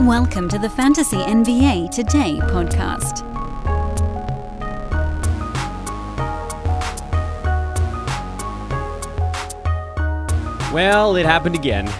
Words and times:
Welcome 0.00 0.50
to 0.50 0.58
the 0.58 0.68
Fantasy 0.68 1.16
NBA 1.16 1.90
Today 1.90 2.36
podcast. 2.42 3.22
Well, 10.70 11.16
it 11.16 11.24
happened 11.24 11.54
again. 11.54 11.90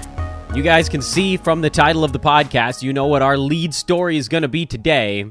You 0.54 0.62
guys 0.62 0.90
can 0.90 1.00
see 1.00 1.38
from 1.38 1.62
the 1.62 1.70
title 1.70 2.04
of 2.04 2.12
the 2.12 2.20
podcast, 2.20 2.82
you 2.82 2.92
know 2.92 3.06
what 3.06 3.22
our 3.22 3.38
lead 3.38 3.72
story 3.72 4.18
is 4.18 4.28
going 4.28 4.42
to 4.42 4.48
be 4.48 4.66
today. 4.66 5.24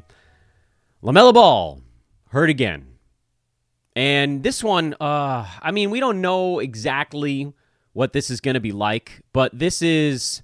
LaMelo 1.03 1.35
Ball 1.35 1.81
hurt 2.29 2.49
again. 2.49 2.87
And 3.95 4.41
this 4.41 4.63
one, 4.63 4.95
uh, 4.99 5.45
I 5.61 5.69
mean, 5.69 5.91
we 5.91 5.99
don't 5.99 6.19
know 6.19 6.57
exactly 6.57 7.53
what 7.93 8.11
this 8.11 8.31
is 8.31 8.41
going 8.41 8.55
to 8.55 8.59
be 8.59 8.71
like, 8.71 9.21
but 9.33 9.57
this 9.57 9.83
is 9.83 10.41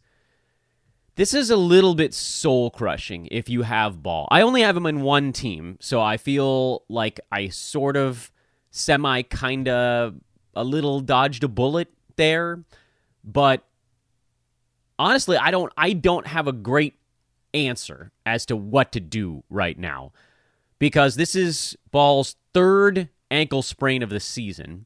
this 1.15 1.33
is 1.33 1.49
a 1.49 1.57
little 1.57 1.95
bit 1.95 2.13
soul 2.13 2.69
crushing 2.69 3.27
if 3.31 3.49
you 3.49 3.63
have 3.63 4.01
Ball. 4.01 4.27
I 4.31 4.41
only 4.41 4.61
have 4.61 4.77
him 4.77 4.85
in 4.85 5.01
one 5.01 5.33
team, 5.33 5.77
so 5.79 6.01
I 6.01 6.17
feel 6.17 6.83
like 6.89 7.19
I 7.31 7.49
sort 7.49 7.97
of 7.97 8.31
semi 8.71 9.21
kind 9.23 9.67
of 9.67 10.15
a 10.55 10.63
little 10.63 10.99
dodged 10.99 11.43
a 11.43 11.47
bullet 11.47 11.89
there 12.15 12.63
but 13.23 13.63
honestly, 14.97 15.37
I 15.37 15.51
don't 15.51 15.71
I 15.77 15.93
don't 15.93 16.27
have 16.27 16.47
a 16.47 16.53
great 16.53 16.95
answer 17.53 18.11
as 18.25 18.45
to 18.47 18.55
what 18.55 18.91
to 18.93 18.99
do 18.99 19.43
right 19.49 19.77
now 19.77 20.11
because 20.79 21.15
this 21.15 21.35
is 21.35 21.77
Ball's 21.91 22.35
third 22.53 23.09
ankle 23.29 23.61
sprain 23.61 24.03
of 24.03 24.09
the 24.09 24.19
season. 24.19 24.85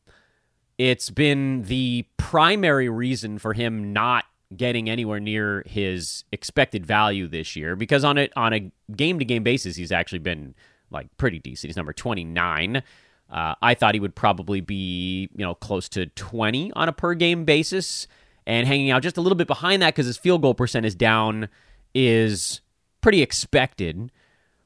It's 0.77 1.09
been 1.09 1.63
the 1.63 2.05
primary 2.17 2.89
reason 2.89 3.39
for 3.39 3.53
him 3.53 3.93
not 3.93 4.25
getting 4.55 4.89
anywhere 4.89 5.19
near 5.19 5.63
his 5.65 6.23
expected 6.31 6.85
value 6.85 7.27
this 7.27 7.55
year 7.55 7.75
because 7.75 8.03
on 8.03 8.17
a 8.17 8.29
on 8.35 8.53
a 8.53 8.71
game 8.95 9.19
to 9.19 9.25
game 9.25 9.43
basis 9.43 9.75
he's 9.75 9.91
actually 9.91 10.19
been 10.19 10.53
like 10.91 11.07
pretty 11.17 11.39
decent. 11.39 11.69
He's 11.69 11.78
number 11.78 11.94
29. 11.94 12.81
Uh, 13.29 13.56
I 13.61 13.73
thought 13.73 13.95
he 13.95 14.00
would 14.00 14.16
probably 14.16 14.61
be, 14.61 15.29
you 15.35 15.45
know, 15.45 15.56
close 15.56 15.89
to 15.89 16.06
20 16.07 16.72
on 16.73 16.89
a 16.89 16.94
per 16.94 17.13
game 17.13 17.45
basis 17.45 18.07
and 18.45 18.67
hanging 18.67 18.91
out 18.91 19.01
just 19.01 19.17
a 19.17 19.22
little 19.22 19.35
bit 19.35 19.47
behind 19.47 19.81
that 19.81 19.95
because 19.95 20.06
his 20.06 20.17
field 20.17 20.41
goal 20.41 20.53
percent 20.53 20.85
is 20.85 20.95
down 20.95 21.50
is 21.94 22.62
pretty 23.01 23.22
expected. 23.22 24.12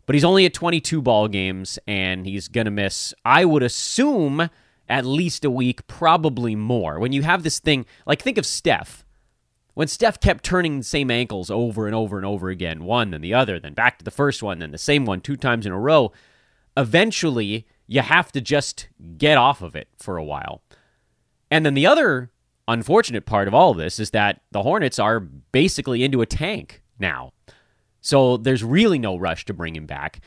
But 0.06 0.16
he's 0.16 0.26
only 0.26 0.46
at 0.46 0.54
22 0.54 1.02
ball 1.02 1.28
games 1.28 1.80
and 1.88 2.26
he's 2.26 2.48
going 2.48 2.66
to 2.66 2.72
miss, 2.72 3.14
I 3.24 3.46
would 3.46 3.64
assume, 3.64 4.50
at 4.88 5.06
least 5.06 5.46
a 5.46 5.52
week, 5.52 5.86
probably 5.88 6.56
more. 6.56 7.00
When 7.00 7.14
you 7.14 7.22
have 7.22 7.44
this 7.44 7.60
thing, 7.60 7.86
like 8.06 8.22
think 8.22 8.38
of 8.38 8.46
Steph. 8.46 9.06
When 9.74 9.88
Steph 9.88 10.20
kept 10.20 10.44
turning 10.44 10.80
the 10.80 10.84
same 10.84 11.10
ankles 11.10 11.50
over 11.50 11.86
and 11.86 11.96
over 11.96 12.18
and 12.18 12.26
over 12.26 12.50
again, 12.50 12.84
one, 12.84 13.12
then 13.12 13.22
the 13.22 13.34
other, 13.34 13.60
then 13.60 13.74
back 13.74 13.98
to 14.00 14.06
the 14.06 14.12
first 14.12 14.44
one, 14.44 14.60
then 14.60 14.72
the 14.72 14.78
same 14.78 15.06
one 15.06 15.22
two 15.22 15.38
times 15.38 15.66
in 15.66 15.72
a 15.72 15.80
row, 15.80 16.12
eventually 16.76 17.66
you 17.88 18.02
have 18.02 18.32
to 18.34 18.42
just 18.42 18.90
get 19.18 19.38
off 19.38 19.62
of 19.62 19.76
it 19.76 19.88
for 19.98 20.18
a 20.18 20.24
while. 20.24 20.62
And 21.50 21.66
then 21.66 21.74
the 21.74 21.88
other 21.88 22.32
unfortunate 22.68 23.26
part 23.26 23.48
of 23.48 23.54
all 23.54 23.72
of 23.72 23.78
this 23.78 24.00
is 24.00 24.12
that 24.12 24.42
the 24.52 24.64
Hornets 24.64 25.00
are 25.00 25.20
basically 25.20 26.04
into 26.04 26.22
a 26.22 26.26
tank 26.26 26.82
now. 27.00 27.34
So 28.02 28.38
there's 28.38 28.64
really 28.64 29.00
no 29.00 29.18
rush 29.18 29.46
to 29.46 29.54
bring 29.54 29.76
him 29.76 29.86
back. 29.86 30.22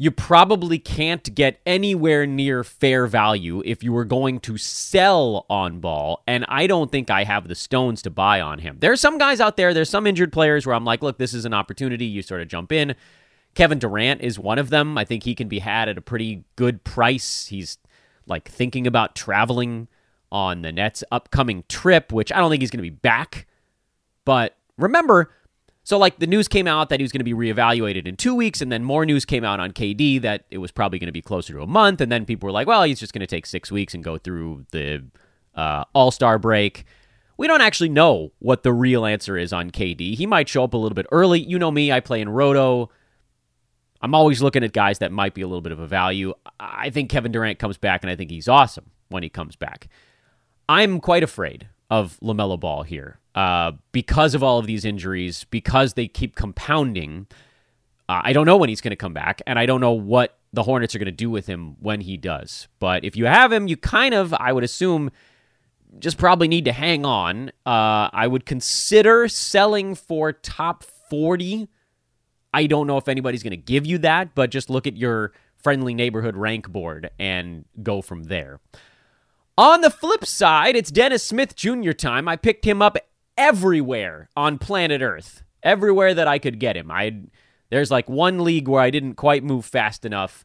You 0.00 0.12
probably 0.12 0.78
can't 0.78 1.34
get 1.34 1.60
anywhere 1.66 2.24
near 2.24 2.62
fair 2.62 3.08
value 3.08 3.62
if 3.64 3.82
you 3.82 3.92
were 3.92 4.04
going 4.04 4.38
to 4.40 4.56
sell 4.56 5.44
on 5.50 5.80
ball, 5.80 6.22
and 6.24 6.44
I 6.48 6.68
don't 6.68 6.92
think 6.92 7.10
I 7.10 7.24
have 7.24 7.48
the 7.48 7.56
stones 7.56 8.00
to 8.02 8.10
buy 8.10 8.40
on 8.40 8.60
him. 8.60 8.76
There's 8.78 9.00
some 9.00 9.18
guys 9.18 9.40
out 9.40 9.56
there, 9.56 9.74
there's 9.74 9.90
some 9.90 10.06
injured 10.06 10.32
players 10.32 10.64
where 10.66 10.76
I'm 10.76 10.84
like, 10.84 11.02
look, 11.02 11.18
this 11.18 11.34
is 11.34 11.44
an 11.44 11.52
opportunity. 11.52 12.04
You 12.04 12.22
sort 12.22 12.42
of 12.42 12.46
jump 12.46 12.70
in. 12.70 12.94
Kevin 13.54 13.80
Durant 13.80 14.20
is 14.20 14.38
one 14.38 14.60
of 14.60 14.70
them. 14.70 14.96
I 14.96 15.04
think 15.04 15.24
he 15.24 15.34
can 15.34 15.48
be 15.48 15.58
had 15.58 15.88
at 15.88 15.98
a 15.98 16.00
pretty 16.00 16.44
good 16.54 16.84
price. 16.84 17.46
He's 17.46 17.78
like 18.24 18.48
thinking 18.48 18.86
about 18.86 19.16
traveling 19.16 19.88
on 20.30 20.62
the 20.62 20.70
Nets' 20.70 21.02
upcoming 21.10 21.64
trip, 21.68 22.12
which 22.12 22.30
I 22.30 22.38
don't 22.38 22.50
think 22.50 22.62
he's 22.62 22.70
going 22.70 22.84
to 22.84 22.88
be 22.88 22.90
back. 22.90 23.48
But 24.24 24.56
remember, 24.76 25.32
so 25.88 25.96
like 25.96 26.18
the 26.18 26.26
news 26.26 26.48
came 26.48 26.66
out 26.66 26.90
that 26.90 27.00
he 27.00 27.02
was 27.02 27.12
going 27.12 27.20
to 27.20 27.24
be 27.24 27.32
reevaluated 27.32 28.06
in 28.06 28.14
two 28.14 28.34
weeks, 28.34 28.60
and 28.60 28.70
then 28.70 28.84
more 28.84 29.06
news 29.06 29.24
came 29.24 29.42
out 29.42 29.58
on 29.58 29.72
KD 29.72 30.20
that 30.20 30.44
it 30.50 30.58
was 30.58 30.70
probably 30.70 30.98
going 30.98 31.06
to 31.06 31.12
be 31.12 31.22
closer 31.22 31.54
to 31.54 31.62
a 31.62 31.66
month, 31.66 32.02
and 32.02 32.12
then 32.12 32.26
people 32.26 32.46
were 32.46 32.52
like, 32.52 32.66
well, 32.66 32.82
he's 32.82 33.00
just 33.00 33.14
going 33.14 33.20
to 33.20 33.26
take 33.26 33.46
six 33.46 33.72
weeks 33.72 33.94
and 33.94 34.04
go 34.04 34.18
through 34.18 34.66
the 34.70 35.02
uh, 35.54 35.84
All 35.94 36.10
Star 36.10 36.38
break. 36.38 36.84
We 37.38 37.46
don't 37.46 37.62
actually 37.62 37.88
know 37.88 38.32
what 38.38 38.64
the 38.64 38.72
real 38.74 39.06
answer 39.06 39.38
is 39.38 39.50
on 39.50 39.70
KD. 39.70 40.14
He 40.14 40.26
might 40.26 40.46
show 40.46 40.62
up 40.62 40.74
a 40.74 40.76
little 40.76 40.94
bit 40.94 41.06
early. 41.10 41.40
You 41.40 41.58
know 41.58 41.70
me, 41.70 41.90
I 41.90 42.00
play 42.00 42.20
in 42.20 42.28
Roto. 42.28 42.90
I'm 44.02 44.14
always 44.14 44.42
looking 44.42 44.62
at 44.62 44.74
guys 44.74 44.98
that 44.98 45.10
might 45.10 45.32
be 45.32 45.40
a 45.40 45.46
little 45.46 45.62
bit 45.62 45.72
of 45.72 45.80
a 45.80 45.86
value. 45.86 46.34
I 46.60 46.90
think 46.90 47.08
Kevin 47.08 47.32
Durant 47.32 47.58
comes 47.58 47.78
back, 47.78 48.02
and 48.02 48.10
I 48.10 48.14
think 48.14 48.30
he's 48.30 48.46
awesome 48.46 48.90
when 49.08 49.22
he 49.22 49.30
comes 49.30 49.56
back. 49.56 49.88
I'm 50.68 51.00
quite 51.00 51.22
afraid 51.22 51.66
of 51.90 52.18
LaMelo 52.22 52.58
Ball 52.58 52.82
here 52.82 53.18
uh, 53.34 53.72
because 53.92 54.34
of 54.34 54.42
all 54.42 54.58
of 54.58 54.66
these 54.66 54.84
injuries, 54.84 55.44
because 55.44 55.94
they 55.94 56.08
keep 56.08 56.34
compounding. 56.34 57.26
Uh, 58.08 58.20
I 58.24 58.32
don't 58.32 58.46
know 58.46 58.56
when 58.56 58.68
he's 58.68 58.80
going 58.80 58.90
to 58.90 58.96
come 58.96 59.14
back, 59.14 59.42
and 59.46 59.58
I 59.58 59.66
don't 59.66 59.80
know 59.80 59.92
what 59.92 60.38
the 60.52 60.62
Hornets 60.62 60.94
are 60.94 60.98
going 60.98 61.06
to 61.06 61.12
do 61.12 61.30
with 61.30 61.46
him 61.46 61.76
when 61.80 62.00
he 62.00 62.16
does. 62.16 62.68
But 62.78 63.04
if 63.04 63.16
you 63.16 63.26
have 63.26 63.52
him, 63.52 63.68
you 63.68 63.76
kind 63.76 64.14
of, 64.14 64.34
I 64.34 64.52
would 64.52 64.64
assume, 64.64 65.10
just 65.98 66.18
probably 66.18 66.48
need 66.48 66.64
to 66.66 66.72
hang 66.72 67.04
on. 67.04 67.50
Uh, 67.64 68.10
I 68.12 68.26
would 68.26 68.44
consider 68.44 69.28
selling 69.28 69.94
for 69.94 70.32
top 70.32 70.84
40. 71.10 71.68
I 72.52 72.66
don't 72.66 72.86
know 72.86 72.96
if 72.96 73.08
anybody's 73.08 73.42
going 73.42 73.50
to 73.52 73.56
give 73.56 73.86
you 73.86 73.98
that, 73.98 74.34
but 74.34 74.50
just 74.50 74.70
look 74.70 74.86
at 74.86 74.96
your 74.96 75.32
friendly 75.56 75.94
neighborhood 75.94 76.36
rank 76.36 76.68
board 76.68 77.10
and 77.18 77.64
go 77.82 78.00
from 78.00 78.24
there. 78.24 78.60
On 79.58 79.80
the 79.80 79.90
flip 79.90 80.24
side, 80.24 80.76
it's 80.76 80.92
Dennis 80.92 81.24
Smith 81.24 81.56
Jr. 81.56 81.90
time. 81.90 82.28
I 82.28 82.36
picked 82.36 82.64
him 82.64 82.80
up 82.80 82.96
everywhere 83.36 84.30
on 84.36 84.56
planet 84.56 85.02
Earth, 85.02 85.42
everywhere 85.64 86.14
that 86.14 86.28
I 86.28 86.38
could 86.38 86.60
get 86.60 86.76
him. 86.76 86.92
I 86.92 87.22
there's 87.68 87.90
like 87.90 88.08
one 88.08 88.44
league 88.44 88.68
where 88.68 88.80
I 88.80 88.90
didn't 88.90 89.16
quite 89.16 89.42
move 89.42 89.64
fast 89.64 90.04
enough. 90.04 90.44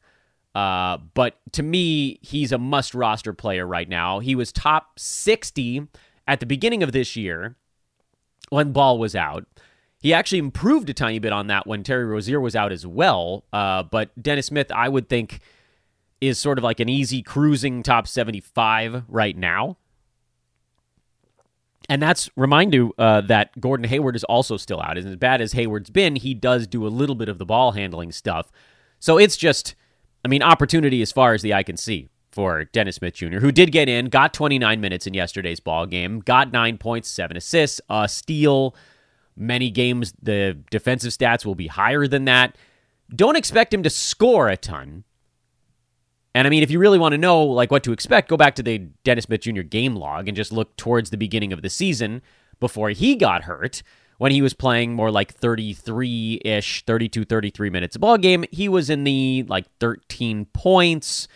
Uh, 0.56 0.98
but 1.14 1.38
to 1.52 1.62
me, 1.62 2.18
he's 2.24 2.52
a 2.52 2.58
must 2.58 2.96
roster 2.96 3.34
player 3.34 3.68
right 3.68 3.88
now. 3.88 4.18
He 4.18 4.34
was 4.34 4.52
top 4.52 4.98
60 4.98 5.90
at 6.28 6.40
the 6.40 6.48
beginning 6.48 6.82
of 6.82 6.92
this 6.92 7.16
year 7.16 7.56
when 8.50 8.72
Ball 8.72 8.98
was 8.98 9.16
out. 9.16 9.46
He 10.02 10.12
actually 10.12 10.40
improved 10.40 10.90
a 10.90 10.94
tiny 10.94 11.20
bit 11.20 11.32
on 11.32 11.46
that 11.48 11.68
when 11.68 11.84
Terry 11.84 12.06
Rozier 12.06 12.42
was 12.42 12.56
out 12.56 12.72
as 12.72 12.88
well. 12.88 13.46
Uh, 13.54 13.84
but 13.84 14.10
Dennis 14.20 14.48
Smith, 14.48 14.72
I 14.72 14.90
would 14.90 15.08
think, 15.08 15.40
is 16.28 16.40
sort 16.40 16.58
of 16.58 16.64
like 16.64 16.80
an 16.80 16.90
easy 16.90 17.22
cruising 17.22 17.84
top 17.84 18.08
75 18.08 19.04
right 19.08 19.36
now. 19.36 19.78
And 21.90 22.02
that's 22.02 22.30
remind 22.38 22.74
you 22.74 22.94
uh, 22.98 23.22
that 23.22 23.60
Gordon 23.60 23.88
Hayward 23.88 24.16
is 24.16 24.24
also 24.24 24.56
still 24.56 24.82
out. 24.82 24.98
And 24.98 25.08
as 25.08 25.16
bad 25.18 25.42
as 25.42 25.52
Hayward's 25.52 25.90
been, 25.90 26.16
he 26.16 26.34
does 26.34 26.66
do 26.66 26.88
a 26.88 26.90
little 26.90 27.16
bit 27.16 27.28
of 27.28 27.40
the 27.40 27.46
ball 27.46 27.74
handling 27.74 28.12
stuff. 28.12 28.52
So 29.00 29.18
it's 29.18 29.36
just, 29.36 29.76
I 30.24 30.30
mean, 30.30 30.42
opportunity 30.42 31.02
as 31.02 31.12
far 31.12 31.34
as 31.34 31.42
the 31.42 31.54
eye 31.54 31.64
can 31.64 31.76
see 31.76 32.10
for 32.32 32.64
Dennis 32.66 32.96
Smith 32.96 33.16
Jr., 33.16 33.40
who 33.40 33.52
did 33.52 33.72
get 33.74 33.90
in, 33.90 34.06
got 34.06 34.34
29 34.34 34.80
minutes 34.80 35.06
in 35.06 35.14
yesterday's 35.14 35.60
ball 35.60 35.86
game, 35.86 36.20
got 36.22 36.54
nine 36.54 36.78
points, 36.78 37.10
seven 37.10 37.36
assists, 37.36 37.82
a 37.90 38.08
steal. 38.08 38.76
Many 39.36 39.70
games, 39.70 40.14
the 40.22 40.58
defensive 40.72 41.12
stats 41.12 41.46
will 41.46 41.56
be 41.56 41.68
higher 41.68 42.08
than 42.08 42.26
that. 42.26 42.56
Don't 43.14 43.36
expect 43.36 43.74
him 43.74 43.84
to 43.84 43.90
score 43.90 44.48
a 44.48 44.56
ton. 44.56 45.04
And 46.36 46.48
I 46.48 46.50
mean, 46.50 46.64
if 46.64 46.72
you 46.72 46.80
really 46.80 46.98
want 46.98 47.14
to 47.14 47.18
know 47.18 47.44
like 47.44 47.72
what 47.72 47.84
to 47.84 47.92
expect, 47.92 48.30
go 48.30 48.38
back 48.38 48.56
to 48.56 48.64
the 48.64 48.80
Dennis 49.04 49.26
Smith 49.26 49.42
Jr. 49.42 49.62
game 49.62 49.96
log 49.96 50.28
and 50.28 50.36
just 50.36 50.52
look 50.52 50.76
towards 50.78 51.10
the 51.10 51.18
beginning 51.18 51.54
of 51.54 51.62
the 51.62 51.70
season 51.70 52.22
before 52.60 52.90
he 52.90 53.16
got 53.16 53.44
hurt 53.44 53.84
when 54.18 54.32
he 54.32 54.42
was 54.42 54.54
playing 54.54 54.94
more 54.94 55.12
like 55.12 55.34
33 55.34 56.42
ish, 56.46 56.84
32, 56.86 57.26
33 57.26 57.70
minutes 57.70 57.96
a 57.96 58.00
ball 58.00 58.18
game. 58.18 58.46
He 58.52 58.70
was 58.70 58.90
in 58.90 59.04
the 59.04 59.46
like 59.48 59.66
13 59.80 60.46
points, 60.46 61.28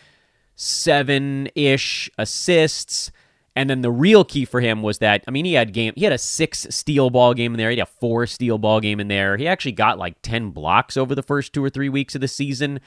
seven 0.55 1.49
ish 1.53 2.09
assists. 2.17 3.11
And 3.55 3.69
then 3.69 3.81
the 3.81 3.91
real 3.91 4.23
key 4.23 4.45
for 4.45 4.61
him 4.61 4.83
was 4.83 4.99
that 4.99 5.23
I 5.27 5.31
mean 5.31 5.43
he 5.45 5.53
had 5.53 5.73
game 5.73 5.93
he 5.95 6.03
had 6.03 6.13
a 6.13 6.17
six 6.17 6.67
steal 6.69 7.09
ball 7.09 7.33
game 7.33 7.53
in 7.53 7.57
there, 7.57 7.71
he 7.71 7.77
had 7.77 7.87
a 7.87 7.91
four 7.99 8.25
steal 8.25 8.57
ball 8.57 8.79
game 8.79 8.99
in 8.99 9.07
there. 9.07 9.35
He 9.35 9.47
actually 9.47 9.71
got 9.71 9.97
like 9.97 10.15
ten 10.21 10.51
blocks 10.51 10.95
over 10.95 11.13
the 11.13 11.23
first 11.23 11.53
two 11.53 11.63
or 11.63 11.69
three 11.69 11.89
weeks 11.89 12.15
of 12.15 12.21
the 12.21 12.27
season. 12.27 12.79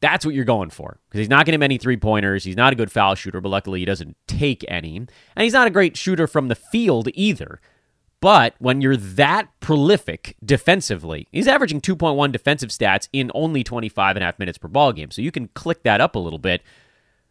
That's 0.00 0.24
what 0.24 0.34
you're 0.34 0.44
going 0.44 0.70
for 0.70 1.00
because 1.08 1.18
he's 1.18 1.28
not 1.28 1.44
getting 1.44 1.60
many 1.60 1.78
three 1.78 1.96
pointers. 1.96 2.44
He's 2.44 2.56
not 2.56 2.72
a 2.72 2.76
good 2.76 2.92
foul 2.92 3.14
shooter, 3.14 3.40
but 3.40 3.48
luckily 3.48 3.80
he 3.80 3.84
doesn't 3.84 4.16
take 4.26 4.64
any, 4.68 4.96
and 4.96 5.08
he's 5.36 5.52
not 5.52 5.66
a 5.66 5.70
great 5.70 5.96
shooter 5.96 6.26
from 6.26 6.48
the 6.48 6.54
field 6.54 7.08
either. 7.14 7.60
But 8.20 8.54
when 8.58 8.80
you're 8.80 8.96
that 8.96 9.48
prolific 9.60 10.36
defensively, 10.44 11.28
he's 11.30 11.46
averaging 11.46 11.80
2.1 11.80 12.32
defensive 12.32 12.70
stats 12.70 13.08
in 13.12 13.30
only 13.34 13.62
25 13.62 14.16
and 14.16 14.22
a 14.22 14.26
half 14.26 14.38
minutes 14.38 14.58
per 14.58 14.68
ball 14.68 14.92
game. 14.92 15.12
So 15.12 15.22
you 15.22 15.30
can 15.30 15.48
click 15.48 15.84
that 15.84 16.00
up 16.00 16.16
a 16.16 16.18
little 16.18 16.40
bit 16.40 16.62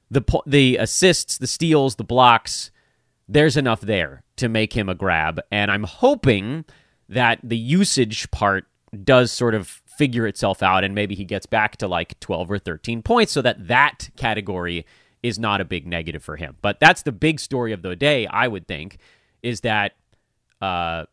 the 0.09 0.23
the 0.45 0.77
assists, 0.77 1.37
the 1.37 1.47
steals, 1.47 1.95
the 1.95 2.03
blocks, 2.03 2.71
there's 3.27 3.57
enough 3.57 3.81
there 3.81 4.23
to 4.37 4.47
make 4.47 4.73
him 4.73 4.89
a 4.89 4.95
grab. 4.95 5.41
And 5.51 5.69
I'm 5.69 5.83
hoping 5.83 6.65
that 7.09 7.39
the 7.43 7.57
usage 7.57 8.29
part 8.31 8.65
does 9.03 9.31
sort 9.31 9.53
of 9.53 9.81
figure 9.97 10.27
itself 10.27 10.61
out 10.61 10.83
and 10.83 10.93
maybe 10.93 11.15
he 11.15 11.25
gets 11.25 11.47
back 11.47 11.75
to 11.77 11.87
like 11.87 12.19
12 12.19 12.51
or 12.51 12.59
13 12.59 13.01
points 13.01 13.31
so 13.31 13.41
that 13.41 13.67
that 13.67 14.09
category 14.15 14.85
is 15.23 15.39
not 15.39 15.59
a 15.59 15.65
big 15.65 15.87
negative 15.87 16.23
for 16.23 16.35
him. 16.35 16.55
But 16.61 16.79
that's 16.79 17.01
the 17.01 17.11
big 17.11 17.39
story 17.39 17.73
of 17.73 17.81
the 17.81 17.95
day, 17.95 18.27
I 18.27 18.47
would 18.47 18.67
think, 18.67 18.97
is 19.41 19.61
that 19.61 19.95
uh, 20.61 21.05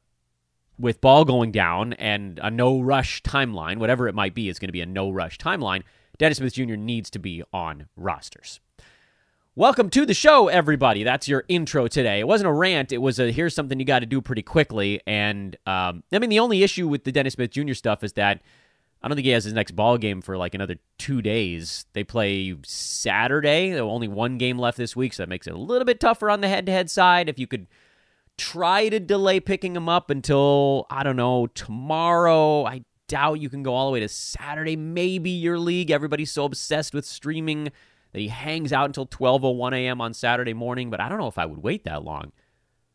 with 0.78 1.00
ball 1.00 1.24
going 1.24 1.50
down 1.50 1.94
and 1.94 2.38
a 2.42 2.50
no 2.50 2.80
rush 2.80 3.22
timeline, 3.22 3.78
whatever 3.78 4.06
it 4.06 4.14
might 4.14 4.34
be, 4.34 4.48
is 4.48 4.58
going 4.58 4.68
to 4.68 4.72
be 4.72 4.82
a 4.82 4.86
no 4.86 5.10
rush 5.10 5.38
timeline. 5.38 5.82
Dennis 6.18 6.38
Smith 6.38 6.54
Jr. 6.54 6.76
needs 6.76 7.10
to 7.10 7.18
be 7.18 7.42
on 7.52 7.88
rosters. 7.96 8.60
Welcome 9.56 9.88
to 9.90 10.04
the 10.04 10.14
show, 10.14 10.48
everybody. 10.48 11.04
That's 11.04 11.28
your 11.28 11.44
intro 11.48 11.86
today. 11.86 12.18
It 12.18 12.26
wasn't 12.26 12.48
a 12.48 12.52
rant. 12.52 12.92
It 12.92 12.98
was 12.98 13.20
a 13.20 13.30
here's 13.30 13.54
something 13.54 13.78
you 13.78 13.86
got 13.86 14.00
to 14.00 14.06
do 14.06 14.20
pretty 14.20 14.42
quickly. 14.42 15.00
And 15.06 15.56
um, 15.64 16.02
I 16.12 16.18
mean, 16.18 16.30
the 16.30 16.40
only 16.40 16.64
issue 16.64 16.88
with 16.88 17.04
the 17.04 17.12
Dennis 17.12 17.34
Smith 17.34 17.52
Jr. 17.52 17.74
stuff 17.74 18.02
is 18.02 18.14
that 18.14 18.42
I 19.04 19.08
don't 19.08 19.16
think 19.16 19.26
he 19.26 19.32
has 19.32 19.44
his 19.44 19.52
next 19.52 19.76
ball 19.76 19.98
game 19.98 20.22
for 20.22 20.38
like 20.38 20.54
another 20.54 20.76
two 20.96 21.20
days. 21.20 21.84
They 21.92 22.04
play 22.04 22.56
Saturday. 22.64 23.78
Only 23.78 24.08
one 24.08 24.38
game 24.38 24.58
left 24.58 24.78
this 24.78 24.96
week, 24.96 25.12
so 25.12 25.22
that 25.22 25.28
makes 25.28 25.46
it 25.46 25.52
a 25.52 25.58
little 25.58 25.84
bit 25.84 26.00
tougher 26.00 26.30
on 26.30 26.40
the 26.40 26.48
head-to-head 26.48 26.88
side. 26.90 27.28
If 27.28 27.38
you 27.38 27.46
could 27.46 27.66
try 28.38 28.88
to 28.88 28.98
delay 28.98 29.40
picking 29.40 29.76
him 29.76 29.90
up 29.90 30.08
until 30.08 30.86
I 30.88 31.02
don't 31.02 31.16
know 31.16 31.48
tomorrow, 31.48 32.64
I 32.64 32.86
doubt 33.06 33.40
you 33.40 33.50
can 33.50 33.62
go 33.62 33.74
all 33.74 33.88
the 33.88 33.92
way 33.92 34.00
to 34.00 34.08
Saturday. 34.08 34.74
Maybe 34.74 35.28
your 35.28 35.58
league. 35.58 35.90
Everybody's 35.90 36.32
so 36.32 36.46
obsessed 36.46 36.94
with 36.94 37.04
streaming 37.04 37.64
that 38.12 38.20
he 38.20 38.28
hangs 38.28 38.72
out 38.72 38.86
until 38.86 39.06
12:01 39.06 39.74
a.m. 39.74 40.00
on 40.00 40.14
Saturday 40.14 40.54
morning, 40.54 40.88
but 40.88 41.02
I 41.02 41.10
don't 41.10 41.18
know 41.18 41.28
if 41.28 41.36
I 41.36 41.44
would 41.44 41.62
wait 41.62 41.84
that 41.84 42.04
long. 42.04 42.32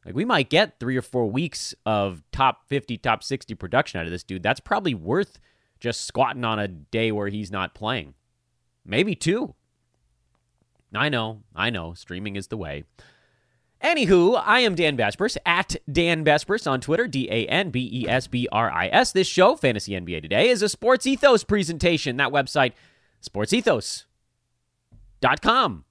Like 0.04 0.16
we 0.16 0.26
might 0.26 0.50
get 0.50 0.80
3 0.80 0.98
or 0.98 1.04
4 1.04 1.28
weeks 1.28 1.76
of 1.86 2.24
top 2.32 2.68
50, 2.68 2.98
top 2.98 3.22
60 3.22 3.54
production 3.54 4.00
out 4.00 4.08
of 4.08 4.12
this 4.12 4.24
dude. 4.24 4.42
That's 4.42 4.60
probably 4.60 4.96
worth 4.96 5.40
just 5.80 6.06
squatting 6.06 6.44
on 6.44 6.60
a 6.60 6.68
day 6.68 7.12
where 7.12 7.28
he's 7.28 7.52
not 7.52 7.74
playing. 7.74 8.14
Maybe 8.86 9.16
two. 9.16 9.56
I 10.94 11.10
know, 11.10 11.44
I 11.56 11.70
know, 11.70 11.94
streaming 11.94 12.36
is 12.36 12.48
the 12.48 12.58
way. 12.58 12.84
Anywho, 13.84 14.42
I 14.46 14.60
am 14.60 14.76
Dan 14.76 14.98
Besbris 14.98 15.38
at 15.46 15.78
Dan 15.90 16.26
Besbris 16.26 16.70
on 16.70 16.82
Twitter, 16.82 17.08
D 17.08 17.30
A 17.32 17.46
N 17.48 17.70
B 17.70 17.90
E 17.94 18.10
S 18.10 18.28
B 18.28 18.48
R 18.52 18.70
I 18.70 18.88
S. 18.88 19.14
This 19.14 19.28
show, 19.28 19.56
Fantasy 19.56 19.94
NBA 19.94 20.22
Today, 20.22 20.50
is 20.50 20.62
a 20.62 20.68
Sports 20.68 21.08
Ethos 21.08 21.46
presentation. 21.46 22.18
That 22.18 22.32
website, 22.32 22.74
Sports 23.22 23.54
Ethos 23.54 24.06
com 25.42 25.86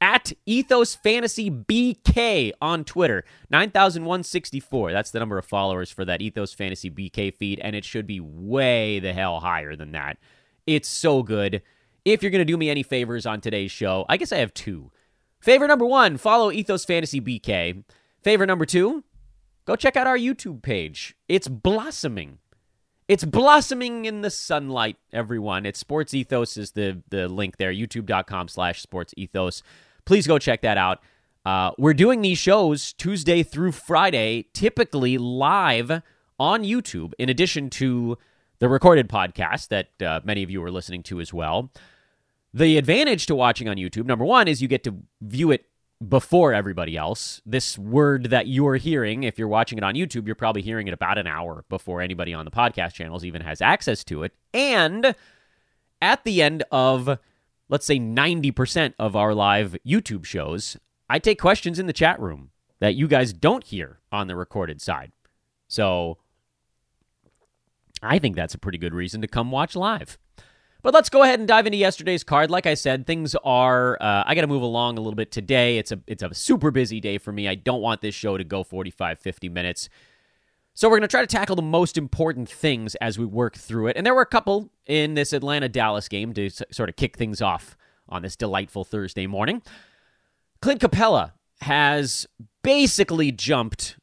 at 0.00 0.32
Ethos 0.46 0.94
Fantasy 0.94 1.50
BK 1.50 2.52
on 2.60 2.84
Twitter. 2.84 3.24
9,164. 3.50 4.92
That's 4.92 5.10
the 5.10 5.18
number 5.18 5.38
of 5.38 5.44
followers 5.44 5.90
for 5.90 6.04
that 6.04 6.22
Ethos 6.22 6.54
Fantasy 6.54 6.90
BK 6.90 7.34
feed, 7.34 7.60
and 7.60 7.76
it 7.76 7.84
should 7.84 8.06
be 8.06 8.20
way 8.20 8.98
the 8.98 9.12
hell 9.12 9.40
higher 9.40 9.76
than 9.76 9.92
that. 9.92 10.18
It's 10.66 10.88
so 10.88 11.22
good. 11.22 11.62
If 12.04 12.22
you're 12.22 12.30
going 12.30 12.40
to 12.40 12.50
do 12.50 12.56
me 12.56 12.70
any 12.70 12.82
favors 12.82 13.26
on 13.26 13.40
today's 13.40 13.70
show, 13.70 14.06
I 14.08 14.16
guess 14.16 14.32
I 14.32 14.38
have 14.38 14.54
two. 14.54 14.90
Favor 15.40 15.66
number 15.66 15.86
one, 15.86 16.16
follow 16.16 16.50
Ethos 16.50 16.84
Fantasy 16.84 17.20
BK. 17.20 17.84
Favor 18.22 18.46
number 18.46 18.66
two, 18.66 19.04
go 19.64 19.76
check 19.76 19.96
out 19.96 20.06
our 20.06 20.18
YouTube 20.18 20.62
page. 20.62 21.14
It's 21.28 21.48
blossoming. 21.48 22.38
It's 23.08 23.24
blossoming 23.24 24.04
in 24.04 24.20
the 24.20 24.30
sunlight, 24.30 24.96
everyone. 25.12 25.66
It's 25.66 25.80
Sports 25.80 26.14
Ethos 26.14 26.56
is 26.56 26.72
the 26.72 27.02
the 27.08 27.26
link 27.28 27.56
there, 27.56 27.72
youtube.com 27.72 28.48
slash 28.48 28.80
sports 28.82 29.12
ethos. 29.16 29.62
Please 30.10 30.26
go 30.26 30.40
check 30.40 30.62
that 30.62 30.76
out. 30.76 30.98
Uh, 31.46 31.70
we're 31.78 31.94
doing 31.94 32.20
these 32.20 32.36
shows 32.36 32.92
Tuesday 32.94 33.44
through 33.44 33.70
Friday, 33.70 34.48
typically 34.52 35.18
live 35.18 36.02
on 36.36 36.64
YouTube, 36.64 37.12
in 37.16 37.28
addition 37.28 37.70
to 37.70 38.18
the 38.58 38.68
recorded 38.68 39.08
podcast 39.08 39.68
that 39.68 40.02
uh, 40.02 40.18
many 40.24 40.42
of 40.42 40.50
you 40.50 40.64
are 40.64 40.70
listening 40.72 41.04
to 41.04 41.20
as 41.20 41.32
well. 41.32 41.70
The 42.52 42.76
advantage 42.76 43.26
to 43.26 43.36
watching 43.36 43.68
on 43.68 43.76
YouTube, 43.76 44.04
number 44.04 44.24
one, 44.24 44.48
is 44.48 44.60
you 44.60 44.66
get 44.66 44.82
to 44.82 44.96
view 45.20 45.52
it 45.52 45.66
before 46.08 46.52
everybody 46.52 46.96
else. 46.96 47.40
This 47.46 47.78
word 47.78 48.30
that 48.30 48.48
you're 48.48 48.78
hearing, 48.78 49.22
if 49.22 49.38
you're 49.38 49.46
watching 49.46 49.78
it 49.78 49.84
on 49.84 49.94
YouTube, 49.94 50.26
you're 50.26 50.34
probably 50.34 50.62
hearing 50.62 50.88
it 50.88 50.92
about 50.92 51.18
an 51.18 51.28
hour 51.28 51.64
before 51.68 52.00
anybody 52.00 52.34
on 52.34 52.44
the 52.44 52.50
podcast 52.50 52.94
channels 52.94 53.24
even 53.24 53.42
has 53.42 53.60
access 53.60 54.02
to 54.02 54.24
it. 54.24 54.32
And 54.52 55.14
at 56.02 56.24
the 56.24 56.42
end 56.42 56.64
of, 56.72 57.16
let's 57.70 57.86
say, 57.86 57.98
90% 57.98 58.94
of 58.98 59.16
our 59.16 59.34
live 59.34 59.76
YouTube 59.86 60.24
shows, 60.26 60.76
I 61.08 61.18
take 61.18 61.40
questions 61.40 61.78
in 61.78 61.86
the 61.86 61.92
chat 61.92 62.20
room 62.20 62.50
that 62.80 62.96
you 62.96 63.08
guys 63.08 63.32
don't 63.32 63.64
hear 63.64 64.00
on 64.12 64.26
the 64.26 64.36
recorded 64.36 64.82
side. 64.82 65.12
So 65.68 66.18
I 68.02 68.18
think 68.18 68.34
that's 68.34 68.54
a 68.54 68.58
pretty 68.58 68.78
good 68.78 68.92
reason 68.92 69.20
to 69.22 69.28
come 69.28 69.50
watch 69.50 69.76
live. 69.76 70.18
But 70.82 70.94
let's 70.94 71.10
go 71.10 71.22
ahead 71.22 71.38
and 71.38 71.46
dive 71.46 71.66
into 71.66 71.78
yesterday's 71.78 72.24
card. 72.24 72.50
Like 72.50 72.66
I 72.66 72.74
said, 72.74 73.06
things 73.06 73.36
are. 73.44 73.98
Uh, 74.00 74.24
I 74.26 74.34
got 74.34 74.40
to 74.40 74.46
move 74.46 74.62
along 74.62 74.96
a 74.96 75.00
little 75.02 75.14
bit 75.14 75.30
today. 75.30 75.76
It's 75.76 75.92
a 75.92 76.00
it's 76.06 76.22
a 76.22 76.32
super 76.34 76.70
busy 76.70 77.00
day 77.00 77.18
for 77.18 77.32
me. 77.32 77.46
I 77.46 77.54
don't 77.54 77.82
want 77.82 78.00
this 78.00 78.14
show 78.14 78.38
to 78.38 78.44
go 78.44 78.64
45, 78.64 79.18
50 79.18 79.48
minutes. 79.50 79.90
So 80.74 80.88
we're 80.88 80.98
going 80.98 81.02
to 81.02 81.08
try 81.08 81.20
to 81.20 81.26
tackle 81.26 81.56
the 81.56 81.62
most 81.62 81.98
important 81.98 82.48
things 82.48 82.94
as 82.96 83.18
we 83.18 83.24
work 83.26 83.56
through 83.56 83.88
it. 83.88 83.96
And 83.96 84.06
there 84.06 84.14
were 84.14 84.22
a 84.22 84.26
couple 84.26 84.70
in 84.86 85.14
this 85.14 85.32
Atlanta 85.32 85.68
Dallas 85.68 86.08
game 86.08 86.32
to 86.34 86.48
sort 86.50 86.88
of 86.88 86.96
kick 86.96 87.16
things 87.16 87.42
off 87.42 87.76
on 88.08 88.22
this 88.22 88.36
delightful 88.36 88.84
Thursday 88.84 89.26
morning. 89.26 89.62
Clint 90.62 90.80
Capela 90.80 91.32
has 91.62 92.26
basically 92.62 93.32
jumped 93.32 93.96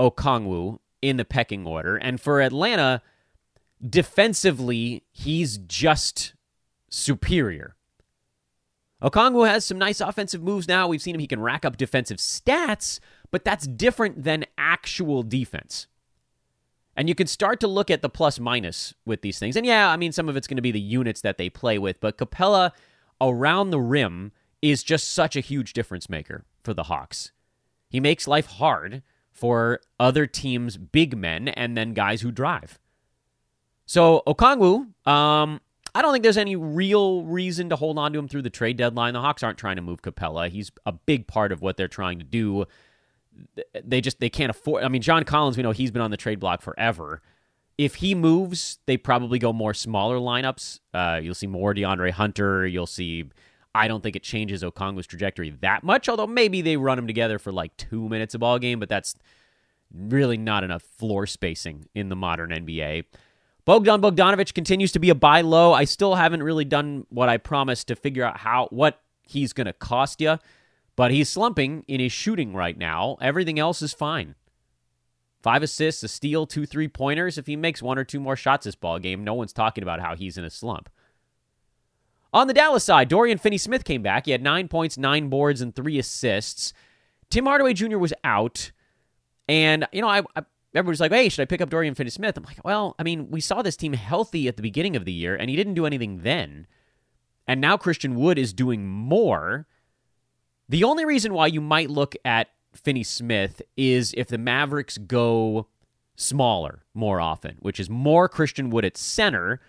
Okongwu 0.00 0.78
in 1.02 1.16
the 1.16 1.24
pecking 1.24 1.66
order, 1.66 1.96
and 1.96 2.20
for 2.20 2.40
Atlanta 2.40 3.02
defensively, 3.86 5.04
he's 5.12 5.58
just 5.58 6.34
superior. 6.90 7.76
Okongwu 9.02 9.46
has 9.46 9.64
some 9.64 9.78
nice 9.78 10.00
offensive 10.00 10.42
moves 10.42 10.66
now. 10.66 10.88
We've 10.88 11.02
seen 11.02 11.14
him, 11.14 11.20
he 11.20 11.26
can 11.26 11.40
rack 11.40 11.64
up 11.64 11.76
defensive 11.76 12.16
stats, 12.16 13.00
but 13.30 13.44
that's 13.44 13.66
different 13.66 14.24
than 14.24 14.46
actual 14.56 15.22
defense. 15.22 15.88
And 16.96 17.08
you 17.08 17.14
can 17.14 17.26
start 17.26 17.60
to 17.60 17.66
look 17.66 17.90
at 17.90 18.02
the 18.02 18.08
plus 18.08 18.38
minus 18.38 18.94
with 19.04 19.22
these 19.22 19.38
things. 19.38 19.56
And 19.56 19.66
yeah, 19.66 19.90
I 19.90 19.96
mean, 19.96 20.12
some 20.12 20.28
of 20.28 20.36
it's 20.36 20.46
going 20.46 20.56
to 20.56 20.62
be 20.62 20.70
the 20.70 20.80
units 20.80 21.20
that 21.22 21.38
they 21.38 21.50
play 21.50 21.78
with, 21.78 22.00
but 22.00 22.18
Capela 22.18 22.72
around 23.20 23.70
the 23.70 23.80
rim 23.80 24.32
is 24.62 24.82
just 24.82 25.10
such 25.10 25.36
a 25.36 25.40
huge 25.40 25.72
difference 25.72 26.08
maker 26.08 26.44
for 26.62 26.72
the 26.72 26.84
Hawks. 26.84 27.32
He 27.88 28.00
makes 28.00 28.26
life 28.26 28.46
hard 28.46 29.02
for 29.32 29.80
other 29.98 30.26
teams' 30.26 30.76
big 30.76 31.16
men 31.16 31.48
and 31.48 31.76
then 31.76 31.92
guys 31.92 32.22
who 32.22 32.30
drive. 32.30 32.78
So 33.86 34.22
Okongwu, 34.26 34.86
um, 35.06 35.60
I 35.94 36.02
don't 36.02 36.12
think 36.12 36.22
there's 36.22 36.38
any 36.38 36.56
real 36.56 37.24
reason 37.24 37.68
to 37.68 37.76
hold 37.76 37.98
on 37.98 38.12
to 38.12 38.18
him 38.18 38.26
through 38.26 38.42
the 38.42 38.50
trade 38.50 38.76
deadline. 38.76 39.14
The 39.14 39.20
Hawks 39.20 39.42
aren't 39.42 39.58
trying 39.58 39.76
to 39.76 39.82
move 39.82 40.02
Capela. 40.02 40.48
He's 40.48 40.72
a 40.86 40.92
big 40.92 41.26
part 41.26 41.52
of 41.52 41.62
what 41.62 41.76
they're 41.76 41.88
trying 41.88 42.18
to 42.18 42.24
do. 42.24 42.64
They 43.84 44.00
just 44.00 44.20
they 44.20 44.28
can't 44.28 44.50
afford. 44.50 44.84
I 44.84 44.88
mean, 44.88 45.02
John 45.02 45.24
Collins, 45.24 45.56
we 45.56 45.62
know 45.62 45.72
he's 45.72 45.90
been 45.90 46.02
on 46.02 46.10
the 46.10 46.16
trade 46.16 46.40
block 46.40 46.62
forever. 46.62 47.22
If 47.76 47.96
he 47.96 48.14
moves, 48.14 48.78
they 48.86 48.96
probably 48.96 49.38
go 49.38 49.52
more 49.52 49.74
smaller 49.74 50.18
lineups. 50.18 50.80
Uh, 50.92 51.20
you'll 51.22 51.34
see 51.34 51.48
more 51.48 51.74
DeAndre 51.74 52.10
Hunter. 52.10 52.66
You'll 52.66 52.86
see. 52.86 53.30
I 53.74 53.88
don't 53.88 54.02
think 54.02 54.14
it 54.14 54.22
changes 54.22 54.62
Okongwu's 54.62 55.06
trajectory 55.08 55.50
that 55.62 55.82
much, 55.82 56.08
although 56.08 56.28
maybe 56.28 56.62
they 56.62 56.76
run 56.76 56.96
him 56.98 57.08
together 57.08 57.40
for 57.40 57.50
like 57.50 57.76
two 57.76 58.08
minutes 58.08 58.34
a 58.34 58.38
ball 58.38 58.60
game, 58.60 58.78
but 58.78 58.88
that's 58.88 59.16
really 59.92 60.36
not 60.36 60.62
enough 60.62 60.82
floor 60.82 61.26
spacing 61.26 61.86
in 61.94 62.08
the 62.08 62.16
modern 62.16 62.50
NBA. 62.50 63.04
Bogdan 63.64 64.00
Bogdanovic 64.02 64.54
continues 64.54 64.92
to 64.92 64.98
be 64.98 65.10
a 65.10 65.14
buy 65.14 65.40
low. 65.40 65.72
I 65.72 65.84
still 65.84 66.14
haven't 66.14 66.42
really 66.42 66.64
done 66.64 67.06
what 67.08 67.28
I 67.28 67.38
promised 67.38 67.88
to 67.88 67.96
figure 67.96 68.24
out 68.24 68.36
how 68.36 68.68
what 68.70 69.00
he's 69.22 69.52
going 69.52 69.66
to 69.66 69.72
cost 69.72 70.20
you, 70.20 70.38
but 70.96 71.10
he's 71.10 71.28
slumping 71.28 71.84
in 71.88 72.00
his 72.00 72.12
shooting 72.12 72.54
right 72.54 72.76
now. 72.76 73.16
Everything 73.20 73.58
else 73.58 73.82
is 73.82 73.92
fine. 73.92 74.34
Five 75.42 75.62
assists, 75.62 76.02
a 76.02 76.08
steal, 76.08 76.46
two 76.46 76.64
three 76.64 76.88
pointers. 76.88 77.36
If 77.36 77.46
he 77.46 77.56
makes 77.56 77.82
one 77.82 77.98
or 77.98 78.04
two 78.04 78.20
more 78.20 78.36
shots 78.36 78.64
this 78.64 78.74
ball 78.74 78.98
game, 78.98 79.24
no 79.24 79.34
one's 79.34 79.52
talking 79.52 79.82
about 79.82 80.00
how 80.00 80.14
he's 80.16 80.38
in 80.38 80.44
a 80.44 80.50
slump. 80.50 80.88
On 82.32 82.48
the 82.48 82.54
Dallas 82.54 82.82
side, 82.82 83.08
Dorian 83.08 83.38
Finney 83.38 83.58
Smith 83.58 83.84
came 83.84 84.02
back. 84.02 84.24
He 84.24 84.32
had 84.32 84.42
nine 84.42 84.68
points, 84.68 84.98
nine 84.98 85.28
boards, 85.28 85.60
and 85.60 85.74
three 85.74 85.98
assists. 85.98 86.72
Tim 87.30 87.46
Hardaway 87.46 87.74
Jr. 87.74 87.98
was 87.98 88.14
out. 88.24 88.72
And, 89.48 89.86
you 89.92 90.00
know, 90.00 90.08
I, 90.08 90.22
I 90.34 90.42
everybody's 90.74 91.00
like, 91.00 91.12
hey, 91.12 91.28
should 91.28 91.42
I 91.42 91.46
pick 91.46 91.60
up 91.60 91.70
Dorian 91.70 91.94
Finney 91.94 92.10
Smith? 92.10 92.36
I'm 92.36 92.42
like, 92.42 92.64
well, 92.64 92.94
I 92.98 93.02
mean, 93.02 93.30
we 93.30 93.40
saw 93.40 93.62
this 93.62 93.76
team 93.76 93.92
healthy 93.92 94.48
at 94.48 94.56
the 94.56 94.62
beginning 94.62 94.96
of 94.96 95.04
the 95.04 95.12
year, 95.12 95.36
and 95.36 95.48
he 95.48 95.56
didn't 95.56 95.74
do 95.74 95.86
anything 95.86 96.22
then. 96.22 96.66
And 97.46 97.60
now 97.60 97.76
Christian 97.76 98.14
Wood 98.14 98.38
is 98.38 98.52
doing 98.52 98.88
more. 98.88 99.66
The 100.68 100.84
only 100.84 101.04
reason 101.04 101.34
why 101.34 101.48
you 101.48 101.60
might 101.60 101.90
look 101.90 102.14
at 102.24 102.48
Finney 102.74 103.02
Smith 103.02 103.62
is 103.76 104.14
if 104.16 104.28
the 104.28 104.38
Mavericks 104.38 104.98
go 104.98 105.68
smaller 106.16 106.82
more 106.94 107.20
often, 107.20 107.56
which 107.60 107.78
is 107.78 107.90
more 107.90 108.28
Christian 108.28 108.70
Wood 108.70 108.84
at 108.84 108.96
center, 108.96 109.60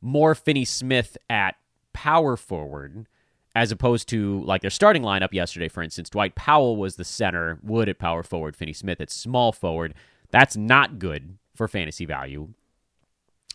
more 0.00 0.34
Finney 0.34 0.64
Smith 0.64 1.16
at 1.28 1.56
power 1.92 2.36
forward, 2.36 3.06
as 3.54 3.72
opposed 3.72 4.08
to 4.08 4.42
like 4.42 4.60
their 4.60 4.70
starting 4.70 5.02
lineup 5.02 5.32
yesterday, 5.32 5.68
for 5.68 5.82
instance. 5.82 6.10
Dwight 6.10 6.34
Powell 6.34 6.76
was 6.76 6.96
the 6.96 7.04
center, 7.04 7.58
Wood 7.62 7.88
at 7.88 7.98
power 7.98 8.22
forward, 8.22 8.54
Finney 8.54 8.74
Smith 8.74 9.00
at 9.00 9.10
small 9.10 9.52
forward. 9.52 9.94
That's 10.30 10.56
not 10.56 10.98
good 10.98 11.38
for 11.54 11.66
fantasy 11.66 12.04
value. 12.04 12.50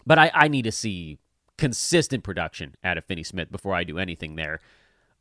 But 0.05 0.17
I, 0.17 0.31
I 0.33 0.47
need 0.47 0.63
to 0.63 0.71
see 0.71 1.19
consistent 1.57 2.23
production 2.23 2.75
out 2.83 2.97
of 2.97 3.05
Finney 3.05 3.23
Smith 3.23 3.51
before 3.51 3.75
I 3.75 3.83
do 3.83 3.99
anything 3.99 4.35
there. 4.35 4.59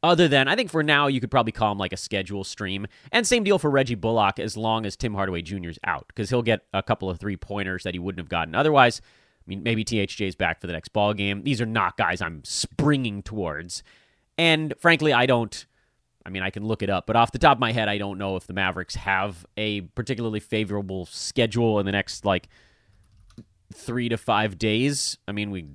Other 0.03 0.29
than, 0.29 0.49
I 0.49 0.57
think 0.57 0.71
for 0.71 0.83
now, 0.83 1.09
you 1.09 1.21
could 1.21 1.31
probably 1.31 1.53
call 1.53 1.73
him 1.73 1.79
like 1.79 1.93
a 1.93 1.97
schedule 1.97 2.43
stream. 2.43 2.87
And 3.13 3.27
same 3.27 3.45
deal 3.45 3.59
for 3.59 3.71
Reggie 3.71 3.95
Bullock 3.95 4.39
as 4.39 4.57
long 4.57 4.87
as 4.87 4.97
Tim 4.97 5.13
Hardaway 5.13 5.43
Jr. 5.43 5.69
is 5.69 5.79
out, 5.85 6.07
because 6.09 6.31
he'll 6.31 6.43
get 6.43 6.63
a 6.73 6.83
couple 6.83 7.11
of 7.11 7.21
three 7.21 7.37
pointers 7.37 7.83
that 7.83 7.95
he 7.95 7.99
wouldn't 7.99 8.21
have 8.21 8.31
gotten 8.31 8.55
otherwise. 8.55 9.03
I 9.05 9.45
mean, 9.47 9.63
maybe 9.63 9.85
THJ 9.85 10.29
is 10.29 10.35
back 10.37 10.61
for 10.61 10.67
the 10.67 10.73
next 10.73 10.89
ball 10.91 11.13
game. 11.13 11.43
These 11.43 11.61
are 11.61 11.67
not 11.67 11.99
guys 11.99 12.23
I'm 12.23 12.43
springing 12.45 13.23
towards. 13.23 13.83
And 14.39 14.73
frankly, 14.79 15.13
I 15.13 15.27
don't. 15.27 15.67
I 16.25 16.29
mean, 16.31 16.43
I 16.43 16.51
can 16.51 16.67
look 16.67 16.83
it 16.83 16.91
up, 16.91 17.07
but 17.07 17.17
off 17.17 17.33
the 17.33 17.39
top 17.39 17.57
of 17.57 17.61
my 17.61 17.73
head, 17.73 17.89
I 17.89 17.97
don't 17.97 18.19
know 18.19 18.37
if 18.37 18.47
the 18.47 18.53
Mavericks 18.53 18.95
have 18.95 19.47
a 19.57 19.81
particularly 19.81 20.41
favorable 20.41 21.07
schedule 21.07 21.81
in 21.81 21.87
the 21.87 21.93
next 21.93 22.27
like 22.27 22.49
three 23.73 24.09
to 24.11 24.19
five 24.19 24.59
days. 24.59 25.17
I 25.27 25.33
mean, 25.33 25.51
we 25.51 25.67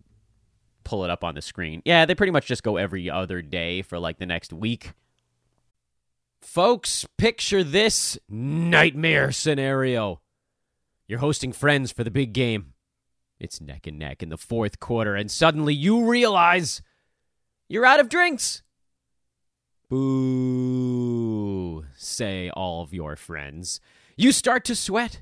pull 0.85 1.03
it 1.03 1.09
up 1.09 1.23
on 1.23 1.35
the 1.35 1.41
screen. 1.41 1.81
Yeah, 1.83 2.05
they 2.05 2.15
pretty 2.15 2.31
much 2.31 2.45
just 2.45 2.63
go 2.63 2.77
every 2.77 3.09
other 3.09 3.41
day 3.41 3.81
for 3.81 3.99
like 3.99 4.19
the 4.19 4.25
next 4.25 4.53
week. 4.53 4.93
Folks, 6.41 7.05
picture 7.17 7.63
this 7.63 8.17
nightmare 8.29 9.31
scenario. 9.31 10.21
You're 11.07 11.19
hosting 11.19 11.51
friends 11.51 11.91
for 11.91 12.03
the 12.03 12.11
big 12.11 12.33
game. 12.33 12.73
It's 13.39 13.59
neck 13.59 13.85
and 13.87 13.99
neck 13.99 14.23
in 14.23 14.29
the 14.29 14.37
fourth 14.37 14.79
quarter, 14.79 15.15
and 15.15 15.29
suddenly 15.29 15.73
you 15.73 16.09
realize 16.09 16.81
you're 17.67 17.85
out 17.85 17.99
of 17.99 18.09
drinks. 18.09 18.63
Boo, 19.89 21.85
say 21.95 22.49
all 22.49 22.81
of 22.81 22.93
your 22.93 23.15
friends. 23.15 23.79
You 24.15 24.31
start 24.31 24.63
to 24.65 24.75
sweat. 24.75 25.21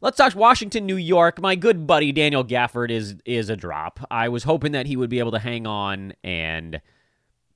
Let's 0.00 0.16
talk 0.16 0.36
Washington, 0.36 0.86
New 0.86 0.96
York. 0.96 1.40
My 1.40 1.56
good 1.56 1.84
buddy 1.84 2.12
Daniel 2.12 2.44
Gafford 2.44 2.90
is 2.90 3.16
is 3.24 3.50
a 3.50 3.56
drop. 3.56 3.98
I 4.12 4.28
was 4.28 4.44
hoping 4.44 4.70
that 4.72 4.86
he 4.86 4.96
would 4.96 5.10
be 5.10 5.18
able 5.18 5.32
to 5.32 5.40
hang 5.40 5.66
on 5.66 6.12
and 6.22 6.80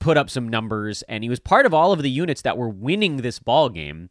put 0.00 0.16
up 0.16 0.28
some 0.28 0.48
numbers, 0.48 1.02
and 1.02 1.22
he 1.22 1.30
was 1.30 1.38
part 1.38 1.66
of 1.66 1.72
all 1.72 1.92
of 1.92 2.02
the 2.02 2.10
units 2.10 2.42
that 2.42 2.58
were 2.58 2.68
winning 2.68 3.18
this 3.18 3.38
ball 3.38 3.68
game. 3.68 4.08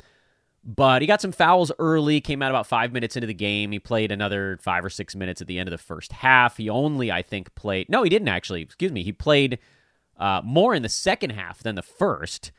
But 0.63 1.01
he 1.01 1.07
got 1.07 1.19
some 1.19 1.33
fouls 1.33 1.73
early, 1.77 2.21
came 2.21 2.41
out 2.41 2.51
about 2.51 2.67
five 2.67 2.93
minutes 2.93 3.17
into 3.17 3.27
the 3.27 3.33
game. 3.33 3.73
He 3.73 3.79
played 3.79 4.13
another 4.13 4.57
five 4.61 4.85
or 4.85 4.89
six 4.89 5.13
minutes 5.13 5.41
at 5.41 5.47
the 5.47 5.59
end 5.59 5.67
of 5.67 5.71
the 5.71 5.77
first 5.77 6.13
half. 6.13 6.55
He 6.55 6.69
only, 6.69 7.11
I 7.11 7.23
think, 7.23 7.53
played. 7.55 7.89
No, 7.89 8.03
he 8.03 8.09
didn't 8.09 8.29
actually. 8.29 8.61
Excuse 8.61 8.93
me. 8.93 9.03
He 9.03 9.11
played 9.11 9.59
uh, 10.17 10.41
more 10.45 10.73
in 10.73 10.83
the 10.83 10.89
second 10.89 11.31
half 11.31 11.63
than 11.63 11.75
the 11.75 11.81
first, 11.81 12.51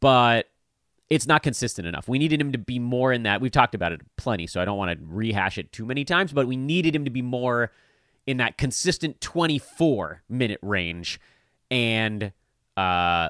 but 0.00 0.48
it's 1.12 1.26
not 1.26 1.42
consistent 1.42 1.86
enough. 1.86 2.08
We 2.08 2.18
needed 2.18 2.40
him 2.40 2.52
to 2.52 2.58
be 2.58 2.78
more 2.78 3.12
in 3.12 3.24
that. 3.24 3.42
We've 3.42 3.52
talked 3.52 3.74
about 3.74 3.92
it 3.92 4.00
plenty, 4.16 4.46
so 4.46 4.62
I 4.62 4.64
don't 4.64 4.78
want 4.78 4.98
to 4.98 5.04
rehash 5.06 5.58
it 5.58 5.70
too 5.70 5.84
many 5.84 6.06
times, 6.06 6.32
but 6.32 6.46
we 6.46 6.56
needed 6.56 6.96
him 6.96 7.04
to 7.04 7.10
be 7.10 7.20
more 7.20 7.70
in 8.26 8.38
that 8.38 8.56
consistent 8.56 9.20
24 9.20 10.22
minute 10.30 10.58
range. 10.62 11.20
And, 11.70 12.32
uh, 12.78 13.28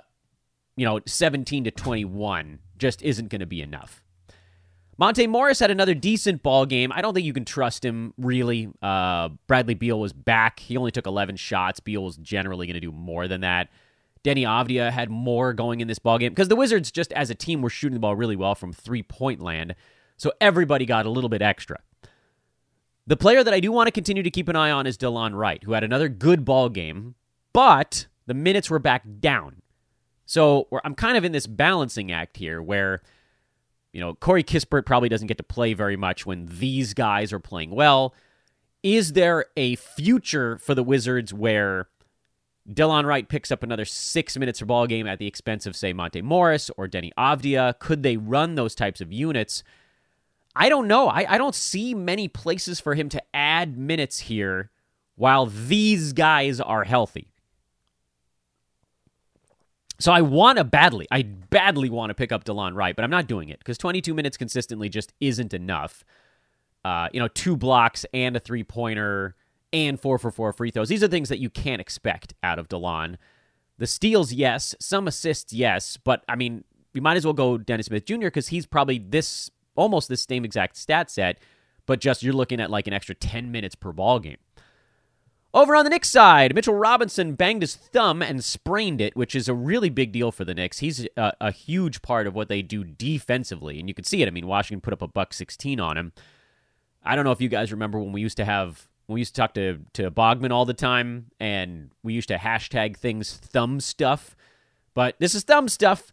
you 0.76 0.84
know, 0.84 1.00
17 1.04 1.64
to 1.64 1.72
21 1.72 2.60
just 2.78 3.02
isn't 3.02 3.30
going 3.30 3.40
to 3.40 3.46
be 3.46 3.60
enough. 3.60 4.04
Monte 4.96 5.26
Morris 5.26 5.58
had 5.58 5.72
another 5.72 5.94
decent 5.94 6.44
ball 6.44 6.66
game. 6.66 6.92
I 6.92 7.02
don't 7.02 7.14
think 7.14 7.26
you 7.26 7.32
can 7.32 7.44
trust 7.44 7.84
him 7.84 8.14
really. 8.16 8.70
Uh, 8.80 9.30
Bradley 9.48 9.74
Beal 9.74 9.98
was 9.98 10.12
back. 10.12 10.60
He 10.60 10.76
only 10.76 10.92
took 10.92 11.08
11 11.08 11.34
shots. 11.34 11.80
Beal 11.80 12.04
was 12.04 12.16
generally 12.16 12.68
going 12.68 12.74
to 12.74 12.80
do 12.80 12.92
more 12.92 13.26
than 13.26 13.40
that. 13.40 13.70
Deni 14.25 14.43
Avdija 14.43 14.91
had 14.91 15.11
more 15.11 15.52
going 15.52 15.81
in 15.81 15.88
this 15.88 15.99
ball 15.99 16.19
game 16.19 16.31
because 16.31 16.49
the 16.49 16.57
Wizards, 16.57 16.91
just 16.91 17.12
as 17.12 17.31
a 17.31 17.35
team, 17.35 17.62
were 17.62 17.71
shooting 17.71 17.95
the 17.95 18.00
ball 18.00 18.14
really 18.14 18.37
well 18.37 18.55
from 18.55 18.73
three 18.73 19.02
point 19.02 19.41
land. 19.41 19.75
So 20.17 20.33
everybody 20.41 20.87
got 20.87 21.07
a 21.07 21.11
little 21.11 21.31
bit 21.31 21.43
extra. 21.43 21.81
The 23.07 23.17
player 23.17 23.43
that 23.43 23.52
I 23.52 23.59
do 23.59 23.73
want 23.73 23.88
to 23.88 23.93
continue 23.93 24.23
to 24.23 24.31
keep 24.31 24.49
an 24.49 24.55
eye 24.55 24.71
on 24.71 24.87
is 24.87 24.97
Delon 24.97 25.35
Wright, 25.35 25.62
who 25.64 25.73
had 25.73 25.83
another 25.83 26.09
good 26.09 26.45
ball 26.45 26.69
game, 26.69 27.17
but 27.52 28.07
the 28.26 28.35
minutes 28.35 28.71
were 28.71 28.79
back 28.79 29.02
down. 29.19 29.62
So 30.25 30.69
I'm 30.85 30.95
kind 30.95 31.17
of 31.17 31.25
in 31.25 31.33
this 31.33 31.49
balancing 31.49 32.12
act 32.12 32.37
here 32.37 32.62
where 32.62 33.02
you 33.93 34.00
know, 34.00 34.14
Corey 34.14 34.43
Kispert 34.43 34.87
probably 34.87 35.09
doesn't 35.09 35.26
get 35.26 35.37
to 35.37 35.43
play 35.43 35.75
very 35.75 35.97
much 35.97 36.25
when 36.25 36.47
these 36.47 36.95
guys 36.95 37.33
are 37.33 37.38
playing 37.38 37.71
well. 37.71 38.14
Is 38.83 39.12
there 39.12 39.47
a 39.57 39.76
future 39.76 40.59
for 40.59 40.75
the 40.75 40.83
Wizards 40.83 41.33
where 41.33 41.88
Delon 42.71 43.04
Wright 43.04 43.28
picks 43.28 43.50
up 43.50 43.62
another 43.62 43.85
six 43.85 44.37
minutes 44.37 44.61
per 44.61 44.66
ball 44.66 44.87
game 44.87 45.07
at 45.07 45.19
the 45.19 45.26
expense 45.26 45.66
of, 45.66 45.75
say, 45.75 45.92
Monte 45.92 46.23
Morris 46.23 46.71
or 46.76 46.87
Deni 46.87 47.11
Avdija? 47.19 47.78
Could 47.78 48.02
they 48.02 48.16
run 48.16 48.54
those 48.54 48.75
types 48.75 49.00
of 49.00 49.12
units? 49.12 49.64
I 50.54 50.69
don't 50.69 50.87
know. 50.87 51.09
I, 51.09 51.26
I 51.28 51.38
don't 51.38 51.54
see 51.54 51.95
many 51.95 52.28
places 52.28 52.78
for 52.78 52.95
him 52.95 53.09
to 53.09 53.23
add 53.35 53.76
minutes 53.76 54.21
here 54.21 54.71
while 55.16 55.47
these 55.47 56.12
guys 56.12 56.61
are 56.61 56.85
healthy. 56.85 57.28
So 59.99 60.12
I 60.12 60.21
want 60.21 60.59
to 60.59 60.64
badly, 60.64 61.07
I 61.11 61.23
badly 61.23 61.88
want 61.88 62.11
to 62.11 62.14
pick 62.14 62.33
up 62.33 62.45
Delon 62.45 62.75
Wright, 62.75 62.95
but 62.95 63.04
I'm 63.04 63.11
not 63.11 63.28
doing 63.28 63.49
it 63.49 63.59
because 63.61 63.78
22 63.78 64.14
minutes 64.14 64.37
consistently 64.37 64.88
just 64.88 65.12
isn't 65.21 65.54
enough. 65.54 66.04
Uh, 66.85 67.09
you 67.12 67.21
know, 67.21 67.28
two 67.28 67.57
blocks 67.57 68.04
and 68.12 68.37
a 68.37 68.40
three 68.40 68.64
pointer 68.64 69.37
and 69.73 69.99
four 69.99 70.19
for 70.19 70.31
four 70.31 70.52
free 70.52 70.71
throws. 70.71 70.88
These 70.88 71.02
are 71.02 71.09
things 71.09 71.29
that 71.29 71.38
you 71.38 71.50
can't 71.50 71.81
expect 71.81 72.35
out 72.43 72.59
of 72.59 72.69
Delon. 72.69 73.17
The 73.79 73.87
steals, 73.87 74.33
yes. 74.33 74.75
Some 74.79 75.09
assists, 75.09 75.52
yes. 75.52 75.97
But 75.97 76.25
I 76.29 76.37
mean, 76.37 76.64
you 76.95 77.02
might 77.02 77.17
as 77.17 77.25
well 77.25 77.35
go 77.35 77.59
Dennis 77.59 77.87
Smith 77.87 78.05
Jr. 78.05 78.26
because 78.26 78.49
he's 78.49 78.67
probably 78.67 78.99
this 78.99 79.50
almost 79.75 80.09
the 80.09 80.17
same 80.17 80.45
exact 80.45 80.76
stat 80.76 81.11
set, 81.11 81.38
but 81.87 82.00
just 82.00 82.23
you're 82.23 82.35
looking 82.35 82.61
at 82.61 82.71
like 82.71 82.87
an 82.87 82.93
extra 82.93 83.14
10 83.14 83.50
minutes 83.50 83.75
per 83.75 83.93
ball 83.93 84.19
game. 84.19 84.37
Over 85.55 85.76
on 85.76 85.85
the 85.85 85.91
Knicks 85.91 86.09
side, 86.09 86.55
Mitchell 86.55 86.75
Robinson 86.75 87.35
banged 87.35 87.61
his 87.61 87.76
thumb 87.76 88.23
and 88.23 88.43
sprained 88.43 89.02
it, 89.02 89.14
which 89.14 89.35
is 89.35 89.49
a 89.49 89.55
really 89.55 89.91
big 89.91 90.11
deal 90.11 90.33
for 90.33 90.47
the 90.47 90.55
Knicks. 90.55 90.79
He's 90.79 91.07
a, 91.19 91.33
a 91.43 91.50
huge 91.50 92.00
part 92.00 92.26
of 92.26 92.35
what 92.35 92.49
they 92.49 92.62
do 92.62 92.85
defensively, 92.85 93.79
and 93.79 93.87
you 93.87 93.95
can 93.95 94.05
see 94.05 94.23
it. 94.23 94.29
I 94.29 94.31
mean, 94.31 94.47
Washington 94.47 94.81
put 94.81 94.95
up 94.95 95.02
a 95.02 95.09
buck 95.09 95.35
16 95.35 95.79
on 95.79 95.99
him. 95.99 96.12
I 97.05 97.14
don't 97.17 97.26
know 97.26 97.33
if 97.33 97.41
you 97.43 97.50
guys 97.50 97.71
remember 97.71 97.99
when 97.99 98.12
we 98.12 98.23
used 98.23 98.38
to 98.38 98.47
have 98.47 98.88
we 99.12 99.21
used 99.21 99.35
to 99.35 99.40
talk 99.40 99.54
to 99.54 99.81
to 99.95 100.11
Bogman 100.11 100.50
all 100.50 100.64
the 100.64 100.75
time, 100.75 101.26
and 101.40 101.90
we 102.02 102.14
used 102.14 102.28
to 102.28 102.37
hashtag 102.37 102.97
things 102.97 103.35
thumb 103.35 103.81
stuff. 103.81 104.37
But 104.95 105.16
this 105.19 105.35
is 105.35 105.45
thumb 105.45 105.69
stuff. 105.69 106.12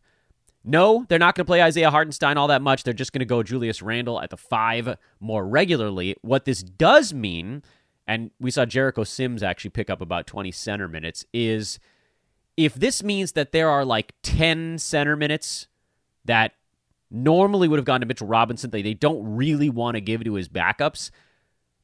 No, 0.63 1.06
they're 1.08 1.20
not 1.20 1.36
going 1.36 1.46
to 1.46 1.50
play 1.50 1.62
Isaiah 1.62 1.89
Hartenstein 1.89 2.38
all 2.38 2.48
that 2.48 2.62
much. 2.62 2.84
They're 2.84 2.94
just 2.94 3.13
going 3.13 3.20
to 3.20 3.25
go 3.25 3.44
Julius 3.44 3.82
Randle 3.82 4.22
at 4.22 4.29
the 4.29 4.38
five 4.38 4.98
more 5.20 5.48
regularly. 5.48 6.15
What 6.22 6.46
this 6.46 6.62
does 6.62 7.13
mean 7.13 7.63
and 8.10 8.32
we 8.39 8.50
saw 8.50 8.65
Jericho 8.65 9.03
Sims 9.03 9.44
actually 9.44 9.70
pick 9.70 9.88
up 9.88 10.01
about 10.01 10.25
20 10.25 10.51
center 10.51 10.88
minutes, 10.88 11.25
is 11.32 11.77
if 12.58 12.74
this 12.74 13.03
means 13.03 13.34
that 13.34 13.51
there 13.51 13.70
are 13.70 13.86
like 13.86 14.15
10 14.24 14.79
center 14.79 15.15
minutes 15.15 15.68
that 16.25 16.53
normally 17.12 17.68
would 17.68 17.77
have 17.77 17.86
gone 17.86 18.00
to 18.00 18.08
Mitchell 18.08 18.25
Robinson, 18.25 18.72
they, 18.72 18.82
they 18.82 18.96
don't 18.96 19.36
really 19.36 19.70
want 19.70 19.94
to 19.94 20.01
give 20.01 20.24
to 20.24 20.34
his 20.34 20.50
backups, 20.50 21.12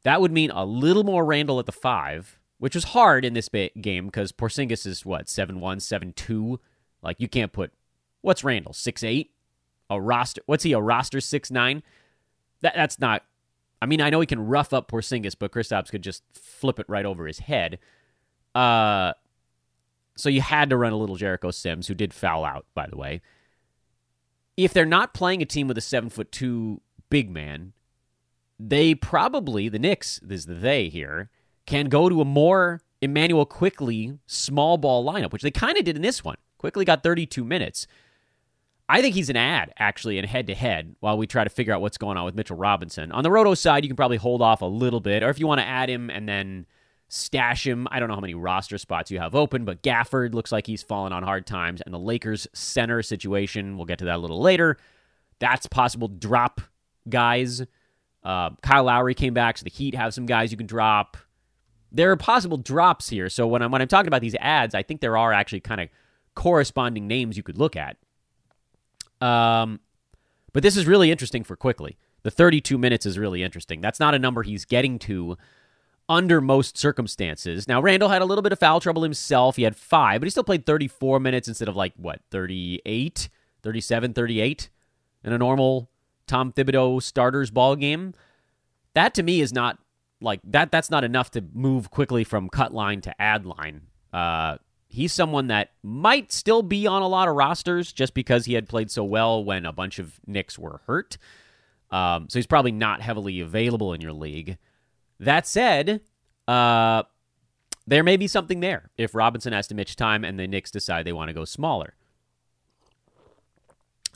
that 0.06 0.22
would 0.22 0.32
mean 0.32 0.52
a 0.52 0.64
little 0.64 1.04
more 1.04 1.26
Randle 1.26 1.60
at 1.60 1.66
the 1.66 1.72
five, 1.72 2.40
which 2.60 2.76
is 2.76 2.86
hard 2.86 3.26
in 3.26 3.34
this 3.34 3.50
ba- 3.50 3.72
game 3.82 4.06
because 4.06 4.32
Porzingis 4.32 4.86
is 4.86 5.04
what, 5.04 5.28
7 5.28 5.60
1, 5.60 5.80
7 5.80 6.14
2? 6.14 6.60
Like, 7.02 7.18
you 7.20 7.28
can't 7.28 7.52
put, 7.52 7.74
what's 8.22 8.44
Randle 8.44 8.72
6 8.74 9.04
8? 9.04 9.32
A 9.90 10.00
roster, 10.00 10.42
what's 10.46 10.64
he, 10.64 10.74
a 10.74 10.80
roster 10.80 11.20
6 11.20 11.50
9? 11.52 11.84
That, 12.62 12.74
that's 12.76 13.00
not 13.00 13.24
I 13.82 13.88
mean, 13.88 14.00
I 14.00 14.10
know 14.10 14.20
he 14.20 14.28
can 14.28 14.48
rough 14.48 14.74
up 14.74 14.90
Porzingis, 14.90 15.36
but 15.38 15.52
Kristaps 15.52 15.90
could 15.90 16.02
just 16.02 16.24
flip 16.34 16.80
it 16.80 16.88
right 16.88 17.06
over 17.06 17.28
his 17.28 17.40
head. 17.40 17.80
Uh, 18.54 19.14
so 20.16 20.30
you 20.30 20.42
had 20.42 20.70
to 20.70 20.78
run 20.78 20.94
a 20.94 20.98
little 20.98 21.18
Jericho 21.18 21.52
Sims, 21.52 21.88
who 21.88 21.94
did 21.94 22.14
foul 22.14 22.46
out, 22.46 22.66
by 22.74 22.88
the 22.88 22.98
way. 22.98 23.22
If 24.56 24.72
they're 24.72 24.86
not 24.86 25.14
playing 25.14 25.42
a 25.42 25.46
team 25.46 25.68
with 25.68 25.78
a 25.78 25.82
seven 25.82 26.10
foot 26.10 26.32
two 26.32 26.82
big 27.10 27.30
man, 27.30 27.74
they 28.60 28.96
probably 28.96 29.70
the 29.70 29.80
Knicks 29.80 30.20
this 30.24 30.42
is 30.42 30.46
the 30.46 30.54
they 30.54 30.88
here 30.90 31.30
can 31.66 31.88
go 31.88 32.10
to 32.10 32.22
a 32.22 32.26
more 32.26 32.82
Immanuel 33.02 33.46
Quickley 33.46 34.18
small 34.26 34.78
ball 34.78 35.06
lineup, 35.06 35.32
which 35.32 35.42
they 35.42 35.52
kind 35.52 35.78
of 35.78 35.84
did 35.84 35.96
in 35.96 36.02
this 36.02 36.24
one. 36.24 36.38
Quickley 36.58 36.86
got 36.86 37.04
32 37.04 37.44
minutes. 37.44 37.88
I 38.88 39.02
think 39.02 39.16
he's 39.16 39.30
an 39.30 39.36
ad, 39.36 39.74
actually, 39.80 40.18
in 40.20 40.26
head 40.26 40.48
to 40.48 40.56
head 40.56 40.96
while 41.00 41.18
we 41.18 41.26
try 41.26 41.44
to 41.44 41.50
figure 41.50 41.74
out 41.74 41.82
what's 41.82 41.98
going 41.98 42.18
on 42.18 42.26
with 42.26 42.36
Mitchell 42.36 42.58
Robinson. 42.58 43.12
On 43.12 43.24
the 43.24 43.32
Roto 43.32 43.56
side, 43.56 43.84
you 43.84 43.90
can 43.90 43.96
probably 43.96 44.18
hold 44.18 44.42
off 44.42 44.62
a 44.62 44.66
little 44.66 45.00
bit, 45.00 45.24
or 45.24 45.30
if 45.30 45.40
you 45.40 45.48
want 45.48 45.60
to 45.60 45.66
add 45.66 45.90
him 45.90 46.10
and 46.12 46.30
then 46.30 46.68
stash 47.08 47.66
him, 47.66 47.88
I 47.90 48.00
don't 48.00 48.10
know 48.10 48.16
how 48.16 48.22
many 48.22 48.36
roster 48.36 48.78
spots 48.78 49.10
you 49.10 49.20
have 49.20 49.34
open, 49.34 49.66
but 49.66 49.82
Gafford 49.82 50.34
looks 50.36 50.52
like 50.52 50.68
he's 50.68 50.84
fallen 50.84 51.14
on 51.14 51.24
hard 51.24 51.48
times, 51.48 51.82
and 51.82 51.94
the 51.94 52.00
Lakers 52.00 52.48
center 52.54 53.02
situation, 53.02 53.76
we'll 53.76 53.86
get 53.86 54.00
to 54.00 54.06
that 54.06 54.18
a 54.18 54.20
little 54.20 54.42
later. 54.42 54.78
That's 55.40 55.66
possible 55.66 56.08
drop 56.08 56.62
guys. 57.10 57.64
Uh, 58.26 58.50
Kyle 58.64 58.86
Lowry 58.86 59.14
came 59.14 59.36
back, 59.36 59.58
so 59.58 59.64
the 59.64 59.70
Heat 59.70 59.94
have 59.94 60.14
some 60.14 60.26
guys 60.26 60.52
you 60.52 60.58
can 60.58 60.66
drop. 60.66 61.16
There 61.92 62.12
are 62.12 62.18
possible 62.18 62.58
drops 62.58 63.08
here. 63.08 63.30
So 63.30 63.46
when 63.46 63.62
I'm 63.62 63.72
when 63.72 63.82
I'm 63.82 63.88
talking 63.88 64.08
about 64.08 64.22
these 64.22 64.36
ads, 64.40 64.74
I 64.74 64.82
think 64.82 65.00
there 65.00 65.16
are 65.16 65.32
actually 65.32 65.60
kind 65.60 65.80
of 65.80 65.90
corresponding 66.34 67.08
names 67.08 67.38
you 67.38 67.44
could 67.44 67.60
look 67.60 67.76
at. 67.76 67.98
Um, 69.22 69.80
but 70.52 70.64
this 70.64 70.76
is 70.76 70.88
really 70.88 71.12
interesting 71.12 71.44
for 71.44 71.56
Quickley. 71.56 71.98
The 72.24 72.32
32 72.32 72.78
minutes 72.78 73.06
is 73.06 73.20
really 73.20 73.44
interesting. 73.44 73.80
That's 73.80 74.00
not 74.00 74.16
a 74.16 74.20
number 74.20 74.42
he's 74.42 74.66
getting 74.66 74.98
to 75.00 75.38
under 76.10 76.42
most 76.42 76.78
circumstances. 76.78 77.68
Now, 77.68 77.82
Randle 77.82 78.10
had 78.10 78.22
a 78.22 78.26
little 78.26 78.42
bit 78.42 78.52
of 78.52 78.60
foul 78.60 78.80
trouble 78.80 79.04
himself. 79.04 79.56
He 79.56 79.64
had 79.64 79.76
five, 79.76 80.22
but 80.22 80.26
he 80.26 80.32
still 80.32 80.44
played 80.44 80.66
34 80.66 81.20
minutes 81.20 81.48
instead 81.48 81.68
of 81.68 81.76
like, 81.76 81.94
what, 81.98 82.22
38, 82.32 83.30
37, 83.62 84.14
38 84.14 84.70
in 85.24 85.34
a 85.34 85.38
normal 85.38 85.90
Tom 86.28 86.52
Thibodeau 86.52 87.02
starters 87.02 87.52
ball 87.52 87.76
game. 87.76 88.14
That 88.94 89.14
to 89.16 89.24
me 89.24 89.42
is 89.42 89.54
not 89.54 89.80
like 90.22 90.42
that. 90.46 90.72
That's 90.72 90.90
not 90.90 91.04
enough 91.04 91.32
to 91.32 91.44
move 91.54 91.92
Quickley 91.92 92.24
from 92.24 92.50
cut 92.50 92.74
line 92.74 93.02
to 93.02 93.22
ad 93.22 93.46
line. 93.46 93.82
Uh, 94.14 94.58
he's 94.88 95.14
someone 95.14 95.48
that 95.48 95.72
might 95.84 96.32
still 96.32 96.64
be 96.64 96.88
on 96.88 97.02
a 97.02 97.08
lot 97.08 97.28
of 97.28 97.36
rosters 97.36 97.92
just 97.92 98.14
because 98.14 98.46
he 98.46 98.54
had 98.54 98.70
played 98.70 98.90
so 98.90 99.04
well 99.04 99.44
when 99.44 99.66
a 99.66 99.74
bunch 99.74 100.00
of 100.00 100.20
Knicks 100.26 100.58
were 100.58 100.82
hurt. 100.88 101.18
Um, 101.92 102.28
so 102.30 102.40
he's 102.40 102.48
probably 102.48 102.72
not 102.72 103.02
heavily 103.02 103.40
available 103.40 103.94
in 103.94 104.02
your 104.02 104.14
league. 104.14 104.58
That 105.20 105.46
said, 105.46 106.02
uh, 106.48 107.04
there 107.88 108.04
may 108.04 108.18
be 108.18 108.28
something 108.28 108.60
there 108.60 108.90
if 108.98 109.14
Robinson 109.14 109.54
has 109.54 109.68
to 109.68 109.76
mitch 109.76 109.96
time 109.96 110.24
and 110.24 110.40
the 110.40 110.48
Knicks 110.48 110.72
decide 110.72 111.06
they 111.06 111.14
want 111.14 111.30
to 111.30 111.34
go 111.34 111.46
smaller. 111.46 111.94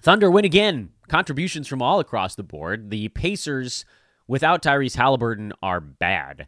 Thunder 0.02 0.32
win 0.32 0.46
again. 0.46 0.90
Contributions 1.10 1.68
from 1.68 1.82
all 1.82 2.00
across 2.00 2.36
the 2.36 2.44
board. 2.44 2.90
The 2.90 3.10
Pacers 3.10 3.86
without 4.28 4.62
Tyrese 4.62 4.96
Halliburton 4.96 5.54
are 5.62 5.82
bad. 5.82 6.48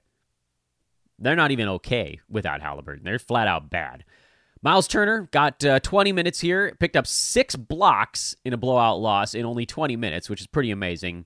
They're 1.19 1.36
not 1.36 1.52
even 1.52 1.67
okay 1.67 2.19
without 2.30 2.62
Halliburton. 2.62 3.04
They're 3.04 3.19
flat 3.19 3.47
out 3.47 3.69
bad. 3.69 4.04
Miles 4.63 4.88
Turner 4.88 5.28
got 5.32 5.63
uh, 5.65 5.80
20 5.80 6.12
minutes 6.12 6.39
here, 6.39 6.76
picked 6.80 6.95
up 6.95 7.08
six 7.08 7.56
blocks 7.56 8.36
in 8.45 8.54
a 8.54 8.58
blowout 8.58 9.00
loss 9.00 9.34
in 9.34 9.45
only 9.45 9.65
20 9.65 9.95
minutes, 9.95 10.30
which 10.30 10.41
is 10.41 10.47
pretty 10.47 10.69
amazing. 10.69 11.26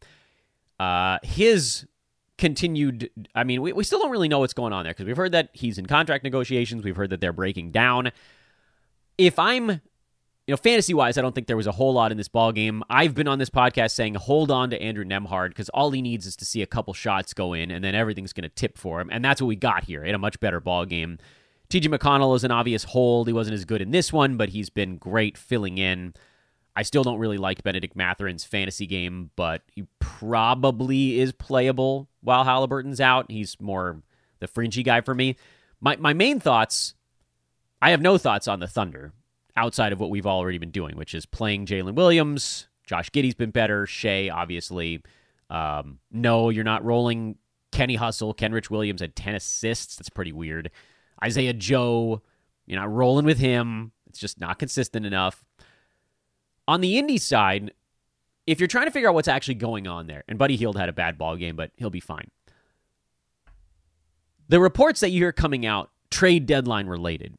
Uh, 0.80 1.18
his 1.24 1.86
continued, 2.38 3.10
I 3.34 3.44
mean, 3.44 3.62
we, 3.62 3.74
we 3.74 3.84
still 3.84 4.00
don't 4.00 4.12
really 4.12 4.30
know 4.30 4.40
what's 4.40 4.54
going 4.54 4.72
on 4.72 4.84
there 4.84 4.94
because 4.94 5.06
we've 5.06 5.18
heard 5.18 5.34
that 5.34 5.50
he's 5.54 5.78
in 5.78 5.86
contract 5.86 6.24
negotiations. 6.24 6.84
We've 6.84 6.96
heard 6.96 7.10
that 7.10 7.20
they're 7.20 7.34
breaking 7.34 7.72
down. 7.72 8.12
If 9.18 9.38
I'm, 9.38 9.82
you 10.48 10.54
know, 10.54 10.58
fantasy 10.58 10.94
wise, 10.94 11.18
I 11.18 11.22
don't 11.22 11.34
think 11.34 11.48
there 11.48 11.58
was 11.58 11.68
a 11.68 11.72
whole 11.72 11.94
lot 11.94 12.12
in 12.12 12.18
this 12.18 12.28
ball 12.28 12.52
game. 12.52 12.84
I've 12.90 13.16
been 13.16 13.28
on 13.28 13.40
this 13.40 13.50
podcast 13.50 13.92
saying 13.92 14.16
hold 14.16 14.52
on 14.52 14.70
to 14.70 14.82
Andrew 14.82 15.06
Nembhard 15.06 15.50
because 15.50 15.70
all 15.70 15.92
he 15.92 16.02
needs 16.02 16.26
is 16.26 16.36
to 16.38 16.46
see 16.46 16.62
a 16.62 16.68
couple 16.68 16.94
shots 16.94 17.34
go 17.34 17.54
in 17.54 17.72
and 17.72 17.84
then 17.84 17.96
everything's 17.96 18.34
going 18.34 18.44
to 18.44 18.50
tip 18.50 18.78
for 18.78 19.02
him. 19.02 19.10
And 19.12 19.26
that's 19.26 19.42
what 19.42 19.48
we 19.48 19.56
got 19.56 19.86
here. 19.86 20.04
in 20.04 20.14
a 20.14 20.20
much 20.20 20.40
better 20.40 20.60
ball 20.60 20.86
game 20.86 21.18
TJ 21.70 21.94
McConnell 21.94 22.36
is 22.36 22.44
an 22.44 22.52
obvious 22.52 22.84
hold. 22.84 23.28
He 23.28 23.34
wasn't 23.34 23.56
as 23.56 23.66
good 23.66 23.82
in 23.82 23.92
this 23.92 24.14
one, 24.14 24.38
but 24.38 24.50
he's 24.50 24.70
been 24.70 24.98
great 24.98 25.38
filling 25.38 25.78
in. 25.78 26.14
I 26.76 26.84
still 26.84 27.04
don't 27.04 27.20
really 27.20 27.38
like 27.38 27.64
Benedict 27.64 27.96
Mathurin's 27.96 28.44
fantasy 28.44 28.86
game, 28.86 29.32
but 29.36 29.62
he 29.74 29.88
probably 30.00 31.20
is 31.20 31.32
playable 31.32 32.10
while 32.22 32.44
Halliburton's 32.44 33.00
out. 33.00 33.32
He's 33.32 33.60
more 33.60 34.02
the 34.40 34.48
fringy 34.48 34.84
guy 34.84 35.02
for 35.02 35.16
me. 35.16 35.38
My 35.80 35.96
my 35.96 36.14
main 36.14 36.40
thoughts, 36.40 36.94
I 37.82 37.92
have 37.92 38.02
no 38.02 38.18
thoughts 38.18 38.48
on 38.48 38.60
the 38.60 38.68
Thunder 38.68 39.14
outside 39.58 39.94
of 39.94 40.00
what 40.00 40.10
we've 40.10 40.26
already 40.26 40.58
been 40.58 40.72
doing, 40.72 40.98
which 40.98 41.14
is 41.14 41.26
playing 41.26 41.66
Jalen 41.66 41.96
Williams. 41.96 42.68
Josh 42.86 43.10
Giddey's 43.12 43.36
been 43.36 43.52
better. 43.52 43.86
Shai, 43.86 44.30
obviously. 44.30 45.02
Um, 45.50 46.00
no, 46.12 46.50
you're 46.50 46.64
not 46.64 46.84
rolling 46.84 47.38
Kenny 47.72 47.96
Hustle. 47.96 48.34
Kenrich 48.34 48.70
Williams 48.70 49.02
had 49.02 49.16
10 49.16 49.36
assists. 49.36 49.96
That's 49.96 50.10
pretty 50.10 50.32
weird. 50.32 50.72
Isaiah 51.24 51.54
Joe, 51.54 52.22
you're 52.66 52.80
not 52.80 52.92
rolling 52.92 53.26
with 53.26 53.40
him. 53.40 53.92
It's 54.08 54.20
just 54.20 54.40
not 54.40 54.60
consistent 54.60 55.06
enough. 55.06 55.44
On 56.68 56.82
the 56.82 56.98
Indy 56.98 57.18
side, 57.18 57.74
if 58.48 58.60
you're 58.60 58.68
trying 58.68 58.86
to 58.86 58.92
figure 58.92 59.10
out 59.10 59.16
what's 59.16 59.28
actually 59.28 59.56
going 59.56 59.88
on 59.88 60.08
there, 60.08 60.24
and 60.28 60.38
Buddy 60.38 60.56
Hield 60.56 60.78
had 60.78 60.90
a 60.90 60.94
bad 60.94 61.18
ball 61.18 61.36
game, 61.36 61.56
but 61.56 61.72
he'll 61.78 61.90
be 61.90 62.00
fine. 62.00 62.30
The 64.48 64.60
reports 64.60 65.00
that 65.00 65.10
you 65.10 65.20
hear 65.20 65.32
coming 65.32 65.66
out, 65.66 65.90
trade 66.12 66.46
deadline 66.46 66.88
related, 66.88 67.36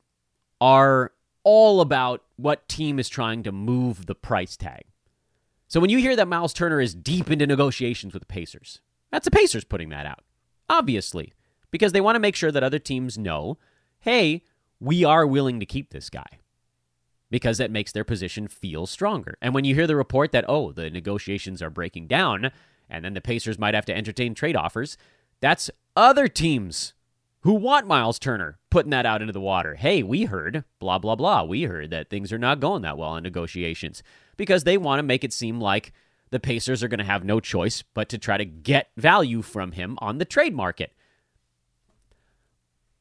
are 0.61 1.13
all 1.47 1.81
about 1.81 2.25
what 2.35 2.69
team 2.69 2.99
is 2.99 3.09
trying 3.09 3.45
to 3.45 3.53
move 3.53 4.07
the 4.07 4.17
price 4.17 4.57
tag. 4.57 4.83
So 5.69 5.79
when 5.79 5.91
you 5.91 5.99
hear 5.99 6.17
that 6.17 6.27
Miles 6.27 6.53
Turner 6.53 6.81
is 6.81 6.93
deep 6.93 7.31
into 7.31 7.47
negotiations 7.47 8.13
with 8.13 8.23
the 8.23 8.27
Pacers, 8.27 8.81
that's 9.13 9.27
the 9.27 9.31
Pacers 9.31 9.63
putting 9.63 9.91
that 9.91 10.07
out. 10.07 10.25
Obviously, 10.69 11.33
because 11.71 11.93
they 11.93 12.01
want 12.01 12.17
to 12.17 12.21
make 12.21 12.35
sure 12.35 12.51
that 12.51 12.65
other 12.65 12.81
teams 12.81 13.17
know 13.17 13.59
hey, 14.01 14.43
we 14.79 15.05
are 15.05 15.27
willing 15.27 15.59
to 15.61 15.67
keep 15.67 15.91
this 15.91 16.11
guy 16.11 16.27
because 17.31 17.59
that 17.59 17.71
makes 17.71 17.93
their 17.93 18.05
position 18.05 18.49
feel 18.49 18.87
stronger. 18.87 19.37
And 19.41 19.55
when 19.55 19.65
you 19.65 19.75
hear 19.75 19.87
the 19.87 19.97
report 19.97 20.33
that, 20.33 20.45
oh, 20.49 20.73
the 20.73 20.91
negotiations 20.91 21.63
are 21.63 21.71
breaking 21.71 22.09
down 22.09 22.51
and 22.91 23.05
then 23.05 23.15
the 23.15 23.21
Pacers 23.21 23.59
might 23.59 23.75
have 23.75 23.87
to 23.87 23.97
entertain 23.97 24.35
trade 24.35 24.55
offers, 24.55 24.97
that's 25.41 25.71
other 25.97 26.29
teams 26.29 26.95
who 27.47 27.55
want 27.55 27.87
Miles 27.87 28.19
Turner 28.19 28.59
putting 28.71 28.91
that 28.91 29.07
out 29.07 29.21
into 29.21 29.33
the 29.33 29.41
water. 29.41 29.77
Hey, 29.77 30.03
we 30.03 30.25
heard, 30.25 30.65
blah, 30.81 30.99
blah, 30.99 31.15
blah. 31.15 31.45
We 31.45 31.63
heard 31.63 31.91
that 31.91 32.11
things 32.11 32.33
are 32.33 32.39
not 32.39 32.59
going 32.59 32.83
that 32.83 32.99
well 32.99 33.15
in 33.15 33.23
negotiations 33.23 34.03
because 34.37 34.65
they 34.65 34.77
want 34.77 34.99
to 34.99 35.05
make 35.05 35.23
it 35.23 35.33
seem 35.33 35.61
like 35.61 35.93
the 36.31 36.41
Pacers 36.41 36.83
are 36.83 36.89
going 36.89 36.99
to 36.99 37.05
have 37.05 37.23
no 37.23 37.39
choice 37.39 37.83
but 37.95 38.09
to 38.09 38.19
try 38.19 38.37
to 38.37 38.45
get 38.45 38.91
value 38.97 39.43
from 39.43 39.71
him 39.71 39.97
on 39.99 40.19
the 40.19 40.25
trade 40.25 40.57
market. 40.57 40.93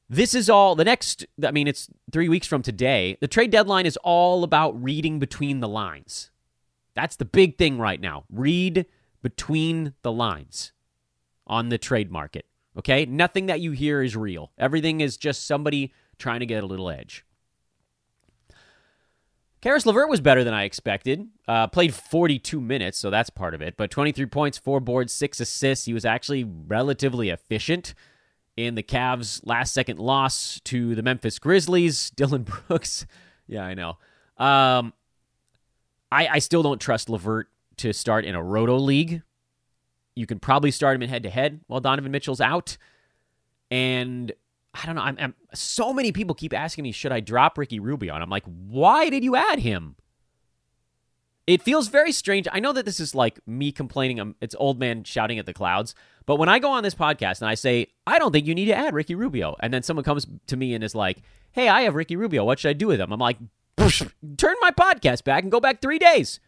This 0.07 0.35
is 0.35 0.47
all 0.47 0.75
the 0.75 0.85
next, 0.85 1.25
I 1.43 1.49
mean, 1.49 1.67
it's 1.67 1.89
three 2.11 2.29
weeks 2.29 2.45
from 2.45 2.61
today. 2.61 3.17
The 3.21 3.27
trade 3.27 3.49
deadline 3.49 3.87
is 3.87 3.97
all 4.03 4.43
about 4.43 4.79
reading 4.79 5.17
between 5.17 5.59
the 5.59 5.67
lines. 5.67 6.29
That's 6.93 7.15
the 7.15 7.25
big 7.25 7.57
thing 7.57 7.79
right 7.79 7.99
now. 7.99 8.25
Read 8.29 8.85
between 9.23 9.95
the 10.03 10.11
lines. 10.11 10.71
on 11.47 11.69
the 11.69 11.77
trade 11.77 12.11
market. 12.11 12.45
Okay? 12.77 13.05
Nothing 13.05 13.47
that 13.47 13.61
you 13.61 13.71
hear 13.71 14.01
is 14.01 14.15
real. 14.15 14.51
Everything 14.57 15.01
is 15.01 15.17
just 15.17 15.47
somebody 15.47 15.93
trying 16.17 16.39
to 16.41 16.45
get 16.45 16.63
a 16.63 16.67
little 16.67 16.89
edge. 16.89 17.25
Caris 19.65 19.85
LeVert 19.85 20.09
was 20.09 20.21
better 20.21 20.43
than 20.43 20.53
I 20.53 20.63
expected. 20.63 21.27
Uh, 21.47 21.65
played 21.65 21.93
42 21.93 22.61
minutes, 22.61 22.99
so 22.99 23.09
that's 23.09 23.31
part 23.31 23.55
of 23.55 23.63
it. 23.63 23.75
But 23.77 23.89
23 23.89 24.27
points, 24.27 24.59
four 24.59 24.79
boards, 24.79 25.11
six 25.11 25.39
assists. 25.39 25.85
He 25.85 25.93
was 25.93 26.05
actually 26.05 26.43
relatively 26.43 27.29
efficient 27.29 27.95
in 28.55 28.75
the 28.75 28.83
Cavs' 28.83 29.41
last 29.43 29.73
second 29.73 29.97
loss 29.97 30.59
to 30.65 30.93
the 30.93 31.01
Memphis 31.01 31.39
Grizzlies. 31.39 32.11
Dillon 32.15 32.43
Brooks. 32.43 33.07
Yeah, 33.47 33.63
I 33.63 33.73
know. 33.73 33.97
Um, 34.37 34.93
I, 36.11 36.27
I 36.27 36.39
still 36.39 36.61
don't 36.61 36.79
trust 36.79 37.09
LeVert 37.09 37.47
to 37.77 37.91
start 37.91 38.23
in 38.23 38.35
a 38.35 38.43
roto 38.43 38.77
league. 38.77 39.23
You 40.15 40.25
can 40.25 40.39
probably 40.39 40.71
start 40.71 40.95
him 40.95 41.03
in 41.03 41.09
head 41.09 41.23
to 41.23 41.29
head 41.29 41.61
while 41.67 41.81
Donovan 41.81 42.11
Mitchell's 42.11 42.41
out. 42.41 42.77
And 43.69 44.31
I 44.73 44.85
don't 44.85 44.95
know. 44.95 45.01
I'm, 45.01 45.17
I'm, 45.19 45.35
so 45.53 45.93
many 45.93 46.11
people 46.11 46.35
keep 46.35 46.53
asking 46.53 46.83
me, 46.83 46.91
should 46.91 47.11
I 47.11 47.19
drop 47.19 47.57
Ricky 47.57 47.79
Rubio? 47.79 48.13
And 48.13 48.23
I'm 48.23 48.29
like, 48.29 48.45
why 48.45 49.09
did 49.09 49.23
you 49.23 49.35
add 49.35 49.59
him? 49.59 49.95
It 51.47 51.61
feels 51.61 51.89
very 51.89 52.11
strange. 52.11 52.47
I 52.51 52.59
know 52.59 52.73
that 52.73 52.85
this 52.85 52.99
is 52.99 53.13
like 53.13 53.39
me 53.45 53.71
complaining. 53.71 54.19
I'm, 54.19 54.35
it's 54.41 54.55
old 54.57 54.79
man 54.79 55.03
shouting 55.03 55.37
at 55.37 55.45
the 55.45 55.53
clouds. 55.53 55.93
But 56.25 56.37
when 56.37 56.49
I 56.49 56.57
go 56.59 56.71
on 56.71 56.81
this 56.81 56.95
podcast 56.95 57.41
and 57.41 57.49
I 57.49 57.53
say, 57.53 57.87
I 58.07 58.17
don't 58.17 58.31
think 58.31 58.47
you 58.47 58.55
need 58.55 58.65
to 58.65 58.75
add 58.75 58.95
Ricky 58.95 59.13
Rubio, 59.13 59.55
and 59.59 59.71
then 59.71 59.83
someone 59.83 60.03
comes 60.03 60.25
to 60.47 60.57
me 60.57 60.73
and 60.73 60.83
is 60.83 60.95
like, 60.95 61.21
hey, 61.51 61.69
I 61.69 61.81
have 61.81 61.93
Ricky 61.93 62.15
Rubio. 62.15 62.43
What 62.43 62.59
should 62.59 62.69
I 62.69 62.73
do 62.73 62.87
with 62.87 62.99
him? 62.99 63.13
I'm 63.13 63.19
like, 63.19 63.37
turn 63.77 64.55
my 64.61 64.71
podcast 64.71 65.23
back 65.23 65.43
and 65.43 65.51
go 65.51 65.59
back 65.59 65.81
three 65.81 65.99
days. 65.99 66.39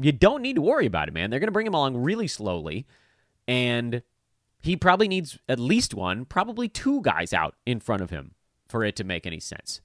You 0.00 0.12
don't 0.12 0.42
need 0.42 0.56
to 0.56 0.62
worry 0.62 0.86
about 0.86 1.08
it, 1.08 1.14
man. 1.14 1.30
They're 1.30 1.40
going 1.40 1.48
to 1.48 1.52
bring 1.52 1.66
him 1.66 1.74
along 1.74 1.96
really 1.96 2.28
slowly. 2.28 2.86
And 3.46 4.02
he 4.60 4.76
probably 4.76 5.08
needs 5.08 5.38
at 5.48 5.58
least 5.58 5.94
one, 5.94 6.24
probably 6.24 6.68
two 6.68 7.00
guys 7.02 7.32
out 7.32 7.54
in 7.66 7.80
front 7.80 8.02
of 8.02 8.10
him 8.10 8.34
for 8.68 8.84
it 8.84 8.96
to 8.96 9.04
make 9.04 9.26
any 9.26 9.40
sense. 9.40 9.80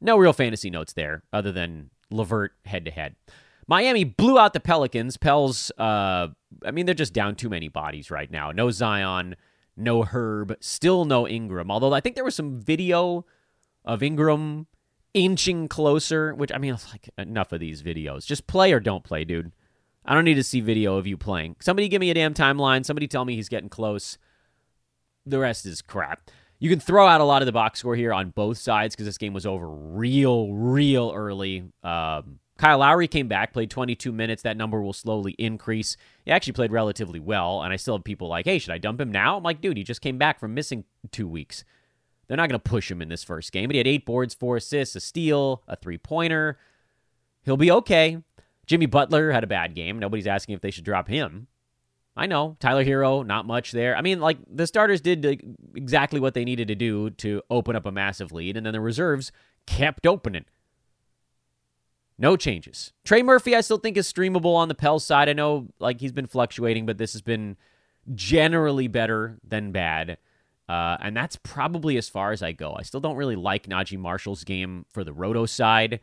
No 0.00 0.16
real 0.16 0.32
fantasy 0.32 0.70
notes 0.70 0.92
there, 0.92 1.22
other 1.32 1.52
than 1.52 1.90
LeVert 2.10 2.52
head 2.64 2.84
to 2.84 2.90
head. 2.90 3.16
Miami 3.66 4.04
blew 4.04 4.38
out 4.38 4.52
the 4.52 4.60
Pelicans. 4.60 5.16
Pels, 5.16 5.72
uh, 5.78 6.28
I 6.64 6.70
mean, 6.70 6.86
they're 6.86 6.94
just 6.94 7.12
down 7.12 7.34
too 7.34 7.48
many 7.48 7.68
bodies 7.68 8.10
right 8.10 8.30
now. 8.30 8.52
No 8.52 8.70
Zion, 8.70 9.36
no 9.76 10.04
Herb, 10.04 10.56
still 10.60 11.04
no 11.04 11.26
Ingram. 11.26 11.70
Although 11.70 11.92
I 11.92 12.00
think 12.00 12.14
there 12.14 12.24
was 12.24 12.36
some 12.36 12.60
video 12.60 13.26
of 13.84 14.02
Ingram 14.02 14.66
inching 15.16 15.66
closer, 15.66 16.34
which 16.34 16.52
I 16.52 16.58
mean, 16.58 16.74
it's 16.74 16.92
like 16.92 17.08
enough 17.16 17.50
of 17.50 17.58
these 17.58 17.82
videos. 17.82 18.26
Just 18.26 18.46
play 18.46 18.72
or 18.72 18.78
don't 18.78 19.02
play, 19.02 19.24
dude. 19.24 19.50
I 20.04 20.14
don't 20.14 20.24
need 20.24 20.34
to 20.34 20.44
see 20.44 20.60
video 20.60 20.96
of 20.96 21.06
you 21.06 21.16
playing. 21.16 21.56
Somebody 21.60 21.88
give 21.88 22.00
me 22.00 22.10
a 22.10 22.14
damn 22.14 22.34
timeline. 22.34 22.84
Somebody 22.84 23.08
tell 23.08 23.24
me 23.24 23.34
he's 23.34 23.48
getting 23.48 23.70
close. 23.70 24.18
The 25.24 25.38
rest 25.38 25.66
is 25.66 25.82
crap. 25.82 26.30
You 26.58 26.70
can 26.70 26.78
throw 26.78 27.06
out 27.06 27.20
a 27.20 27.24
lot 27.24 27.42
of 27.42 27.46
the 27.46 27.52
box 27.52 27.80
score 27.80 27.96
here 27.96 28.12
on 28.12 28.30
both 28.30 28.58
sides 28.58 28.94
because 28.94 29.06
this 29.06 29.18
game 29.18 29.32
was 29.32 29.46
over 29.46 29.68
real, 29.68 30.52
real 30.52 31.12
early. 31.14 31.64
Um, 31.82 32.38
Kyle 32.58 32.78
Lowry 32.78 33.08
came 33.08 33.26
back, 33.26 33.52
played 33.52 33.70
22 33.70 34.12
minutes. 34.12 34.42
That 34.42 34.56
number 34.56 34.80
will 34.80 34.92
slowly 34.92 35.32
increase. 35.38 35.96
He 36.24 36.30
actually 36.30 36.52
played 36.52 36.72
relatively 36.72 37.20
well, 37.20 37.62
and 37.62 37.72
I 37.72 37.76
still 37.76 37.96
have 37.96 38.04
people 38.04 38.28
like, 38.28 38.44
hey, 38.44 38.58
should 38.58 38.72
I 38.72 38.78
dump 38.78 39.00
him 39.00 39.10
now? 39.10 39.36
I'm 39.36 39.42
like, 39.42 39.60
dude, 39.60 39.76
he 39.76 39.82
just 39.82 40.00
came 40.00 40.18
back 40.18 40.38
from 40.38 40.54
missing 40.54 40.84
two 41.10 41.26
weeks. 41.26 41.64
They're 42.28 42.36
not 42.36 42.48
going 42.48 42.60
to 42.60 42.70
push 42.70 42.90
him 42.90 43.00
in 43.00 43.08
this 43.08 43.22
first 43.22 43.52
game, 43.52 43.68
but 43.68 43.74
he 43.74 43.78
had 43.78 43.86
eight 43.86 44.04
boards, 44.04 44.34
four 44.34 44.56
assists, 44.56 44.96
a 44.96 45.00
steal, 45.00 45.62
a 45.68 45.76
three 45.76 45.98
pointer. 45.98 46.58
He'll 47.44 47.56
be 47.56 47.70
okay. 47.70 48.18
Jimmy 48.66 48.86
Butler 48.86 49.30
had 49.30 49.44
a 49.44 49.46
bad 49.46 49.74
game. 49.74 49.98
Nobody's 49.98 50.26
asking 50.26 50.56
if 50.56 50.60
they 50.60 50.72
should 50.72 50.84
drop 50.84 51.08
him. 51.08 51.46
I 52.16 52.26
know. 52.26 52.56
Tyler 52.58 52.84
Herro, 52.84 53.24
not 53.24 53.46
much 53.46 53.72
there. 53.72 53.96
I 53.96 54.00
mean, 54.00 54.20
like, 54.20 54.38
the 54.50 54.66
starters 54.66 55.00
did 55.00 55.24
exactly 55.74 56.18
what 56.18 56.34
they 56.34 56.44
needed 56.44 56.68
to 56.68 56.74
do 56.74 57.10
to 57.10 57.42
open 57.50 57.76
up 57.76 57.86
a 57.86 57.92
massive 57.92 58.32
lead, 58.32 58.56
and 58.56 58.64
then 58.64 58.72
the 58.72 58.80
reserves 58.80 59.30
kept 59.66 60.06
opening. 60.06 60.46
No 62.18 62.36
changes. 62.36 62.94
Trey 63.04 63.22
Murphy, 63.22 63.54
I 63.54 63.60
still 63.60 63.76
think 63.76 63.98
is 63.98 64.10
streamable 64.10 64.56
on 64.56 64.68
the 64.68 64.74
Pell 64.74 64.98
side. 64.98 65.28
I 65.28 65.34
know, 65.34 65.68
like, 65.78 66.00
he's 66.00 66.12
been 66.12 66.26
fluctuating, 66.26 66.86
but 66.86 66.96
this 66.96 67.12
has 67.12 67.20
been 67.20 67.58
generally 68.14 68.88
better 68.88 69.38
than 69.46 69.70
bad. 69.70 70.16
Uh, 70.68 70.96
and 71.00 71.16
that's 71.16 71.36
probably 71.36 71.96
as 71.96 72.08
far 72.08 72.32
as 72.32 72.42
I 72.42 72.52
go. 72.52 72.74
I 72.76 72.82
still 72.82 73.00
don't 73.00 73.16
really 73.16 73.36
like 73.36 73.68
Naji 73.68 73.98
Marshall's 73.98 74.42
game 74.44 74.84
for 74.90 75.04
the 75.04 75.12
Roto 75.12 75.46
side 75.46 76.00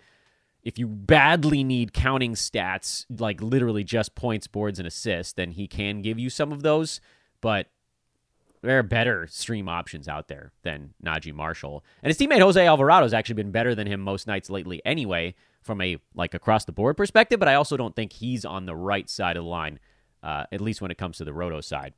if 0.63 0.79
you 0.79 0.87
badly 0.87 1.63
need 1.63 1.93
counting 1.93 2.33
stats, 2.35 3.05
like 3.19 3.41
literally 3.41 3.83
just 3.83 4.15
points, 4.15 4.47
boards, 4.47 4.79
and 4.79 4.87
assists, 4.87 5.33
then 5.33 5.51
he 5.51 5.67
can 5.67 6.01
give 6.01 6.17
you 6.17 6.29
some 6.29 6.51
of 6.51 6.63
those. 6.63 7.01
But 7.41 7.67
there 8.61 8.79
are 8.79 8.83
better 8.83 9.27
stream 9.27 9.67
options 9.67 10.07
out 10.07 10.29
there 10.29 10.53
than 10.63 10.93
Naji 11.05 11.33
Marshall. 11.33 11.83
And 12.01 12.09
his 12.09 12.17
teammate 12.17 12.41
Jose 12.41 12.65
Alvarado 12.65 13.03
has 13.03 13.13
actually 13.13 13.35
been 13.35 13.51
better 13.51 13.75
than 13.75 13.87
him 13.87 13.99
most 13.99 14.25
nights 14.25 14.49
lately 14.49 14.81
anyway, 14.85 15.35
from 15.61 15.81
a 15.81 15.97
like 16.15 16.33
across 16.33 16.65
the 16.65 16.71
board 16.71 16.95
perspective, 16.95 17.39
but 17.39 17.49
I 17.49 17.55
also 17.55 17.75
don't 17.75 17.95
think 17.95 18.13
he's 18.13 18.45
on 18.45 18.65
the 18.65 18.75
right 18.75 19.09
side 19.09 19.37
of 19.37 19.43
the 19.43 19.49
line, 19.49 19.79
uh, 20.21 20.45
at 20.51 20.61
least 20.61 20.81
when 20.81 20.91
it 20.91 20.97
comes 20.97 21.17
to 21.17 21.25
the 21.25 21.33
roto 21.33 21.59
side. 21.59 21.93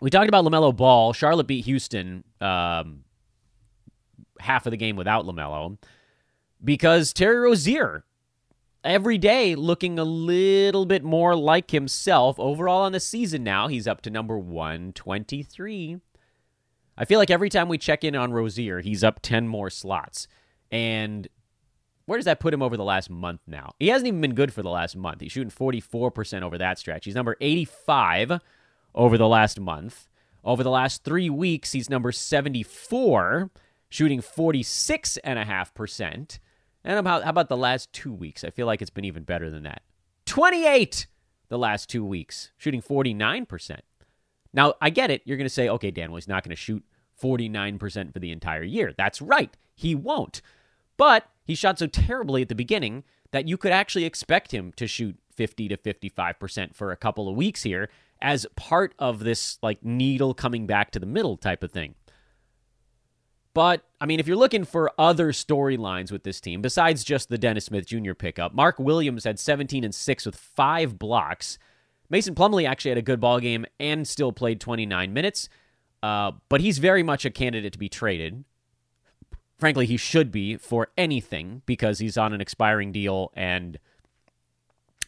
We 0.00 0.10
talked 0.10 0.28
about 0.28 0.44
LaMelo 0.44 0.76
Ball. 0.76 1.12
Charlotte 1.12 1.46
beat 1.46 1.64
Houston 1.64 2.24
um, 2.40 3.04
half 4.40 4.66
of 4.66 4.70
the 4.70 4.76
game 4.76 4.96
without 4.96 5.24
LaMelo 5.24 5.78
because 6.62 7.12
Terry 7.12 7.38
Rozier 7.38 8.04
every 8.84 9.18
day 9.18 9.54
looking 9.54 9.98
a 9.98 10.04
little 10.04 10.86
bit 10.86 11.02
more 11.02 11.34
like 11.34 11.70
himself. 11.70 12.38
Overall 12.38 12.82
on 12.82 12.92
the 12.92 13.00
season 13.00 13.42
now, 13.42 13.68
he's 13.68 13.86
up 13.86 14.00
to 14.02 14.10
number 14.10 14.38
123. 14.38 16.00
I 16.98 17.04
feel 17.04 17.18
like 17.18 17.30
every 17.30 17.50
time 17.50 17.68
we 17.68 17.78
check 17.78 18.04
in 18.04 18.14
on 18.14 18.32
Rozier, 18.32 18.80
he's 18.80 19.04
up 19.04 19.20
10 19.20 19.48
more 19.48 19.68
slots. 19.68 20.28
And 20.70 21.28
where 22.06 22.18
does 22.18 22.24
that 22.24 22.40
put 22.40 22.54
him 22.54 22.62
over 22.62 22.76
the 22.76 22.84
last 22.84 23.10
month 23.10 23.40
now? 23.46 23.74
He 23.78 23.88
hasn't 23.88 24.06
even 24.06 24.20
been 24.20 24.34
good 24.34 24.52
for 24.52 24.62
the 24.62 24.70
last 24.70 24.96
month. 24.96 25.20
He's 25.20 25.32
shooting 25.32 25.50
44% 25.50 26.42
over 26.42 26.56
that 26.58 26.78
stretch. 26.78 27.04
He's 27.04 27.14
number 27.14 27.36
85 27.40 28.40
over 28.96 29.18
the 29.18 29.28
last 29.28 29.60
month. 29.60 30.08
Over 30.42 30.62
the 30.62 30.70
last 30.70 31.04
three 31.04 31.28
weeks, 31.28 31.72
he's 31.72 31.90
number 31.90 32.12
74, 32.12 33.50
shooting 33.88 34.22
46.5%. 34.22 36.38
And 36.84 36.98
about, 36.98 37.24
how 37.24 37.30
about 37.30 37.48
the 37.48 37.56
last 37.56 37.92
two 37.92 38.12
weeks? 38.12 38.44
I 38.44 38.50
feel 38.50 38.66
like 38.66 38.80
it's 38.80 38.90
been 38.90 39.04
even 39.04 39.24
better 39.24 39.50
than 39.50 39.64
that. 39.64 39.82
28 40.26 41.08
the 41.48 41.58
last 41.58 41.90
two 41.90 42.04
weeks, 42.04 42.52
shooting 42.56 42.80
49%. 42.80 43.80
Now, 44.52 44.74
I 44.80 44.90
get 44.90 45.10
it. 45.10 45.22
You're 45.24 45.36
going 45.36 45.46
to 45.46 45.52
say, 45.52 45.68
okay, 45.68 45.90
Dan, 45.90 46.10
well, 46.10 46.16
he's 46.16 46.28
not 46.28 46.44
going 46.44 46.54
to 46.54 46.56
shoot 46.56 46.84
49% 47.20 48.12
for 48.12 48.20
the 48.20 48.30
entire 48.30 48.62
year. 48.62 48.94
That's 48.96 49.20
right. 49.20 49.56
He 49.74 49.94
won't. 49.94 50.40
But 50.96 51.28
he 51.44 51.54
shot 51.54 51.78
so 51.78 51.86
terribly 51.86 52.42
at 52.42 52.48
the 52.48 52.54
beginning 52.54 53.04
that 53.32 53.48
you 53.48 53.56
could 53.56 53.72
actually 53.72 54.04
expect 54.04 54.52
him 54.52 54.72
to 54.76 54.86
shoot 54.86 55.16
50 55.34 55.68
to 55.68 55.76
55% 55.76 56.74
for 56.74 56.90
a 56.90 56.96
couple 56.96 57.28
of 57.28 57.36
weeks 57.36 57.64
here 57.64 57.90
as 58.20 58.46
part 58.56 58.94
of 58.98 59.20
this 59.20 59.58
like 59.62 59.84
needle 59.84 60.34
coming 60.34 60.66
back 60.66 60.90
to 60.92 60.98
the 60.98 61.06
middle 61.06 61.36
type 61.36 61.62
of 61.62 61.72
thing. 61.72 61.94
But, 63.56 63.86
I 64.02 64.04
mean, 64.04 64.20
if 64.20 64.26
you're 64.26 64.36
looking 64.36 64.64
for 64.64 64.92
other 64.98 65.32
storylines 65.32 66.12
with 66.12 66.24
this 66.24 66.42
team, 66.42 66.60
besides 66.60 67.02
just 67.02 67.30
the 67.30 67.38
Dennis 67.38 67.64
Smith 67.64 67.86
Jr. 67.86 68.12
pickup, 68.12 68.52
Mark 68.52 68.78
Williams 68.78 69.24
had 69.24 69.38
17 69.38 69.82
and 69.82 69.94
6 69.94 70.26
with 70.26 70.36
five 70.36 70.98
blocks. 70.98 71.58
Mason 72.10 72.34
Plumlee 72.34 72.68
actually 72.68 72.90
had 72.90 72.98
a 72.98 73.02
good 73.02 73.18
ball 73.18 73.40
game 73.40 73.64
and 73.80 74.06
still 74.06 74.30
played 74.30 74.60
29 74.60 75.10
minutes, 75.10 75.48
uh, 76.02 76.32
but 76.50 76.60
he's 76.60 76.76
very 76.76 77.02
much 77.02 77.24
a 77.24 77.30
candidate 77.30 77.72
to 77.72 77.78
be 77.78 77.88
traded. 77.88 78.44
Frankly, 79.58 79.86
he 79.86 79.96
should 79.96 80.30
be 80.30 80.58
for 80.58 80.88
anything 80.98 81.62
because 81.64 81.98
he's 81.98 82.18
on 82.18 82.34
an 82.34 82.42
expiring 82.42 82.92
deal 82.92 83.32
and 83.34 83.78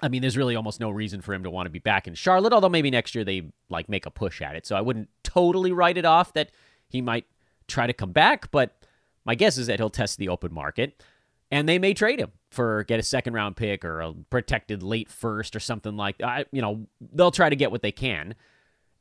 I 0.00 0.08
mean, 0.08 0.20
there's 0.22 0.37
really 0.37 0.56
almost 0.56 0.80
no 0.80 0.90
reason 0.90 1.20
for 1.20 1.34
him 1.34 1.42
to 1.42 1.50
want 1.50 1.66
to 1.66 1.70
be 1.70 1.78
back 1.78 2.06
in 2.06 2.14
Charlotte, 2.14 2.52
although 2.52 2.68
maybe 2.68 2.90
next 2.90 3.14
year 3.14 3.24
they 3.24 3.50
like 3.68 3.88
make 3.88 4.06
a 4.06 4.11
push 4.11 4.40
at 4.40 4.56
it. 4.56 4.66
So 4.66 4.76
I 4.76 4.80
wouldn't 4.80 5.08
totally 5.24 5.72
write 5.72 5.98
it 5.98 6.04
off 6.04 6.32
that 6.34 6.50
he 6.88 7.00
might 7.00 7.26
try 7.66 7.87
to 7.87 7.92
come 7.92 8.12
back, 8.12 8.50
but 8.50 8.84
my 9.24 9.34
guess 9.34 9.58
is 9.58 9.66
that 9.66 9.78
he'll 9.78 9.90
test 9.90 10.18
the 10.18 10.28
open 10.28 10.54
market 10.54 11.02
and 11.50 11.68
they 11.68 11.78
may 11.78 11.94
trade 11.94 12.20
him 12.20 12.32
for 12.50 12.84
get 12.84 13.00
a 13.00 13.02
second 13.02 13.34
round 13.34 13.56
pick 13.56 13.84
or 13.84 14.00
a 14.00 14.12
protected 14.30 14.82
late 14.82 15.11
first 15.11 15.56
or 15.56 15.61
something 15.61 15.96
like. 15.96 16.16
You 16.52 16.62
know, 16.62 16.87
they'll 17.12 17.30
try 17.30 17.50
to 17.50 17.56
get 17.56 17.70
what 17.70 17.82
they 17.82 17.92
can. 17.92 18.34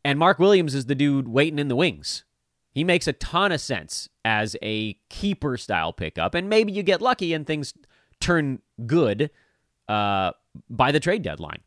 And 0.03 0.17
Mark 0.17 0.39
Williams 0.39 0.73
is 0.73 0.85
the 0.85 0.95
dude 0.95 1.27
waiting 1.27 1.59
in 1.59 1.67
the 1.67 1.75
wings. 1.75 2.23
He 2.71 2.83
makes 2.83 3.07
a 3.07 3.13
ton 3.13 3.51
of 3.51 3.59
sense 3.59 4.07
as 4.23 4.55
a 4.61 4.93
keeper 5.09 5.57
style 5.57 5.91
pickup, 5.93 6.35
and 6.35 6.49
maybe 6.49 6.71
you 6.71 6.83
get 6.83 7.01
lucky 7.01 7.33
and 7.33 7.45
things 7.45 7.73
turn 8.19 8.61
good 8.85 9.29
uh, 9.87 10.31
by 10.69 10.91
the 10.91 10.99
trade 10.99 11.21
deadline. 11.21 11.59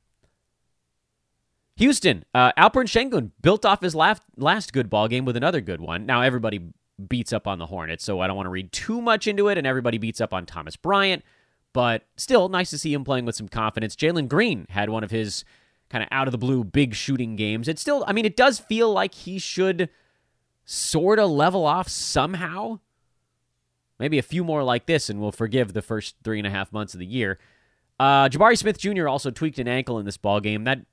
Houston, 1.76 2.24
uh, 2.34 2.52
Alperen 2.58 2.84
Sengun 2.84 3.30
built 3.40 3.64
off 3.64 3.80
his 3.80 3.94
last, 3.94 4.22
last 4.36 4.72
good 4.72 4.90
ball 4.90 5.08
game 5.08 5.24
with 5.24 5.36
another 5.36 5.62
good 5.62 5.80
one. 5.80 6.04
Now 6.04 6.20
everybody 6.20 6.60
beats 7.08 7.32
up 7.32 7.46
on 7.46 7.58
the 7.58 7.66
Hornets, 7.66 8.04
so 8.04 8.20
I 8.20 8.26
don't 8.26 8.36
want 8.36 8.46
to 8.46 8.50
read 8.50 8.70
too 8.70 9.00
much 9.00 9.26
into 9.26 9.48
it, 9.48 9.56
and 9.56 9.66
everybody 9.66 9.96
beats 9.96 10.20
up 10.20 10.34
on 10.34 10.44
Thomas 10.44 10.76
Bryant, 10.76 11.24
but 11.72 12.02
still 12.16 12.50
nice 12.50 12.68
to 12.70 12.78
see 12.78 12.92
him 12.92 13.02
playing 13.04 13.24
with 13.24 13.34
some 13.34 13.48
confidence. 13.48 13.96
Jalen 13.96 14.28
Green 14.28 14.66
had 14.68 14.90
one 14.90 15.02
of 15.02 15.10
his 15.10 15.44
kind 15.88 16.02
of 16.02 16.08
out 16.12 16.28
of 16.28 16.32
the 16.32 16.38
blue 16.38 16.64
big 16.64 16.94
shooting 16.94 17.36
games. 17.36 17.66
It 17.66 17.78
still, 17.78 18.04
I 18.06 18.12
mean, 18.12 18.24
it 18.26 18.36
does 18.36 18.58
feel 18.58 18.92
like 18.92 19.14
he 19.14 19.38
should 19.38 19.88
sort 20.64 21.18
of 21.18 21.30
level 21.30 21.64
off 21.64 21.88
somehow. 21.88 22.80
Maybe 23.98 24.18
a 24.18 24.22
few 24.22 24.44
more 24.44 24.62
like 24.62 24.86
this, 24.86 25.10
and 25.10 25.20
we'll 25.20 25.32
forgive 25.32 25.72
the 25.72 25.82
first 25.82 26.16
three 26.22 26.38
and 26.38 26.46
a 26.46 26.50
half 26.50 26.72
months 26.72 26.94
of 26.94 27.00
the 27.00 27.06
year. 27.06 27.38
Uh, 28.00 28.30
Jabari 28.30 28.56
Smith 28.56 28.78
Jr. 28.78 29.06
also 29.06 29.30
tweaked 29.30 29.58
an 29.58 29.68
ankle 29.68 29.98
in 29.98 30.06
this 30.06 30.16
ball 30.16 30.40
game. 30.40 30.64
That 30.64 30.86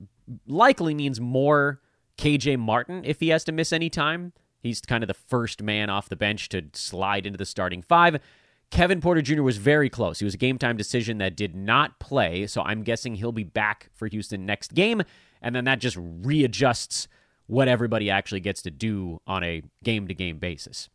likely 0.46 0.94
means 0.94 1.18
more 1.18 1.80
KJ 2.18 2.58
Martin 2.58 3.02
if 3.02 3.18
he 3.18 3.30
has 3.30 3.44
to 3.44 3.52
miss 3.52 3.72
any 3.72 3.88
time. 3.88 4.34
He's 4.60 4.82
kind 4.82 5.02
of 5.02 5.08
the 5.08 5.14
first 5.14 5.62
man 5.62 5.88
off 5.88 6.10
the 6.10 6.16
bench 6.16 6.50
to 6.50 6.64
slide 6.74 7.24
into 7.24 7.38
the 7.38 7.46
starting 7.46 7.80
five. 7.80 8.20
Kevin 8.70 9.00
Porter 9.00 9.22
Jr. 9.22 9.40
was 9.40 9.56
very 9.56 9.88
close. 9.88 10.18
He 10.18 10.26
was 10.26 10.34
a 10.34 10.36
game 10.36 10.58
time 10.58 10.76
decision 10.76 11.16
that 11.16 11.34
did 11.34 11.56
not 11.56 11.98
play, 11.98 12.46
so 12.46 12.60
I'm 12.60 12.82
guessing 12.82 13.14
he'll 13.14 13.32
be 13.32 13.42
back 13.42 13.88
for 13.94 14.06
Houston 14.06 14.44
next 14.44 14.74
game, 14.74 15.02
and 15.40 15.54
then 15.54 15.64
that 15.64 15.78
just 15.78 15.96
readjusts 15.98 17.08
what 17.46 17.68
everybody 17.68 18.10
actually 18.10 18.40
gets 18.40 18.60
to 18.60 18.70
do 18.70 19.22
on 19.26 19.42
a 19.42 19.62
game 19.82 20.08
to 20.08 20.14
game 20.14 20.36
basis. 20.36 20.90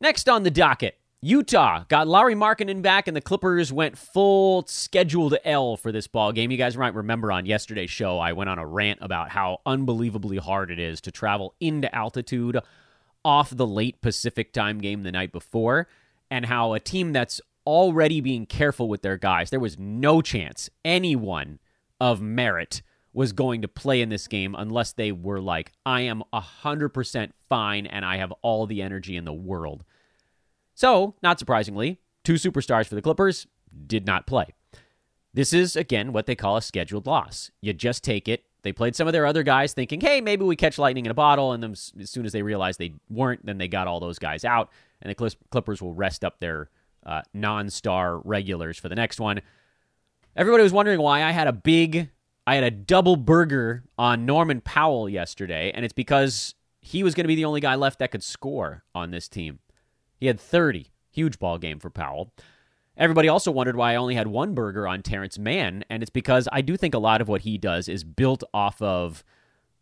Next 0.00 0.26
on 0.26 0.42
the 0.42 0.50
docket, 0.50 0.96
Utah 1.24 1.84
got 1.86 2.08
Lauri 2.08 2.34
Markkanen 2.34 2.82
back, 2.82 3.06
and 3.06 3.16
the 3.16 3.20
Clippers 3.20 3.72
went 3.72 3.96
full 3.96 4.66
scheduled 4.66 5.36
L 5.44 5.76
for 5.76 5.92
this 5.92 6.08
ball 6.08 6.32
game. 6.32 6.50
You 6.50 6.56
guys 6.56 6.76
might 6.76 6.96
remember 6.96 7.30
on 7.30 7.46
yesterday's 7.46 7.92
show, 7.92 8.18
I 8.18 8.32
went 8.32 8.50
on 8.50 8.58
a 8.58 8.66
rant 8.66 8.98
about 9.00 9.28
how 9.28 9.60
unbelievably 9.64 10.38
hard 10.38 10.72
it 10.72 10.80
is 10.80 11.00
to 11.02 11.12
travel 11.12 11.54
into 11.60 11.94
altitude 11.94 12.58
off 13.24 13.56
the 13.56 13.68
late 13.68 14.00
Pacific 14.00 14.52
time 14.52 14.78
game 14.78 15.04
the 15.04 15.12
night 15.12 15.30
before, 15.30 15.86
and 16.28 16.46
how 16.46 16.72
a 16.72 16.80
team 16.80 17.12
that's 17.12 17.40
already 17.64 18.20
being 18.20 18.44
careful 18.44 18.88
with 18.88 19.02
their 19.02 19.16
guys, 19.16 19.50
there 19.50 19.60
was 19.60 19.78
no 19.78 20.22
chance 20.22 20.70
anyone 20.84 21.60
of 22.00 22.20
merit 22.20 22.82
was 23.12 23.32
going 23.32 23.62
to 23.62 23.68
play 23.68 24.00
in 24.00 24.08
this 24.08 24.26
game 24.26 24.56
unless 24.58 24.90
they 24.92 25.12
were 25.12 25.40
like, 25.40 25.70
I 25.86 26.00
am 26.00 26.24
100% 26.34 27.30
fine 27.48 27.86
and 27.86 28.04
I 28.04 28.16
have 28.16 28.32
all 28.42 28.66
the 28.66 28.82
energy 28.82 29.16
in 29.16 29.24
the 29.24 29.32
world. 29.32 29.84
So, 30.82 31.14
not 31.22 31.38
surprisingly, 31.38 32.00
two 32.24 32.34
superstars 32.34 32.88
for 32.88 32.96
the 32.96 33.02
Clippers 33.02 33.46
did 33.86 34.04
not 34.04 34.26
play. 34.26 34.46
This 35.32 35.52
is, 35.52 35.76
again, 35.76 36.12
what 36.12 36.26
they 36.26 36.34
call 36.34 36.56
a 36.56 36.60
scheduled 36.60 37.06
loss. 37.06 37.52
You 37.60 37.72
just 37.72 38.02
take 38.02 38.26
it. 38.26 38.42
They 38.62 38.72
played 38.72 38.96
some 38.96 39.06
of 39.06 39.12
their 39.12 39.24
other 39.24 39.44
guys 39.44 39.74
thinking, 39.74 40.00
hey, 40.00 40.20
maybe 40.20 40.44
we 40.44 40.56
catch 40.56 40.78
lightning 40.78 41.06
in 41.06 41.12
a 41.12 41.14
bottle. 41.14 41.52
And 41.52 41.62
then 41.62 41.70
as 41.70 42.10
soon 42.10 42.26
as 42.26 42.32
they 42.32 42.42
realized 42.42 42.80
they 42.80 42.94
weren't, 43.08 43.46
then 43.46 43.58
they 43.58 43.68
got 43.68 43.86
all 43.86 44.00
those 44.00 44.18
guys 44.18 44.44
out. 44.44 44.70
And 45.00 45.08
the 45.08 45.36
Clippers 45.52 45.80
will 45.80 45.94
rest 45.94 46.24
up 46.24 46.40
their 46.40 46.68
uh, 47.06 47.22
non 47.32 47.70
star 47.70 48.18
regulars 48.18 48.76
for 48.76 48.88
the 48.88 48.96
next 48.96 49.20
one. 49.20 49.40
Everybody 50.34 50.64
was 50.64 50.72
wondering 50.72 51.00
why 51.00 51.22
I 51.22 51.30
had 51.30 51.46
a 51.46 51.52
big, 51.52 52.10
I 52.44 52.56
had 52.56 52.64
a 52.64 52.72
double 52.72 53.14
burger 53.14 53.84
on 53.96 54.26
Norman 54.26 54.60
Powell 54.60 55.08
yesterday. 55.08 55.70
And 55.72 55.84
it's 55.84 55.94
because 55.94 56.56
he 56.80 57.04
was 57.04 57.14
going 57.14 57.22
to 57.22 57.28
be 57.28 57.36
the 57.36 57.44
only 57.44 57.60
guy 57.60 57.76
left 57.76 58.00
that 58.00 58.10
could 58.10 58.24
score 58.24 58.82
on 58.96 59.12
this 59.12 59.28
team. 59.28 59.60
He 60.22 60.28
had 60.28 60.38
30. 60.38 60.86
Huge 61.10 61.40
ball 61.40 61.58
game 61.58 61.80
for 61.80 61.90
Powell. 61.90 62.32
Everybody 62.96 63.26
also 63.26 63.50
wondered 63.50 63.74
why 63.74 63.94
I 63.94 63.96
only 63.96 64.14
had 64.14 64.28
one 64.28 64.54
burger 64.54 64.86
on 64.86 65.02
Terrence 65.02 65.36
Mann, 65.36 65.84
and 65.90 66.00
it's 66.00 66.10
because 66.10 66.46
I 66.52 66.60
do 66.60 66.76
think 66.76 66.94
a 66.94 67.00
lot 67.00 67.20
of 67.20 67.26
what 67.26 67.40
he 67.40 67.58
does 67.58 67.88
is 67.88 68.04
built 68.04 68.44
off 68.54 68.80
of 68.80 69.24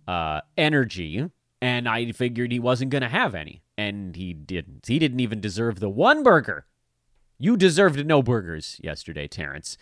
uh, 0.08 0.40
energy, 0.56 1.28
and 1.60 1.86
I 1.86 2.12
figured 2.12 2.52
he 2.52 2.58
wasn't 2.58 2.90
going 2.90 3.02
to 3.02 3.08
have 3.10 3.34
any, 3.34 3.60
and 3.76 4.16
he 4.16 4.32
didn't. 4.32 4.86
He 4.86 4.98
didn't 4.98 5.20
even 5.20 5.42
deserve 5.42 5.78
the 5.78 5.90
one 5.90 6.22
burger. 6.22 6.64
You 7.36 7.58
deserved 7.58 8.06
no 8.06 8.22
burgers 8.22 8.80
yesterday, 8.82 9.28
Terrence. 9.28 9.76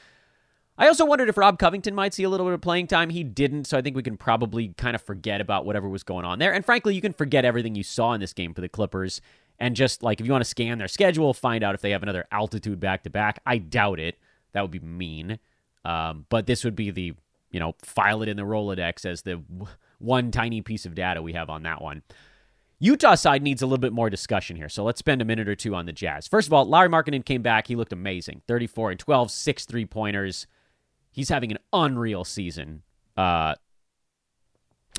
I 0.77 0.88
also 0.88 1.05
wondered 1.07 1.29
if 1.29 1.37
Rob 1.37 1.61
Covington 1.61 1.94
might 1.94 2.14
see 2.14 2.25
a 2.25 2.29
little 2.29 2.47
bit 2.47 2.55
of 2.55 2.61
playing 2.62 2.88
time. 2.88 3.11
He 3.11 3.23
didn't, 3.23 3.68
so 3.68 3.79
I 3.79 3.83
think 3.83 3.94
we 3.94 4.03
can 4.03 4.16
probably 4.16 4.75
kind 4.77 4.97
of 4.97 5.03
forget 5.03 5.40
about 5.40 5.66
whatever 5.66 5.88
was 5.88 6.03
going 6.03 6.25
on 6.25 6.40
there. 6.40 6.53
And 6.53 6.64
frankly, 6.64 6.97
you 6.97 7.01
can 7.01 7.12
forget 7.12 7.44
everything 7.44 7.77
you 7.77 7.85
saw 7.85 8.12
in 8.12 8.21
this 8.21 8.33
game 8.33 8.55
for 8.55 8.61
the 8.61 8.68
Clippers 8.68 9.21
and 9.59 9.75
just 9.75 10.03
like 10.03 10.21
if 10.21 10.27
you 10.27 10.33
want 10.33 10.44
to 10.44 10.49
scan 10.49 10.79
their 10.79 10.88
schedule, 10.88 11.35
find 11.35 11.64
out 11.64 11.75
if 11.75 11.81
they 11.81 11.90
have 11.90 12.03
another 12.03 12.27
altitude 12.31 12.81
back 12.81 13.03
to 13.05 13.11
back. 13.11 13.40
I 13.44 13.59
doubt 13.59 14.01
it. 14.01 14.18
That 14.53 14.62
would 14.62 14.71
be 14.71 14.79
mean. 14.81 15.38
Um, 15.85 16.27
but 16.29 16.47
this 16.47 16.64
would 16.64 16.77
be 16.77 16.90
the 16.90 17.14
you 17.51 17.61
know 17.61 17.75
file 17.83 18.23
it 18.23 18.29
in 18.29 18.37
the 18.37 18.44
Rolodex 18.44 19.05
as 19.05 19.23
the 19.23 19.42
one 19.99 20.31
tiny 20.31 20.61
piece 20.61 20.87
of 20.87 20.94
data 20.94 21.23
we 21.23 21.33
have 21.33 21.51
on 21.51 21.62
that 21.64 21.83
one. 21.83 22.03
Utah 22.81 23.16
side 23.16 23.42
needs 23.42 23.61
a 23.61 23.66
little 23.66 23.81
bit 23.81 23.92
more 23.92 24.09
discussion 24.09 24.55
here, 24.55 24.68
so 24.68 24.85
let's 24.85 25.01
spend 25.01 25.21
a 25.21 25.25
minute 25.25 25.49
or 25.49 25.57
two 25.57 25.75
on 25.75 25.87
the 25.87 25.92
Jazz. 25.92 26.29
First 26.29 26.47
of 26.47 26.53
all, 26.53 26.64
Larry 26.64 26.88
Markkanen 26.88 27.25
came 27.25 27.42
back. 27.42 27.66
He 27.66 27.75
looked 27.75 27.92
amazing. 27.92 28.42
34 28.47 28.92
and 28.92 29.01
12, 29.01 29.31
six 29.33 29.64
three 29.64 29.85
pointers. 29.85 30.47
He's 31.11 31.29
having 31.29 31.51
an 31.51 31.59
unreal 31.73 32.25
season. 32.25 32.83
Uh, 33.16 33.57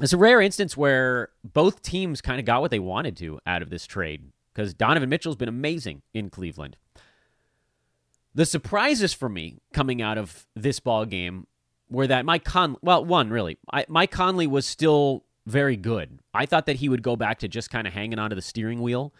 it's 0.01 0.11
a 0.11 0.17
rare 0.17 0.41
instance 0.41 0.75
where 0.75 1.29
both 1.43 1.81
teams 1.81 2.19
kind 2.19 2.39
of 2.39 2.45
got 2.45 2.59
what 2.59 2.71
they 2.71 2.79
wanted 2.79 3.15
to 3.17 3.39
out 3.45 3.61
of 3.61 3.69
this 3.69 3.85
trade 3.85 4.31
because 4.53 4.73
Donovan 4.73 5.09
Mitchell's 5.09 5.35
been 5.35 5.49
amazing 5.49 6.01
in 6.13 6.29
Cleveland. 6.29 6.77
The 8.35 8.45
surprises 8.45 9.13
for 9.13 9.29
me 9.29 9.59
coming 9.73 10.01
out 10.01 10.17
of 10.17 10.45
this 10.55 10.79
ball 10.79 11.05
game 11.05 11.47
were 11.89 12.07
that 12.07 12.25
Mike 12.25 12.43
Conley, 12.43 12.77
well, 12.81 13.03
one 13.03 13.29
really, 13.29 13.57
I, 13.71 13.85
Mike 13.87 14.11
Conley 14.11 14.47
was 14.47 14.65
still 14.65 15.25
very 15.45 15.75
good. 15.75 16.19
I 16.33 16.45
thought 16.45 16.67
that 16.67 16.77
he 16.77 16.89
would 16.89 17.01
go 17.01 17.15
back 17.15 17.39
to 17.39 17.47
just 17.47 17.71
kind 17.71 17.87
of 17.87 17.93
hanging 17.93 18.19
onto 18.19 18.35
the 18.35 18.41
steering 18.41 18.81
wheel, 18.81 19.13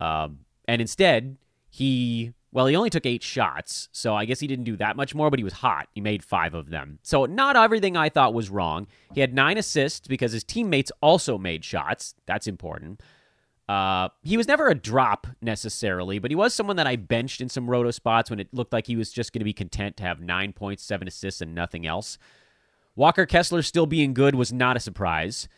um, 0.00 0.40
and 0.66 0.80
instead 0.80 1.36
he, 1.68 2.32
well, 2.50 2.66
he 2.66 2.74
only 2.74 2.88
took 2.88 3.04
eight 3.04 3.22
shots, 3.22 3.90
so 3.92 4.14
I 4.14 4.24
guess 4.24 4.40
he 4.40 4.46
didn't 4.46 4.64
do 4.64 4.76
that 4.78 4.96
much 4.96 5.14
more, 5.14 5.28
but 5.28 5.38
he 5.38 5.44
was 5.44 5.52
hot. 5.52 5.88
He 5.92 6.00
made 6.00 6.24
five 6.24 6.54
of 6.54 6.70
them, 6.70 6.98
so 7.02 7.26
not 7.26 7.56
everything 7.56 7.96
I 7.96 8.08
thought 8.08 8.32
was 8.32 8.48
wrong. 8.48 8.86
He 9.14 9.20
had 9.20 9.34
nine 9.34 9.58
assists 9.58 10.08
because 10.08 10.32
his 10.32 10.44
teammates 10.44 10.90
also 11.02 11.36
made 11.36 11.64
shots. 11.64 12.14
That's 12.24 12.46
important. 12.46 13.02
Uh, 13.68 14.08
he 14.22 14.38
was 14.38 14.48
never 14.48 14.68
a 14.68 14.74
drop 14.74 15.26
necessarily, 15.42 16.18
but 16.18 16.30
he 16.30 16.34
was 16.34 16.54
someone 16.54 16.76
that 16.76 16.86
I 16.86 16.96
benched 16.96 17.42
in 17.42 17.50
some 17.50 17.68
roto 17.68 17.90
spots 17.90 18.30
when 18.30 18.40
it 18.40 18.48
looked 18.52 18.72
like 18.72 18.86
he 18.86 18.96
was 18.96 19.12
just 19.12 19.32
going 19.32 19.40
to 19.40 19.44
be 19.44 19.52
content 19.52 19.98
to 19.98 20.04
have 20.04 20.20
nine 20.20 20.54
points, 20.54 20.82
seven 20.82 21.06
assists, 21.06 21.42
and 21.42 21.54
nothing 21.54 21.86
else. 21.86 22.16
Walker 22.96 23.26
Kessler 23.26 23.62
still 23.62 23.86
being 23.86 24.14
good 24.14 24.34
was 24.34 24.52
not 24.52 24.76
a 24.76 24.80
surprise. 24.80 25.48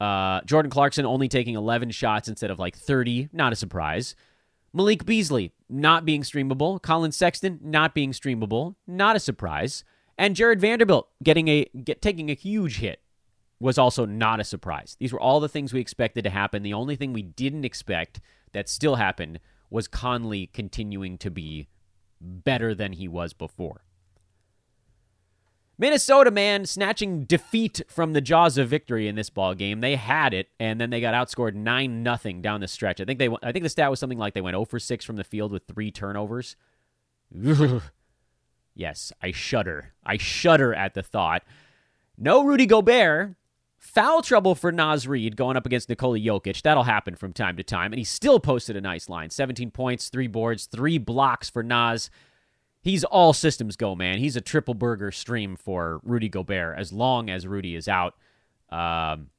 Uh, 0.00 0.40
Jordan 0.46 0.70
Clarkson 0.70 1.04
only 1.04 1.28
taking 1.28 1.54
11 1.54 1.90
shots 1.90 2.28
instead 2.28 2.50
of 2.50 2.58
like 2.58 2.76
30, 2.76 3.28
not 3.32 3.52
a 3.52 3.56
surprise. 3.56 4.16
Malik 4.72 5.04
Beasley 5.04 5.52
not 5.68 6.04
being 6.06 6.22
streamable. 6.22 6.80
Collin 6.80 7.12
Sexton 7.12 7.58
not 7.62 7.94
being 7.94 8.12
streamable, 8.12 8.76
not 8.86 9.16
a 9.16 9.20
surprise. 9.20 9.84
And 10.16 10.34
Jarred 10.34 10.60
Vanderbilt 10.60 11.08
getting 11.22 11.48
a 11.48 11.66
get, 11.84 12.00
taking 12.00 12.30
a 12.30 12.34
huge 12.34 12.78
hit 12.78 13.00
was 13.60 13.78
also 13.78 14.06
not 14.06 14.40
a 14.40 14.44
surprise. 14.44 14.96
These 14.98 15.12
were 15.12 15.20
all 15.20 15.38
the 15.38 15.48
things 15.48 15.72
we 15.72 15.80
expected 15.80 16.24
to 16.24 16.30
happen. 16.30 16.62
The 16.62 16.74
only 16.74 16.96
thing 16.96 17.12
we 17.12 17.22
didn't 17.22 17.64
expect 17.64 18.20
that 18.52 18.68
still 18.68 18.96
happened 18.96 19.38
was 19.68 19.86
Conley 19.86 20.46
continuing 20.46 21.18
to 21.18 21.30
be 21.30 21.68
better 22.20 22.74
than 22.74 22.94
he 22.94 23.06
was 23.06 23.32
before. 23.32 23.84
Minnesota 25.78 26.30
man 26.30 26.66
snatching 26.66 27.24
defeat 27.24 27.80
from 27.88 28.12
the 28.12 28.20
jaws 28.20 28.58
of 28.58 28.68
victory 28.68 29.08
in 29.08 29.14
this 29.14 29.30
ball 29.30 29.54
game. 29.54 29.80
They 29.80 29.96
had 29.96 30.34
it, 30.34 30.48
and 30.58 30.78
then 30.78 30.90
they 30.90 31.00
got 31.00 31.14
outscored 31.14 31.54
nine 31.54 32.02
nothing 32.02 32.42
down 32.42 32.60
the 32.60 32.68
stretch. 32.68 33.00
I 33.00 33.06
think 33.06 33.18
they, 33.18 33.30
I 33.42 33.50
think 33.50 33.62
the 33.62 33.70
stat 33.70 33.88
was 33.88 33.98
something 33.98 34.18
like 34.18 34.34
they 34.34 34.42
went 34.42 34.54
0 34.54 34.66
for 34.66 34.78
6 34.78 35.04
from 35.04 35.16
the 35.16 35.24
field 35.24 35.52
with 35.52 35.62
three 35.66 35.90
turnovers. 35.90 36.54
yes, 38.74 39.10
I 39.22 39.30
shudder. 39.30 39.94
I 40.04 40.18
shudder 40.18 40.74
at 40.74 40.92
the 40.92 41.02
thought. 41.02 41.44
No 42.18 42.44
Rudy 42.44 42.66
Gobert, 42.66 43.36
Foul 43.80 44.20
trouble 44.20 44.54
for 44.54 44.70
Naz 44.70 45.08
Reid 45.08 45.36
going 45.36 45.56
up 45.56 45.64
against 45.64 45.88
Nikola 45.88 46.18
Jokic. 46.18 46.60
That'll 46.60 46.82
happen 46.82 47.16
from 47.16 47.32
time 47.32 47.56
to 47.56 47.62
time. 47.62 47.92
And 47.92 47.98
he 47.98 48.04
still 48.04 48.38
posted 48.38 48.76
a 48.76 48.80
nice 48.80 49.08
line 49.08 49.30
17 49.30 49.70
points, 49.70 50.10
three 50.10 50.26
boards, 50.26 50.66
three 50.66 50.98
blocks 50.98 51.48
for 51.48 51.62
Naz. 51.62 52.10
He's 52.82 53.04
all 53.04 53.32
systems 53.32 53.76
go, 53.76 53.94
man. 53.94 54.18
He's 54.18 54.36
a 54.36 54.42
triple 54.42 54.74
burger 54.74 55.10
stream 55.10 55.56
for 55.56 56.00
Rudy 56.04 56.28
Gobert 56.28 56.78
as 56.78 56.92
long 56.92 57.30
as 57.30 57.46
Rudy 57.46 57.74
is 57.74 57.88
out. 57.88 58.14
Um, 58.68 59.30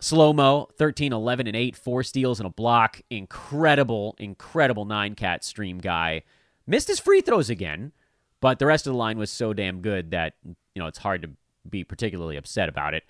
Slow 0.00 0.32
mo, 0.32 0.68
13, 0.76 1.12
11, 1.12 1.46
and 1.46 1.56
8, 1.56 1.76
four 1.76 2.02
steals 2.02 2.40
and 2.40 2.46
a 2.46 2.50
block. 2.50 3.00
Incredible, 3.10 4.16
incredible 4.18 4.84
nine 4.84 5.14
cat 5.14 5.44
stream 5.44 5.78
guy. 5.78 6.22
Missed 6.66 6.88
his 6.88 7.00
free 7.00 7.20
throws 7.22 7.50
again, 7.50 7.92
but 8.40 8.58
the 8.58 8.66
rest 8.66 8.86
of 8.86 8.92
the 8.92 8.98
line 8.98 9.18
was 9.18 9.30
so 9.30 9.52
damn 9.52 9.80
good 9.80 10.10
that, 10.10 10.34
you 10.44 10.54
know, 10.80 10.86
it's 10.86 10.98
hard 10.98 11.22
to 11.22 11.30
be 11.68 11.84
particularly 11.84 12.36
upset 12.36 12.68
about 12.68 12.94
it 12.94 13.02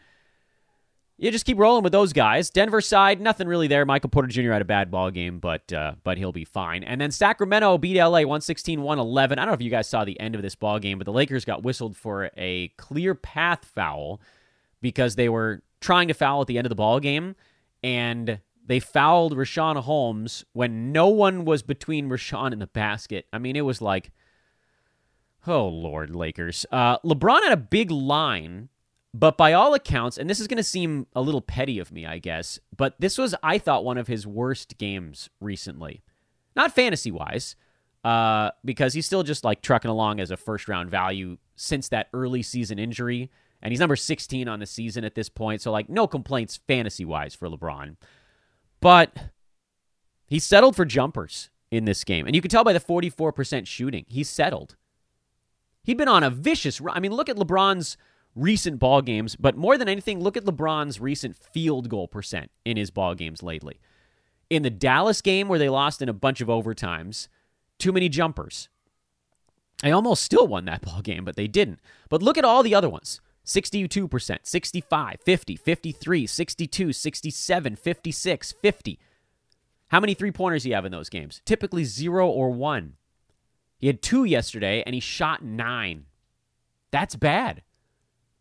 you 1.20 1.30
just 1.30 1.44
keep 1.44 1.58
rolling 1.58 1.84
with 1.84 1.92
those 1.92 2.14
guys. 2.14 2.48
Denver 2.48 2.80
side, 2.80 3.20
nothing 3.20 3.46
really 3.46 3.68
there. 3.68 3.84
Michael 3.84 4.08
Porter 4.08 4.28
Jr. 4.28 4.52
had 4.52 4.62
a 4.62 4.64
bad 4.64 4.90
ball 4.90 5.10
game, 5.10 5.38
but 5.38 5.70
uh, 5.70 5.92
but 6.02 6.16
he'll 6.16 6.32
be 6.32 6.46
fine. 6.46 6.82
And 6.82 6.98
then 6.98 7.10
Sacramento 7.10 7.76
beat 7.76 7.98
LA 7.98 8.20
116-111. 8.20 9.32
I 9.32 9.34
don't 9.34 9.46
know 9.46 9.52
if 9.52 9.60
you 9.60 9.70
guys 9.70 9.86
saw 9.86 10.04
the 10.04 10.18
end 10.18 10.34
of 10.34 10.40
this 10.40 10.54
ball 10.54 10.78
game, 10.78 10.96
but 10.98 11.04
the 11.04 11.12
Lakers 11.12 11.44
got 11.44 11.62
whistled 11.62 11.94
for 11.94 12.30
a 12.38 12.68
clear 12.78 13.14
path 13.14 13.66
foul 13.66 14.20
because 14.80 15.16
they 15.16 15.28
were 15.28 15.62
trying 15.80 16.08
to 16.08 16.14
foul 16.14 16.40
at 16.40 16.46
the 16.46 16.56
end 16.56 16.66
of 16.66 16.70
the 16.70 16.74
ball 16.74 17.00
game, 17.00 17.36
and 17.84 18.40
they 18.64 18.80
fouled 18.80 19.36
Richaun 19.36 19.76
Holmes 19.76 20.44
when 20.54 20.90
no 20.90 21.08
one 21.08 21.44
was 21.44 21.62
between 21.62 22.08
Richaun 22.08 22.52
and 22.52 22.62
the 22.62 22.66
basket. 22.66 23.26
I 23.30 23.38
mean, 23.38 23.56
it 23.56 23.64
was 23.66 23.82
like 23.82 24.10
Oh, 25.46 25.66
Lord, 25.68 26.14
Lakers. 26.14 26.66
Uh, 26.70 26.98
LeBron 26.98 27.42
had 27.42 27.52
a 27.52 27.56
big 27.56 27.90
line, 27.90 28.68
but 29.12 29.36
by 29.36 29.52
all 29.52 29.74
accounts, 29.74 30.18
and 30.18 30.30
this 30.30 30.40
is 30.40 30.46
going 30.46 30.56
to 30.56 30.62
seem 30.62 31.06
a 31.14 31.20
little 31.20 31.40
petty 31.40 31.78
of 31.78 31.90
me, 31.90 32.06
I 32.06 32.18
guess, 32.18 32.60
but 32.76 32.94
this 33.00 33.18
was, 33.18 33.34
I 33.42 33.58
thought, 33.58 33.84
one 33.84 33.98
of 33.98 34.06
his 34.06 34.26
worst 34.26 34.78
games 34.78 35.28
recently. 35.40 36.02
Not 36.54 36.74
fantasy 36.74 37.10
wise, 37.10 37.56
uh, 38.04 38.50
because 38.64 38.94
he's 38.94 39.06
still 39.06 39.22
just 39.22 39.44
like 39.44 39.62
trucking 39.62 39.90
along 39.90 40.20
as 40.20 40.30
a 40.30 40.36
first 40.36 40.68
round 40.68 40.90
value 40.90 41.38
since 41.56 41.88
that 41.88 42.08
early 42.12 42.42
season 42.42 42.78
injury. 42.78 43.30
And 43.62 43.72
he's 43.72 43.80
number 43.80 43.96
16 43.96 44.48
on 44.48 44.58
the 44.58 44.66
season 44.66 45.04
at 45.04 45.14
this 45.14 45.28
point. 45.28 45.60
So, 45.60 45.70
like, 45.70 45.90
no 45.90 46.06
complaints 46.06 46.60
fantasy 46.66 47.04
wise 47.04 47.34
for 47.34 47.48
LeBron. 47.48 47.96
But 48.80 49.14
he 50.26 50.38
settled 50.38 50.76
for 50.76 50.86
jumpers 50.86 51.50
in 51.70 51.84
this 51.84 52.04
game. 52.04 52.26
And 52.26 52.34
you 52.34 52.40
can 52.40 52.50
tell 52.50 52.64
by 52.64 52.72
the 52.72 52.80
44% 52.80 53.66
shooting, 53.66 54.06
he 54.08 54.24
settled. 54.24 54.76
He'd 55.82 55.98
been 55.98 56.08
on 56.08 56.22
a 56.22 56.30
vicious 56.30 56.80
run. 56.80 56.96
I 56.96 57.00
mean, 57.00 57.12
look 57.12 57.28
at 57.28 57.36
LeBron's 57.36 57.98
recent 58.34 58.78
ball 58.78 59.02
games, 59.02 59.36
but 59.36 59.56
more 59.56 59.76
than 59.76 59.88
anything, 59.88 60.20
look 60.20 60.36
at 60.36 60.44
LeBron's 60.44 61.00
recent 61.00 61.36
field 61.36 61.88
goal 61.88 62.08
percent 62.08 62.50
in 62.64 62.76
his 62.76 62.90
ball 62.90 63.14
games 63.14 63.42
lately. 63.42 63.80
In 64.48 64.62
the 64.62 64.70
Dallas 64.70 65.20
game 65.20 65.48
where 65.48 65.58
they 65.58 65.68
lost 65.68 66.02
in 66.02 66.08
a 66.08 66.14
bunch 66.14 66.40
of 66.40 66.48
overtimes, 66.48 67.28
too 67.78 67.92
many 67.92 68.08
jumpers. 68.08 68.68
I 69.82 69.90
almost 69.90 70.22
still 70.22 70.46
won 70.46 70.64
that 70.66 70.82
ball 70.82 71.02
game, 71.02 71.24
but 71.24 71.36
they 71.36 71.46
didn't. 71.46 71.80
But 72.08 72.22
look 72.22 72.38
at 72.38 72.44
all 72.44 72.62
the 72.62 72.74
other 72.74 72.88
ones. 72.88 73.20
62%, 73.46 74.38
65, 74.42 75.20
50, 75.24 75.56
53, 75.56 76.26
62, 76.26 76.92
67, 76.92 77.76
56, 77.76 78.52
50. 78.52 78.98
How 79.88 79.98
many 79.98 80.14
three 80.14 80.30
pointers 80.30 80.62
do 80.62 80.68
you 80.68 80.74
have 80.76 80.84
in 80.84 80.92
those 80.92 81.08
games? 81.08 81.40
Typically 81.44 81.84
zero 81.84 82.28
or 82.28 82.50
one. 82.50 82.94
He 83.78 83.88
had 83.88 84.02
two 84.02 84.24
yesterday 84.24 84.84
and 84.84 84.94
he 84.94 85.00
shot 85.00 85.42
nine. 85.42 86.04
That's 86.92 87.16
bad. 87.16 87.62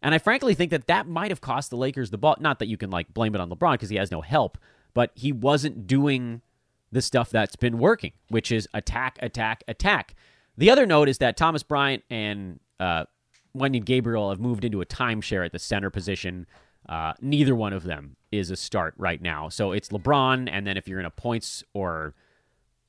And 0.02 0.16
I 0.16 0.18
frankly 0.18 0.54
think 0.54 0.72
that 0.72 0.88
that 0.88 1.08
might 1.08 1.32
have 1.32 1.42
cost 1.42 1.70
the 1.70 1.78
Lakers 1.78 2.10
the 2.10 2.18
ball. 2.18 2.38
Not 2.40 2.60
that 2.60 2.68
you 2.68 2.78
can 2.78 2.90
like 2.90 3.14
blame 3.14 3.36
it 3.36 3.42
on 3.42 3.50
LeBron 3.50 3.74
because 3.74 3.90
he 3.90 3.98
has 3.98 4.12
no 4.12 4.22
help, 4.22 4.58
but 4.94 5.12
he 5.16 5.32
wasn't 5.32 5.88
doing 5.88 6.42
the 6.92 7.02
stuff 7.02 7.30
that's 7.30 7.56
been 7.56 7.78
working, 7.78 8.14
which 8.30 8.52
is 8.52 8.68
attack, 8.74 9.20
attack, 9.22 9.64
attack. 9.68 10.16
The 10.58 10.72
other 10.72 10.86
note 10.86 11.10
is 11.10 11.20
that 11.20 11.38
Thomas 11.38 11.64
Bryant 11.64 12.04
and 12.10 12.60
uh, 12.80 13.06
Wenyen 13.56 13.86
Gabriel 13.86 14.30
have 14.30 14.40
moved 14.40 14.66
into 14.66 14.82
a 14.82 14.86
timeshare 14.86 15.46
at 15.46 15.52
the 15.52 15.60
center 15.60 15.90
position. 15.90 16.48
Uh, 16.88 17.14
neither 17.22 17.56
one 17.56 17.74
of 17.74 17.84
them 17.84 18.16
is 18.32 18.50
a 18.52 18.56
start 18.56 18.94
right 18.98 19.22
now. 19.22 19.50
So 19.50 19.72
it's 19.72 19.90
LeBron, 19.90 20.50
and 20.52 20.66
then 20.66 20.78
if 20.78 20.88
you're 20.88 21.00
in 21.00 21.06
a 21.06 21.12
points 21.12 21.64
or 21.74 22.16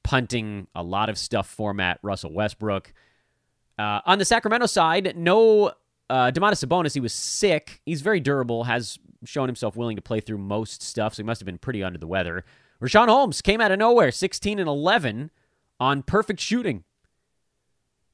punting, 0.03 0.67
a 0.75 0.83
lot 0.83 1.09
of 1.09 1.19
stuff 1.19 1.49
format, 1.49 1.99
Russell 2.03 2.33
Westbrook. 2.33 2.93
Uh, 3.79 4.01
on 4.05 4.19
the 4.19 4.25
Sacramento 4.25 4.67
side, 4.67 5.15
no 5.17 5.73
uh, 6.11 6.31
Domantas 6.33 6.65
Sabonis. 6.65 6.93
He 6.93 7.01
was 7.01 7.13
sick. 7.13 7.81
He's 7.87 8.03
very 8.03 8.21
durable, 8.21 8.65
has 8.65 8.99
shown 9.25 9.49
himself 9.49 9.77
willing 9.77 9.97
to 9.97 10.03
play 10.03 10.21
through 10.21 10.39
most 10.39 10.83
stuff, 10.83 11.15
so 11.15 11.23
he 11.23 11.27
must 11.27 11.41
have 11.41 11.47
been 11.47 11.59
pretty 11.59 11.83
under 11.83 11.99
the 11.99 12.07
weather. 12.07 12.45
Richaun 12.83 13.09
Holmes 13.09 13.41
came 13.41 13.61
out 13.61 13.71
of 13.71 13.79
nowhere, 13.79 14.11
16 14.11 14.59
and 14.59 14.69
11 14.69 15.31
on 15.79 16.03
perfect 16.03 16.41
shooting. 16.41 16.85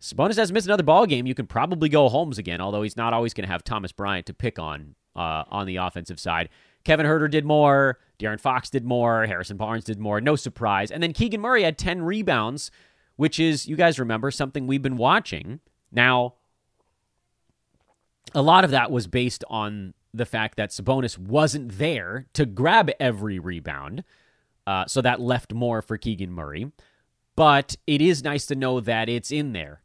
Sabonis 0.00 0.36
has 0.36 0.52
missed 0.52 0.66
another 0.66 0.82
ball 0.82 1.06
game. 1.06 1.26
You 1.26 1.34
can 1.34 1.46
probably 1.46 1.88
go 1.88 2.08
Holmes 2.08 2.38
again, 2.38 2.60
although 2.60 2.82
he's 2.82 2.96
not 2.96 3.14
always 3.14 3.32
going 3.32 3.46
to 3.46 3.52
have 3.52 3.64
Thomas 3.64 3.92
Bryant 3.92 4.26
to 4.26 4.34
pick 4.34 4.58
on 4.58 4.94
uh, 5.14 5.44
on 5.48 5.66
the 5.66 5.76
offensive 5.76 6.20
side. 6.20 6.50
Kevin 6.84 7.06
Huerter 7.06 7.30
did 7.30 7.44
more. 7.44 7.98
De'Aaron 8.18 8.40
Fox 8.40 8.68
did 8.70 8.84
more. 8.84 9.26
Harrison 9.26 9.56
Barnes 9.56 9.84
did 9.84 9.98
more. 9.98 10.20
No 10.20 10.36
surprise. 10.36 10.90
And 10.90 11.02
then 11.02 11.12
Keegan 11.12 11.40
Murray 11.40 11.62
had 11.62 11.78
10 11.78 12.02
rebounds, 12.02 12.70
which 13.16 13.40
is, 13.40 13.66
you 13.66 13.74
guys 13.74 13.98
remember, 13.98 14.30
something 14.30 14.66
we've 14.66 14.82
been 14.82 14.96
watching. 14.96 15.60
Now, 15.90 16.34
a 18.36 18.42
lot 18.42 18.64
of 18.64 18.70
that 18.70 18.90
was 18.90 19.06
based 19.06 19.42
on 19.48 19.94
the 20.12 20.26
fact 20.26 20.56
that 20.56 20.70
Sabonis 20.70 21.16
wasn't 21.16 21.78
there 21.78 22.26
to 22.34 22.44
grab 22.44 22.90
every 23.00 23.38
rebound. 23.38 24.04
Uh, 24.66 24.84
so 24.86 25.00
that 25.00 25.20
left 25.20 25.54
more 25.54 25.80
for 25.80 25.96
Keegan 25.96 26.30
Murray. 26.30 26.70
But 27.34 27.76
it 27.86 28.02
is 28.02 28.22
nice 28.22 28.44
to 28.46 28.54
know 28.54 28.78
that 28.80 29.08
it's 29.08 29.32
in 29.32 29.52
there. 29.52 29.82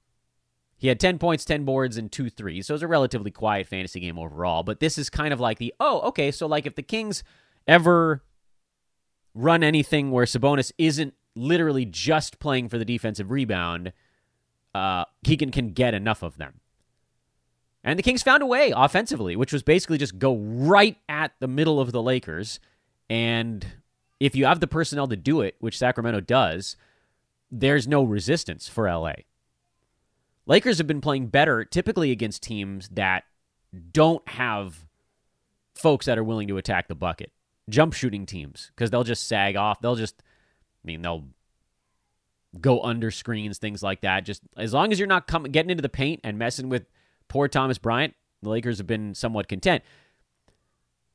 He 0.77 0.89
had 0.89 0.99
10 0.99 1.17
points, 1.17 1.45
10 1.45 1.63
boards, 1.63 1.95
and 1.95 2.11
two 2.11 2.29
threes. 2.29 2.67
So 2.67 2.73
it 2.73 2.75
was 2.75 2.83
a 2.83 2.87
relatively 2.87 3.31
quiet 3.31 3.67
fantasy 3.67 4.01
game 4.01 4.19
overall. 4.19 4.63
But 4.63 4.79
this 4.81 4.97
is 4.97 5.09
kind 5.09 5.33
of 5.33 5.39
like 5.39 5.57
the, 5.57 5.73
oh, 5.79 6.01
okay, 6.01 6.31
so 6.31 6.45
like 6.45 6.65
if 6.65 6.75
the 6.75 6.83
Kings 6.83 7.23
ever 7.67 8.21
run 9.33 9.63
anything 9.63 10.11
where 10.11 10.25
Sabonis 10.25 10.73
isn't 10.77 11.13
literally 11.35 11.85
just 11.85 12.39
playing 12.39 12.67
for 12.67 12.77
the 12.77 12.85
defensive 12.85 13.31
rebound, 13.31 13.93
uh, 14.75 15.05
Keegan 15.23 15.51
can 15.51 15.69
get 15.69 15.93
enough 15.93 16.21
of 16.21 16.37
them. 16.37 16.59
And 17.83 17.97
the 17.97 18.03
Kings 18.03 18.21
found 18.21 18.43
a 18.43 18.45
way 18.45 18.71
offensively, 18.75 19.35
which 19.35 19.51
was 19.51 19.63
basically 19.63 19.97
just 19.97 20.19
go 20.19 20.35
right 20.37 20.97
at 21.09 21.31
the 21.39 21.47
middle 21.47 21.79
of 21.79 21.91
the 21.91 22.01
Lakers. 22.01 22.59
And 23.09 23.65
if 24.19 24.35
you 24.35 24.45
have 24.45 24.59
the 24.59 24.67
personnel 24.67 25.07
to 25.07 25.15
do 25.15 25.41
it, 25.41 25.55
which 25.59 25.77
Sacramento 25.77 26.21
does, 26.21 26.75
there's 27.51 27.87
no 27.87 28.03
resistance 28.03 28.67
for 28.67 28.87
LA. 28.87 29.13
Lakers 30.45 30.77
have 30.77 30.87
been 30.87 31.01
playing 31.01 31.27
better 31.27 31.65
typically 31.65 32.11
against 32.11 32.43
teams 32.43 32.89
that 32.89 33.23
don't 33.91 34.27
have 34.29 34.85
folks 35.75 36.05
that 36.05 36.17
are 36.17 36.23
willing 36.23 36.47
to 36.47 36.57
attack 36.57 36.87
the 36.87 36.95
bucket. 36.95 37.31
Jump 37.69 37.93
shooting 37.93 38.25
teams 38.25 38.71
because 38.75 38.91
they'll 38.91 39.03
just 39.03 39.27
sag 39.27 39.55
off. 39.55 39.81
They'll 39.81 39.95
just, 39.95 40.21
I 40.21 40.85
mean, 40.85 41.01
they'll 41.01 41.25
go 42.59 42.81
under 42.81 43.11
screens, 43.11 43.57
things 43.57 43.81
like 43.81 44.01
that. 44.01 44.25
Just 44.25 44.41
as 44.57 44.73
long 44.73 44.91
as 44.91 44.99
you're 44.99 45.07
not 45.07 45.27
coming 45.27 45.51
getting 45.51 45.69
into 45.69 45.81
the 45.81 45.89
paint 45.89 46.19
and 46.23 46.37
messing 46.37 46.69
with 46.69 46.85
poor 47.31 47.47
Thomas 47.47 47.77
Bryant, 47.77 48.13
the 48.43 48.49
Lakers 48.49 48.77
have 48.79 48.87
been 48.87 49.15
somewhat 49.15 49.47
content. 49.47 49.83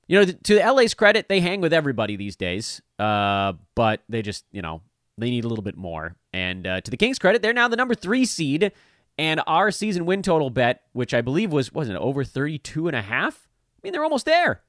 You 0.08 0.18
know, 0.18 0.32
to 0.44 0.72
LA's 0.72 0.94
credit, 0.94 1.28
they 1.28 1.40
hang 1.40 1.60
with 1.60 1.74
everybody 1.74 2.16
these 2.16 2.36
days, 2.36 2.80
uh, 2.98 3.52
but 3.74 4.02
they 4.08 4.22
just, 4.22 4.46
you 4.50 4.62
know, 4.62 4.80
they 5.18 5.28
need 5.28 5.44
a 5.44 5.48
little 5.48 5.62
bit 5.62 5.76
more. 5.76 6.16
And 6.32 6.66
uh, 6.66 6.80
to 6.80 6.90
the 6.90 6.96
Kings' 6.96 7.18
credit, 7.18 7.42
they're 7.42 7.52
now 7.52 7.68
the 7.68 7.76
number 7.76 7.94
three 7.94 8.24
seed 8.24 8.72
and 9.18 9.42
our 9.46 9.70
season 9.70 10.06
win 10.06 10.22
total 10.22 10.48
bet, 10.48 10.84
which 10.92 11.12
I 11.12 11.20
believe 11.20 11.52
was, 11.52 11.70
wasn't 11.70 11.96
it, 11.96 12.00
over 12.00 12.24
32 12.24 12.86
and 12.88 12.96
a 12.96 13.02
half? 13.02 13.48
I 13.48 13.80
mean, 13.82 13.92
they're 13.92 14.04
almost 14.04 14.24
there. 14.24 14.62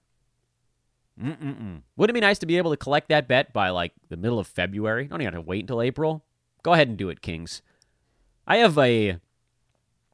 Mm-mm-mm. 1.21 1.81
Wouldn't 1.95 2.15
it 2.15 2.19
be 2.19 2.25
nice 2.25 2.39
to 2.39 2.45
be 2.45 2.57
able 2.57 2.71
to 2.71 2.77
collect 2.77 3.07
that 3.09 3.29
bet 3.29 3.53
by 3.53 3.69
like 3.69 3.93
the 4.09 4.17
middle 4.17 4.37
of 4.37 4.47
February? 4.47 5.05
Don't 5.05 5.21
even 5.21 5.33
have 5.33 5.43
to 5.43 5.47
wait 5.47 5.61
until 5.61 5.81
April. 5.81 6.25
Go 6.63 6.73
ahead 6.73 6.89
and 6.89 6.97
do 6.97 7.09
it, 7.09 7.21
Kings. 7.21 7.61
I 8.45 8.57
have 8.57 8.77
a. 8.77 9.11
Uh, 9.11 9.15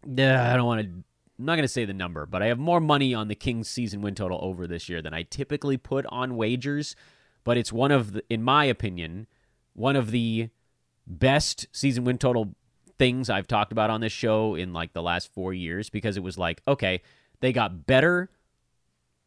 I 0.08 0.56
don't 0.56 0.66
want 0.66 0.82
to. 0.82 1.04
I'm 1.38 1.46
not 1.46 1.56
going 1.56 1.64
to 1.64 1.68
say 1.68 1.86
the 1.86 1.94
number, 1.94 2.26
but 2.26 2.44
I 2.44 2.48
have 2.48 2.60
more 2.60 2.80
money 2.80 3.14
on 3.14 3.28
the 3.28 3.36
Kings 3.36 3.68
season 3.68 4.02
win 4.02 4.16
total 4.16 4.40
over 4.42 4.68
this 4.68 4.88
year 4.88 5.02
than 5.02 5.14
I 5.14 5.24
typically 5.24 5.78
put 5.78 6.06
on 6.08 6.36
wagers. 6.36 6.96
But 7.44 7.58
it's 7.58 7.74
one 7.74 7.92
of, 7.92 8.14
the, 8.14 8.24
in 8.30 8.44
my 8.44 8.66
opinion, 8.66 9.28
one 9.74 9.96
of 9.96 10.12
the 10.12 10.50
best 11.08 11.68
season 11.72 12.04
win 12.04 12.18
total 12.18 12.56
things 13.00 13.30
I've 13.30 13.48
talked 13.48 13.72
about 13.72 13.90
on 13.90 14.02
this 14.02 14.14
show 14.14 14.56
in 14.56 14.74
like 14.74 14.94
the 14.94 15.02
last 15.02 15.34
four 15.34 15.54
years 15.54 15.90
because 15.90 16.16
it 16.18 16.24
was 16.24 16.38
like, 16.38 16.62
okay, 16.68 17.02
they 17.42 17.52
got 17.52 17.86
better 17.86 18.30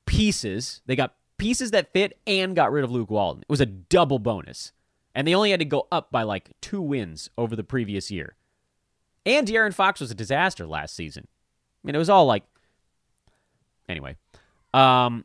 pieces. 0.07 0.81
They 0.87 0.97
got 0.97 1.15
pieces 1.39 1.73
that 1.73 1.93
fit 1.93 2.19
and 2.27 2.57
got 2.57 2.73
rid 2.73 2.85
of 2.85 2.91
Luke 2.91 3.11
Walton. 3.11 3.43
It 3.43 3.51
was 3.51 3.61
a 3.61 3.67
double 3.67 4.19
bonus. 4.19 4.73
And 5.15 5.27
they 5.27 5.35
only 5.35 5.51
had 5.51 5.61
to 5.61 5.67
go 5.67 5.89
up 5.91 6.13
by 6.13 6.23
like 6.23 6.53
two 6.61 6.81
wins 6.81 7.31
over 7.37 7.57
the 7.57 7.65
previous 7.65 8.11
year. 8.11 8.37
And 9.25 9.47
De'Aaron 9.47 9.75
Fox 9.75 10.01
was 10.01 10.11
a 10.11 10.15
disaster 10.15 10.67
last 10.67 10.95
season. 10.95 11.27
Mean, 11.87 11.95
it 11.95 11.99
was 11.99 12.11
all 12.11 12.27
like. 12.27 12.43
Anyway. 13.89 14.17
Um, 14.75 15.25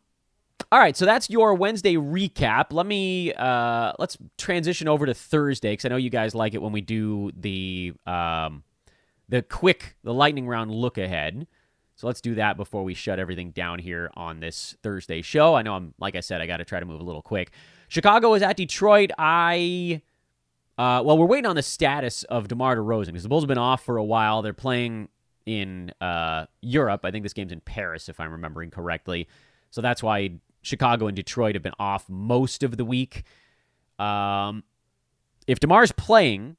all 0.71 0.79
right, 0.79 0.95
so 0.95 1.05
that's 1.05 1.29
your 1.29 1.55
Wednesday 1.55 1.95
recap. 1.95 2.67
Let 2.71 2.85
me 2.85 3.33
uh, 3.33 3.93
let's 3.99 4.17
transition 4.37 4.87
over 4.87 5.05
to 5.05 5.13
Thursday 5.13 5.73
because 5.73 5.85
I 5.85 5.89
know 5.89 5.97
you 5.97 6.09
guys 6.09 6.35
like 6.35 6.53
it 6.53 6.61
when 6.61 6.71
we 6.71 6.81
do 6.81 7.31
the 7.35 7.93
um, 8.05 8.63
the 9.27 9.41
quick 9.41 9.95
the 10.03 10.13
lightning 10.13 10.47
round 10.47 10.71
look 10.71 10.97
ahead. 10.97 11.47
So 11.95 12.07
let's 12.07 12.21
do 12.21 12.35
that 12.35 12.57
before 12.57 12.83
we 12.83 12.93
shut 12.93 13.19
everything 13.19 13.51
down 13.51 13.79
here 13.79 14.11
on 14.13 14.39
this 14.39 14.75
Thursday 14.81 15.21
show. 15.21 15.55
I 15.55 15.63
know 15.63 15.73
I'm 15.73 15.93
like 15.99 16.15
I 16.15 16.21
said, 16.21 16.41
I 16.41 16.45
got 16.45 16.57
to 16.57 16.65
try 16.65 16.79
to 16.79 16.85
move 16.85 17.01
a 17.01 17.03
little 17.03 17.21
quick. 17.21 17.51
Chicago 17.87 18.33
is 18.35 18.43
at 18.43 18.55
Detroit. 18.55 19.09
I 19.17 20.01
uh, 20.77 21.01
well, 21.03 21.17
we're 21.17 21.25
waiting 21.25 21.47
on 21.47 21.55
the 21.55 21.63
status 21.63 22.23
of 22.25 22.47
DeMar 22.47 22.77
DeRozan 22.77 23.07
because 23.07 23.23
the 23.23 23.29
Bulls 23.29 23.43
have 23.43 23.49
been 23.49 23.57
off 23.57 23.83
for 23.83 23.97
a 23.97 24.03
while. 24.03 24.41
They're 24.41 24.53
playing 24.53 25.09
in 25.51 25.91
uh, 25.99 26.45
Europe. 26.61 27.01
I 27.03 27.11
think 27.11 27.23
this 27.23 27.33
game's 27.33 27.51
in 27.51 27.59
Paris, 27.59 28.07
if 28.07 28.19
I'm 28.21 28.31
remembering 28.31 28.71
correctly. 28.71 29.27
So 29.69 29.81
that's 29.81 30.01
why 30.01 30.31
Chicago 30.61 31.07
and 31.07 31.15
Detroit 31.15 31.55
have 31.55 31.63
been 31.63 31.73
off 31.77 32.09
most 32.09 32.63
of 32.63 32.77
the 32.77 32.85
week. 32.85 33.23
Um, 33.99 34.63
if 35.47 35.59
DeMar's 35.59 35.91
playing, 35.91 36.55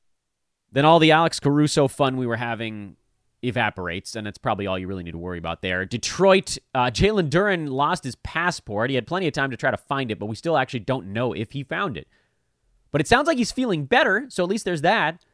then 0.70 0.84
all 0.84 0.98
the 0.98 1.10
Alex 1.10 1.40
Caruso 1.40 1.88
fun 1.88 2.18
we 2.18 2.26
were 2.26 2.36
having 2.36 2.96
evaporates, 3.42 4.14
and 4.14 4.26
that's 4.26 4.38
probably 4.38 4.66
all 4.66 4.78
you 4.78 4.86
really 4.86 5.02
need 5.02 5.12
to 5.12 5.18
worry 5.18 5.38
about 5.38 5.62
there. 5.62 5.86
Detroit, 5.86 6.58
uh, 6.74 6.86
Jalen 6.86 7.30
Duren 7.30 7.70
lost 7.70 8.04
his 8.04 8.14
passport. 8.16 8.90
He 8.90 8.96
had 8.96 9.06
plenty 9.06 9.26
of 9.26 9.32
time 9.32 9.50
to 9.50 9.56
try 9.56 9.70
to 9.70 9.76
find 9.78 10.10
it, 10.10 10.18
but 10.18 10.26
we 10.26 10.36
still 10.36 10.58
actually 10.58 10.80
don't 10.80 11.06
know 11.12 11.32
if 11.32 11.52
he 11.52 11.64
found 11.64 11.96
it. 11.96 12.08
But 12.90 13.00
it 13.00 13.08
sounds 13.08 13.26
like 13.26 13.38
he's 13.38 13.52
feeling 13.52 13.86
better, 13.86 14.26
so 14.28 14.44
at 14.44 14.50
least 14.50 14.66
there's 14.66 14.82
that. 14.82 15.24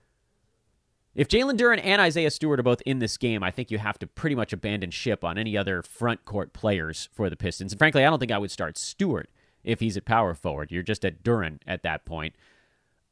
If 1.19 1.27
Jalen 1.27 1.59
Duren 1.59 1.81
and 1.83 2.01
Isaiah 2.01 2.31
Stewart 2.31 2.61
are 2.61 2.62
both 2.62 2.81
in 2.83 3.01
this 3.01 3.16
game, 3.16 3.43
I 3.43 3.51
think 3.51 3.73
you 3.73 3.79
have 3.79 3.99
to 3.99 4.07
pretty 4.07 4.37
much 4.37 4.53
abandon 4.53 4.93
ship 4.93 5.25
on 5.25 5.37
any 5.37 5.57
other 5.57 5.83
front 5.83 6.25
court 6.25 6.53
players 6.53 7.09
for 7.12 7.29
the 7.29 7.35
Pistons. 7.35 7.73
And 7.73 7.79
frankly, 7.79 8.05
I 8.05 8.09
don't 8.09 8.21
think 8.21 8.31
I 8.31 8.39
would 8.39 8.53
start 8.53 8.79
Stewart 8.79 9.29
if 9.64 9.81
he's 9.81 9.97
at 9.97 10.05
power 10.05 10.33
forward. 10.35 10.71
You're 10.71 10.85
just 10.85 11.05
at 11.05 11.25
Duren 11.25 11.59
at 11.66 11.83
that 11.83 12.05
point. 12.05 12.37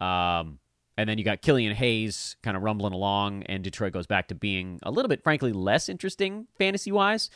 Um, 0.00 0.60
and 0.96 1.08
then 1.08 1.18
you 1.18 1.24
got 1.24 1.42
Killian 1.42 1.74
Hayes 1.74 2.36
kind 2.44 2.56
of 2.56 2.62
rumbling 2.62 2.92
along, 2.92 3.42
and 3.42 3.64
Detroit 3.64 3.92
goes 3.92 4.06
back 4.06 4.28
to 4.28 4.36
being 4.36 4.78
a 4.84 4.92
little 4.92 5.08
bit, 5.08 5.24
frankly, 5.24 5.52
less 5.52 5.88
interesting 5.88 6.46
fantasy 6.56 6.92
wise. 6.92 7.28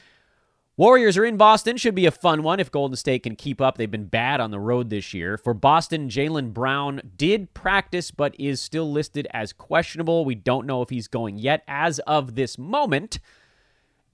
Warriors 0.80 1.18
are 1.18 1.26
in 1.26 1.36
Boston. 1.36 1.76
Should 1.76 1.94
be 1.94 2.06
a 2.06 2.10
fun 2.10 2.42
one 2.42 2.58
if 2.58 2.72
Golden 2.72 2.96
State 2.96 3.24
can 3.24 3.36
keep 3.36 3.60
up. 3.60 3.76
They've 3.76 3.90
been 3.90 4.06
bad 4.06 4.40
on 4.40 4.50
the 4.50 4.58
road 4.58 4.88
this 4.88 5.12
year. 5.12 5.36
For 5.36 5.52
Boston, 5.52 6.08
Jaylen 6.08 6.54
Brown 6.54 7.02
did 7.18 7.52
practice, 7.52 8.10
but 8.10 8.34
is 8.40 8.62
still 8.62 8.90
listed 8.90 9.28
as 9.30 9.52
questionable. 9.52 10.24
We 10.24 10.36
don't 10.36 10.66
know 10.66 10.80
if 10.80 10.88
he's 10.88 11.06
going 11.06 11.36
yet 11.36 11.64
as 11.68 11.98
of 12.06 12.34
this 12.34 12.56
moment. 12.56 13.18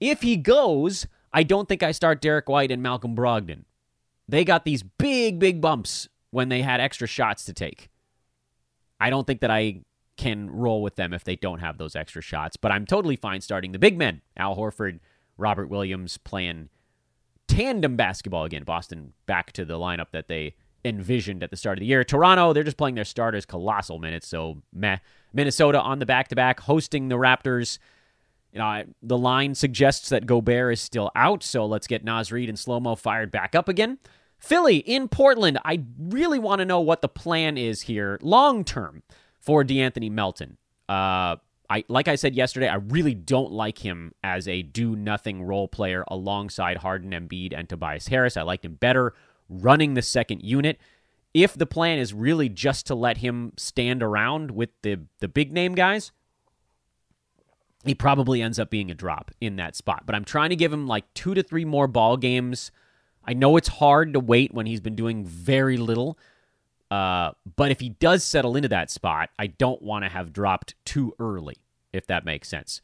If 0.01 0.23
he 0.23 0.35
goes, 0.35 1.07
I 1.31 1.43
don't 1.43 1.69
think 1.69 1.83
I 1.83 1.93
start 1.93 2.19
Derrick 2.19 2.49
White 2.49 2.69
and 2.69 2.83
Malcolm 2.83 3.15
Brogdon. 3.15 3.63
They 4.27 4.43
got 4.43 4.65
these 4.65 4.83
big, 4.83 5.39
big 5.39 5.61
bumps 5.61 6.09
when 6.31 6.49
they 6.49 6.63
had 6.63 6.81
extra 6.81 7.07
shots 7.07 7.45
to 7.45 7.53
take. 7.53 7.89
I 8.99 9.09
don't 9.09 9.25
think 9.25 9.39
that 9.39 9.51
I 9.51 9.83
can 10.17 10.49
roll 10.49 10.81
with 10.81 10.97
them 10.97 11.13
if 11.13 11.23
they 11.23 11.37
don't 11.37 11.59
have 11.59 11.77
those 11.77 11.95
extra 11.95 12.21
shots, 12.21 12.57
but 12.57 12.73
I'm 12.73 12.85
totally 12.85 13.15
fine 13.15 13.39
starting 13.39 13.71
the 13.71 13.79
big 13.79 13.97
men. 13.97 14.21
Al 14.35 14.57
Horford, 14.57 14.99
Robert 15.37 15.69
Williams 15.69 16.17
playing 16.17 16.69
tandem 17.47 17.95
basketball 17.95 18.43
again. 18.43 18.63
Boston 18.63 19.13
back 19.25 19.51
to 19.53 19.65
the 19.65 19.75
lineup 19.75 20.11
that 20.11 20.27
they 20.27 20.55
envisioned 20.85 21.43
at 21.43 21.49
the 21.49 21.57
start 21.57 21.77
of 21.77 21.81
the 21.81 21.85
year. 21.85 22.03
Toronto, 22.03 22.53
they're 22.53 22.63
just 22.63 22.77
playing 22.77 22.95
their 22.95 23.05
starters 23.05 23.45
colossal 23.45 23.99
minutes, 23.99 24.27
so 24.27 24.61
meh. 24.73 24.97
Minnesota 25.33 25.81
on 25.81 25.99
the 25.99 26.05
back 26.05 26.29
to 26.29 26.35
back, 26.35 26.61
hosting 26.61 27.09
the 27.09 27.15
Raptors. 27.15 27.79
You 28.51 28.59
know, 28.59 28.83
the 29.01 29.17
line 29.17 29.55
suggests 29.55 30.09
that 30.09 30.25
Gobert 30.25 30.73
is 30.73 30.81
still 30.81 31.11
out, 31.15 31.43
so 31.43 31.65
let's 31.65 31.87
get 31.87 32.03
Naz 32.03 32.31
Reid 32.31 32.49
and 32.49 32.57
Slow 32.57 32.79
Mo 32.79 32.95
fired 32.95 33.31
back 33.31 33.55
up 33.55 33.67
again. 33.67 33.99
Philly 34.39 34.77
in 34.77 35.07
Portland. 35.07 35.59
I 35.65 35.83
really 35.99 36.39
want 36.39 36.59
to 36.59 36.65
know 36.65 36.79
what 36.79 37.01
the 37.01 37.09
plan 37.09 37.57
is 37.57 37.81
here 37.81 38.19
long 38.21 38.63
term 38.63 39.03
for 39.39 39.63
De'Anthony 39.63 40.11
Melton. 40.11 40.57
Uh, 40.87 41.37
I 41.69 41.83
like 41.87 42.07
I 42.07 42.15
said 42.15 42.35
yesterday, 42.35 42.67
I 42.67 42.75
really 42.75 43.13
don't 43.13 43.51
like 43.51 43.79
him 43.79 44.13
as 44.23 44.47
a 44.47 44.61
do 44.61 44.95
nothing 44.95 45.43
role 45.43 45.67
player 45.67 46.03
alongside 46.07 46.77
Harden, 46.77 47.11
Embiid, 47.11 47.53
and 47.53 47.67
Tobias 47.67 48.07
Harris. 48.07 48.37
I 48.37 48.43
liked 48.43 48.65
him 48.65 48.75
better 48.75 49.13
running 49.49 49.93
the 49.93 50.01
second 50.01 50.43
unit. 50.43 50.79
If 51.33 51.53
the 51.53 51.65
plan 51.65 51.99
is 51.99 52.13
really 52.13 52.49
just 52.49 52.87
to 52.87 52.95
let 52.95 53.17
him 53.17 53.53
stand 53.57 54.01
around 54.01 54.51
with 54.51 54.69
the 54.81 55.01
the 55.19 55.27
big 55.27 55.51
name 55.51 55.75
guys, 55.75 56.11
he 57.83 57.93
probably 57.93 58.41
ends 58.41 58.59
up 58.59 58.69
being 58.69 58.89
a 58.89 58.95
drop 58.95 59.31
in 59.41 59.57
that 59.57 59.75
spot. 59.75 60.03
But 60.05 60.15
I'm 60.15 60.25
trying 60.25 60.49
to 60.51 60.55
give 60.55 60.71
him 60.71 60.87
like 60.87 61.13
two 61.13 61.33
to 61.33 61.43
three 61.43 61.65
more 61.65 61.87
ball 61.87 62.17
games 62.17 62.71
I 63.27 63.33
know 63.33 63.57
it's 63.57 63.67
hard 63.67 64.13
to 64.13 64.21
wait 64.21 64.53
when 64.53 64.65
he's 64.65 64.79
been 64.79 64.95
doing 64.95 65.25
very 65.25 65.75
little. 65.75 66.17
Uh, 66.89 67.31
but 67.55 67.71
if 67.71 67.79
he 67.79 67.89
does 67.89 68.23
settle 68.23 68.55
into 68.55 68.69
that 68.69 68.89
spot, 68.89 69.29
I 69.37 69.47
don't 69.47 69.81
want 69.81 70.05
to 70.05 70.09
have 70.09 70.31
dropped 70.31 70.75
too 70.85 71.13
early, 71.19 71.57
if 71.91 72.07
that 72.07 72.25
makes 72.25 72.47
sense. 72.47 72.81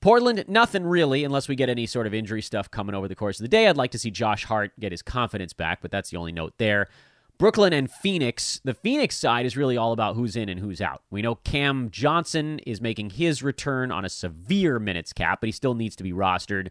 Portland, 0.00 0.44
nothing 0.46 0.84
really, 0.84 1.24
unless 1.24 1.48
we 1.48 1.56
get 1.56 1.68
any 1.68 1.84
sort 1.84 2.06
of 2.06 2.14
injury 2.14 2.40
stuff 2.40 2.70
coming 2.70 2.94
over 2.94 3.08
the 3.08 3.16
course 3.16 3.40
of 3.40 3.44
the 3.44 3.48
day. 3.48 3.66
I'd 3.66 3.76
like 3.76 3.90
to 3.90 3.98
see 3.98 4.10
Josh 4.10 4.44
Hart 4.44 4.72
get 4.78 4.92
his 4.92 5.02
confidence 5.02 5.52
back, 5.52 5.80
but 5.82 5.90
that's 5.90 6.10
the 6.10 6.16
only 6.16 6.32
note 6.32 6.54
there. 6.58 6.88
Brooklyn 7.36 7.72
and 7.72 7.90
Phoenix. 7.90 8.60
The 8.64 8.74
Phoenix 8.74 9.16
side 9.16 9.46
is 9.46 9.56
really 9.56 9.76
all 9.76 9.92
about 9.92 10.16
who's 10.16 10.34
in 10.34 10.48
and 10.48 10.58
who's 10.58 10.80
out. 10.80 11.02
We 11.10 11.22
know 11.22 11.36
Cam 11.36 11.90
Johnson 11.90 12.58
is 12.60 12.80
making 12.80 13.10
his 13.10 13.42
return 13.42 13.92
on 13.92 14.04
a 14.04 14.08
severe 14.08 14.78
minutes 14.78 15.12
cap, 15.12 15.40
but 15.40 15.46
he 15.46 15.52
still 15.52 15.74
needs 15.74 15.94
to 15.96 16.02
be 16.02 16.12
rostered 16.12 16.68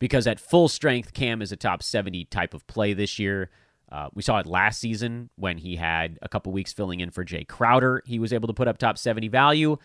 because 0.00 0.26
at 0.26 0.40
full 0.40 0.68
strength, 0.68 1.14
Cam 1.14 1.40
is 1.40 1.52
a 1.52 1.56
top 1.56 1.82
70 1.82 2.24
type 2.24 2.54
of 2.54 2.66
play 2.66 2.92
this 2.92 3.20
year. 3.20 3.50
Uh, 3.92 4.08
we 4.14 4.22
saw 4.22 4.38
it 4.38 4.46
last 4.46 4.80
season 4.80 5.28
when 5.36 5.58
he 5.58 5.76
had 5.76 6.18
a 6.22 6.28
couple 6.28 6.50
weeks 6.50 6.72
filling 6.72 7.00
in 7.00 7.10
for 7.10 7.24
Jae 7.24 7.46
Crowder. 7.46 8.02
He 8.06 8.18
was 8.18 8.32
able 8.32 8.46
to 8.46 8.54
put 8.54 8.66
up 8.66 8.78
top 8.78 8.96
70 8.96 9.28
value. 9.28 9.76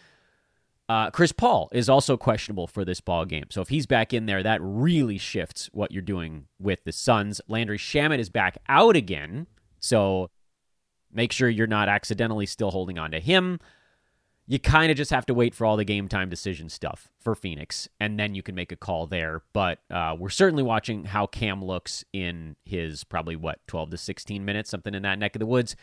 Uh, 0.87 1.11
Chris 1.11 1.33
Paul 1.33 1.67
is 1.73 1.89
also 1.89 2.15
questionable 2.15 2.67
for 2.67 2.85
this 2.85 3.01
ball 3.01 3.25
game. 3.25 3.47
So 3.49 3.59
if 3.59 3.67
he's 3.67 3.85
back 3.85 4.13
in 4.13 4.25
there, 4.25 4.41
that 4.41 4.61
really 4.61 5.17
shifts 5.17 5.69
what 5.73 5.91
you're 5.91 6.01
doing 6.01 6.45
with 6.57 6.85
the 6.85 6.93
Suns. 6.93 7.41
Landry 7.49 7.77
Shamet 7.77 8.19
is 8.19 8.29
back 8.29 8.57
out 8.69 8.95
again. 8.95 9.47
So 9.81 10.29
make 11.11 11.33
sure 11.33 11.49
you're 11.49 11.67
not 11.67 11.89
accidentally 11.89 12.45
still 12.45 12.71
holding 12.71 12.97
on 12.97 13.11
to 13.11 13.19
him 13.19 13.59
you 14.49 14.59
kind 14.59 14.89
of 14.89 14.97
just 14.97 15.11
have 15.11 15.25
to 15.25 15.33
wait 15.33 15.53
for 15.53 15.65
all 15.65 15.75
the 15.75 15.83
game 15.83 16.07
time 16.07 16.29
decision 16.29 16.69
stuff 16.69 17.09
for 17.19 17.35
Phoenix, 17.35 17.89
and 17.99 18.17
then 18.17 18.33
you 18.33 18.41
can 18.41 18.55
make 18.55 18.71
a 18.71 18.77
call 18.77 19.05
there. 19.05 19.43
But 19.51 19.79
uh, 19.91 20.15
we're 20.17 20.29
certainly 20.29 20.63
watching 20.63 21.03
how 21.03 21.27
Cam 21.27 21.63
looks 21.63 22.05
in 22.13 22.55
his 22.63 23.03
probably 23.03 23.35
what 23.35 23.59
12 23.67 23.91
to 23.91 23.97
16 23.97 24.45
minutes, 24.45 24.69
something 24.69 24.95
in 24.95 25.03
that 25.03 25.19
neck 25.19 25.35
of 25.35 25.39
the 25.39 25.45
woods. 25.45 25.75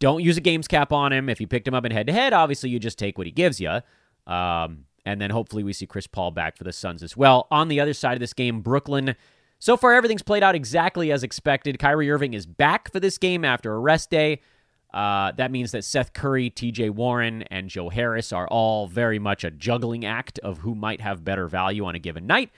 Don't 0.00 0.22
use 0.22 0.36
a 0.36 0.40
games 0.40 0.66
cap 0.66 0.92
on 0.92 1.12
him. 1.12 1.28
If 1.28 1.40
you 1.40 1.46
picked 1.46 1.68
him 1.68 1.74
up 1.74 1.84
in 1.84 1.92
head 1.92 2.08
to 2.08 2.12
head, 2.12 2.32
obviously 2.32 2.70
you 2.70 2.80
just 2.80 2.98
take 2.98 3.18
what 3.18 3.26
he 3.28 3.32
gives 3.32 3.60
you. 3.60 3.80
Um, 4.26 4.86
and 5.06 5.20
then 5.20 5.30
hopefully 5.30 5.62
we 5.62 5.72
see 5.72 5.86
Chris 5.86 6.08
Paul 6.08 6.32
back 6.32 6.56
for 6.56 6.64
the 6.64 6.72
Suns 6.72 7.04
as 7.04 7.16
well. 7.16 7.46
On 7.52 7.68
the 7.68 7.78
other 7.78 7.94
side 7.94 8.14
of 8.14 8.20
this 8.20 8.32
game, 8.32 8.62
Brooklyn. 8.62 9.14
So 9.60 9.76
far, 9.76 9.94
everything's 9.94 10.22
played 10.22 10.42
out 10.42 10.56
exactly 10.56 11.12
as 11.12 11.22
expected. 11.22 11.78
Kyrie 11.78 12.10
Irving 12.10 12.34
is 12.34 12.46
back 12.46 12.90
for 12.90 12.98
this 12.98 13.16
game 13.16 13.44
after 13.44 13.72
a 13.72 13.78
rest 13.78 14.10
day. 14.10 14.40
Uh, 14.92 15.32
that 15.32 15.50
means 15.50 15.72
that 15.72 15.84
Seth 15.84 16.12
Curry, 16.12 16.50
TJ 16.50 16.90
Warren, 16.90 17.42
and 17.44 17.68
Joe 17.68 17.88
Harris 17.88 18.32
are 18.32 18.46
all 18.48 18.86
very 18.86 19.18
much 19.18 19.42
a 19.42 19.50
juggling 19.50 20.04
act 20.04 20.38
of 20.40 20.58
who 20.58 20.74
might 20.74 21.00
have 21.00 21.24
better 21.24 21.48
value 21.48 21.84
on 21.84 21.94
a 21.94 21.98
given 21.98 22.26
night. 22.26 22.50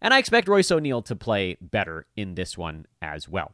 And 0.00 0.12
I 0.12 0.18
expect 0.18 0.48
Royce 0.48 0.70
O'Neale 0.70 1.02
to 1.02 1.16
play 1.16 1.56
better 1.60 2.06
in 2.14 2.34
this 2.34 2.58
one 2.58 2.86
as 3.00 3.28
well. 3.28 3.52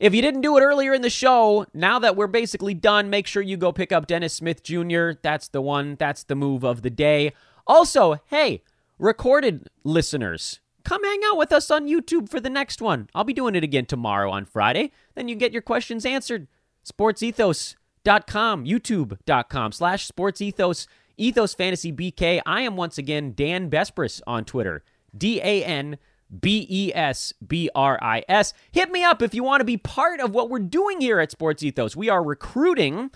If 0.00 0.14
you 0.14 0.20
didn't 0.20 0.40
do 0.40 0.56
it 0.58 0.62
earlier 0.62 0.92
in 0.92 1.02
the 1.02 1.08
show, 1.08 1.64
now 1.72 2.00
that 2.00 2.16
we're 2.16 2.26
basically 2.26 2.74
done, 2.74 3.08
make 3.08 3.28
sure 3.28 3.40
you 3.40 3.56
go 3.56 3.70
pick 3.70 3.92
up 3.92 4.08
Dennis 4.08 4.34
Smith 4.34 4.64
Jr. 4.64 5.12
That's 5.22 5.46
the 5.46 5.62
one, 5.62 5.94
that's 5.94 6.24
the 6.24 6.34
move 6.34 6.64
of 6.64 6.82
the 6.82 6.90
day. 6.90 7.32
Also, 7.68 8.20
hey, 8.26 8.64
recorded 8.98 9.68
listeners, 9.84 10.58
come 10.82 11.04
hang 11.04 11.20
out 11.26 11.38
with 11.38 11.52
us 11.52 11.70
on 11.70 11.86
YouTube 11.86 12.28
for 12.28 12.40
the 12.40 12.50
next 12.50 12.82
one. 12.82 13.08
I'll 13.14 13.22
be 13.22 13.32
doing 13.32 13.54
it 13.54 13.62
again 13.62 13.86
tomorrow 13.86 14.32
on 14.32 14.44
Friday. 14.44 14.90
Then 15.14 15.28
you 15.28 15.36
get 15.36 15.52
your 15.52 15.62
questions 15.62 16.04
answered 16.04 16.48
sportsethos.com, 16.84 18.64
youtube.com 18.64 19.72
slash 19.72 20.08
sportsethos, 20.08 20.86
ethos 21.16 21.54
fantasy 21.54 21.92
BK. 21.92 22.40
I 22.44 22.62
am 22.62 22.76
once 22.76 22.98
again 22.98 23.32
Dan 23.34 23.70
Besbris 23.70 24.20
on 24.26 24.44
Twitter, 24.44 24.82
D 25.16 25.40
A 25.40 25.64
N 25.64 25.98
B 26.40 26.66
E 26.68 26.92
S 26.94 27.32
B 27.46 27.68
R 27.74 27.98
I 28.02 28.24
S. 28.28 28.54
Hit 28.72 28.90
me 28.90 29.04
up 29.04 29.22
if 29.22 29.34
you 29.34 29.44
want 29.44 29.60
to 29.60 29.64
be 29.64 29.76
part 29.76 30.20
of 30.20 30.34
what 30.34 30.50
we're 30.50 30.58
doing 30.58 31.00
here 31.00 31.20
at 31.20 31.30
Sports 31.30 31.62
Ethos. 31.62 31.94
We 31.94 32.08
are 32.08 32.22
recruiting 32.22 33.10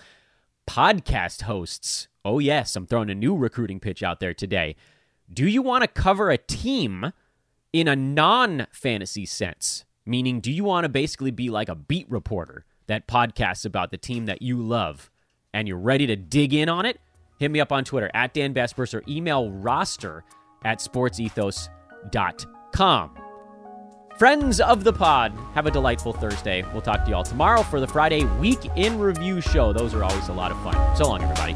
podcast 0.67 1.43
hosts. 1.43 2.07
Oh, 2.23 2.39
yes, 2.39 2.75
I'm 2.75 2.85
throwing 2.85 3.09
a 3.09 3.15
new 3.15 3.35
recruiting 3.35 3.79
pitch 3.79 4.03
out 4.03 4.19
there 4.19 4.33
today. 4.33 4.75
Do 5.31 5.47
you 5.47 5.61
want 5.61 5.83
to 5.83 5.87
cover 5.87 6.29
a 6.29 6.37
team 6.37 7.11
in 7.73 7.87
a 7.87 7.95
non 7.95 8.67
fantasy 8.71 9.25
sense? 9.25 9.85
Meaning, 10.05 10.39
do 10.39 10.51
you 10.51 10.63
want 10.63 10.85
to 10.85 10.89
basically 10.89 11.31
be 11.31 11.49
like 11.49 11.69
a 11.69 11.75
beat 11.75 12.09
reporter? 12.09 12.65
That 12.87 13.07
podcasts 13.07 13.65
about 13.65 13.91
the 13.91 13.97
team 13.97 14.25
that 14.25 14.41
you 14.41 14.61
love 14.61 15.09
and 15.53 15.67
you're 15.67 15.77
ready 15.77 16.07
to 16.07 16.15
dig 16.15 16.53
in 16.53 16.69
on 16.69 16.85
it, 16.85 16.99
hit 17.39 17.51
me 17.51 17.59
up 17.59 17.71
on 17.71 17.83
Twitter 17.83 18.09
at 18.13 18.33
Dan 18.33 18.53
Besbris 18.53 18.93
or 18.93 19.03
email 19.07 19.51
roster 19.51 20.23
at 20.63 20.79
sportsethos.com. 20.79 23.17
Friends 24.17 24.59
of 24.59 24.83
the 24.83 24.93
pod, 24.93 25.31
have 25.53 25.67
a 25.67 25.71
delightful 25.71 26.11
Thursday. 26.11 26.65
We'll 26.73 26.81
talk 26.81 27.03
to 27.03 27.09
you 27.09 27.15
all 27.15 27.23
tomorrow 27.23 27.61
for 27.61 27.79
the 27.79 27.87
Friday 27.87 28.25
Week 28.39 28.59
in 28.75 28.97
Review 28.97 29.41
show. 29.41 29.73
Those 29.73 29.93
are 29.93 30.03
always 30.03 30.29
a 30.29 30.33
lot 30.33 30.51
of 30.51 30.59
fun. 30.63 30.97
So 30.97 31.07
long, 31.07 31.21
everybody. 31.21 31.55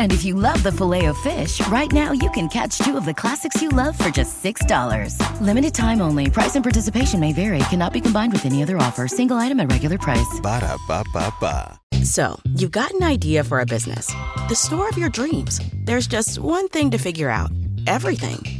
And 0.00 0.14
if 0.14 0.24
you 0.24 0.34
love 0.34 0.62
the 0.62 0.72
filet 0.72 1.04
of 1.12 1.18
fish, 1.18 1.60
right 1.68 1.92
now 1.92 2.12
you 2.12 2.30
can 2.30 2.48
catch 2.48 2.78
two 2.78 2.96
of 2.96 3.04
the 3.04 3.12
classics 3.12 3.60
you 3.60 3.68
love 3.68 3.98
for 3.98 4.08
just 4.08 4.42
$6. 4.42 5.40
Limited 5.42 5.74
time 5.74 6.00
only. 6.00 6.30
Price 6.30 6.56
and 6.56 6.64
participation 6.64 7.20
may 7.20 7.34
vary. 7.34 7.58
Cannot 7.68 7.92
be 7.92 8.00
combined 8.00 8.32
with 8.32 8.46
any 8.46 8.62
other 8.62 8.78
offer. 8.78 9.06
Single 9.06 9.36
item 9.36 9.60
at 9.60 9.70
regular 9.70 9.98
price. 9.98 10.40
Ba 10.42 10.60
da 10.60 10.78
ba 10.88 11.04
ba 11.12 11.30
ba. 11.38 11.78
So, 12.02 12.40
you've 12.54 12.70
got 12.70 12.90
an 12.92 13.02
idea 13.02 13.44
for 13.44 13.60
a 13.60 13.66
business, 13.66 14.06
the 14.48 14.54
store 14.54 14.88
of 14.88 14.96
your 14.96 15.10
dreams. 15.10 15.60
There's 15.84 16.06
just 16.06 16.38
one 16.38 16.66
thing 16.68 16.90
to 16.92 16.98
figure 16.98 17.28
out 17.28 17.50
everything. 17.86 18.59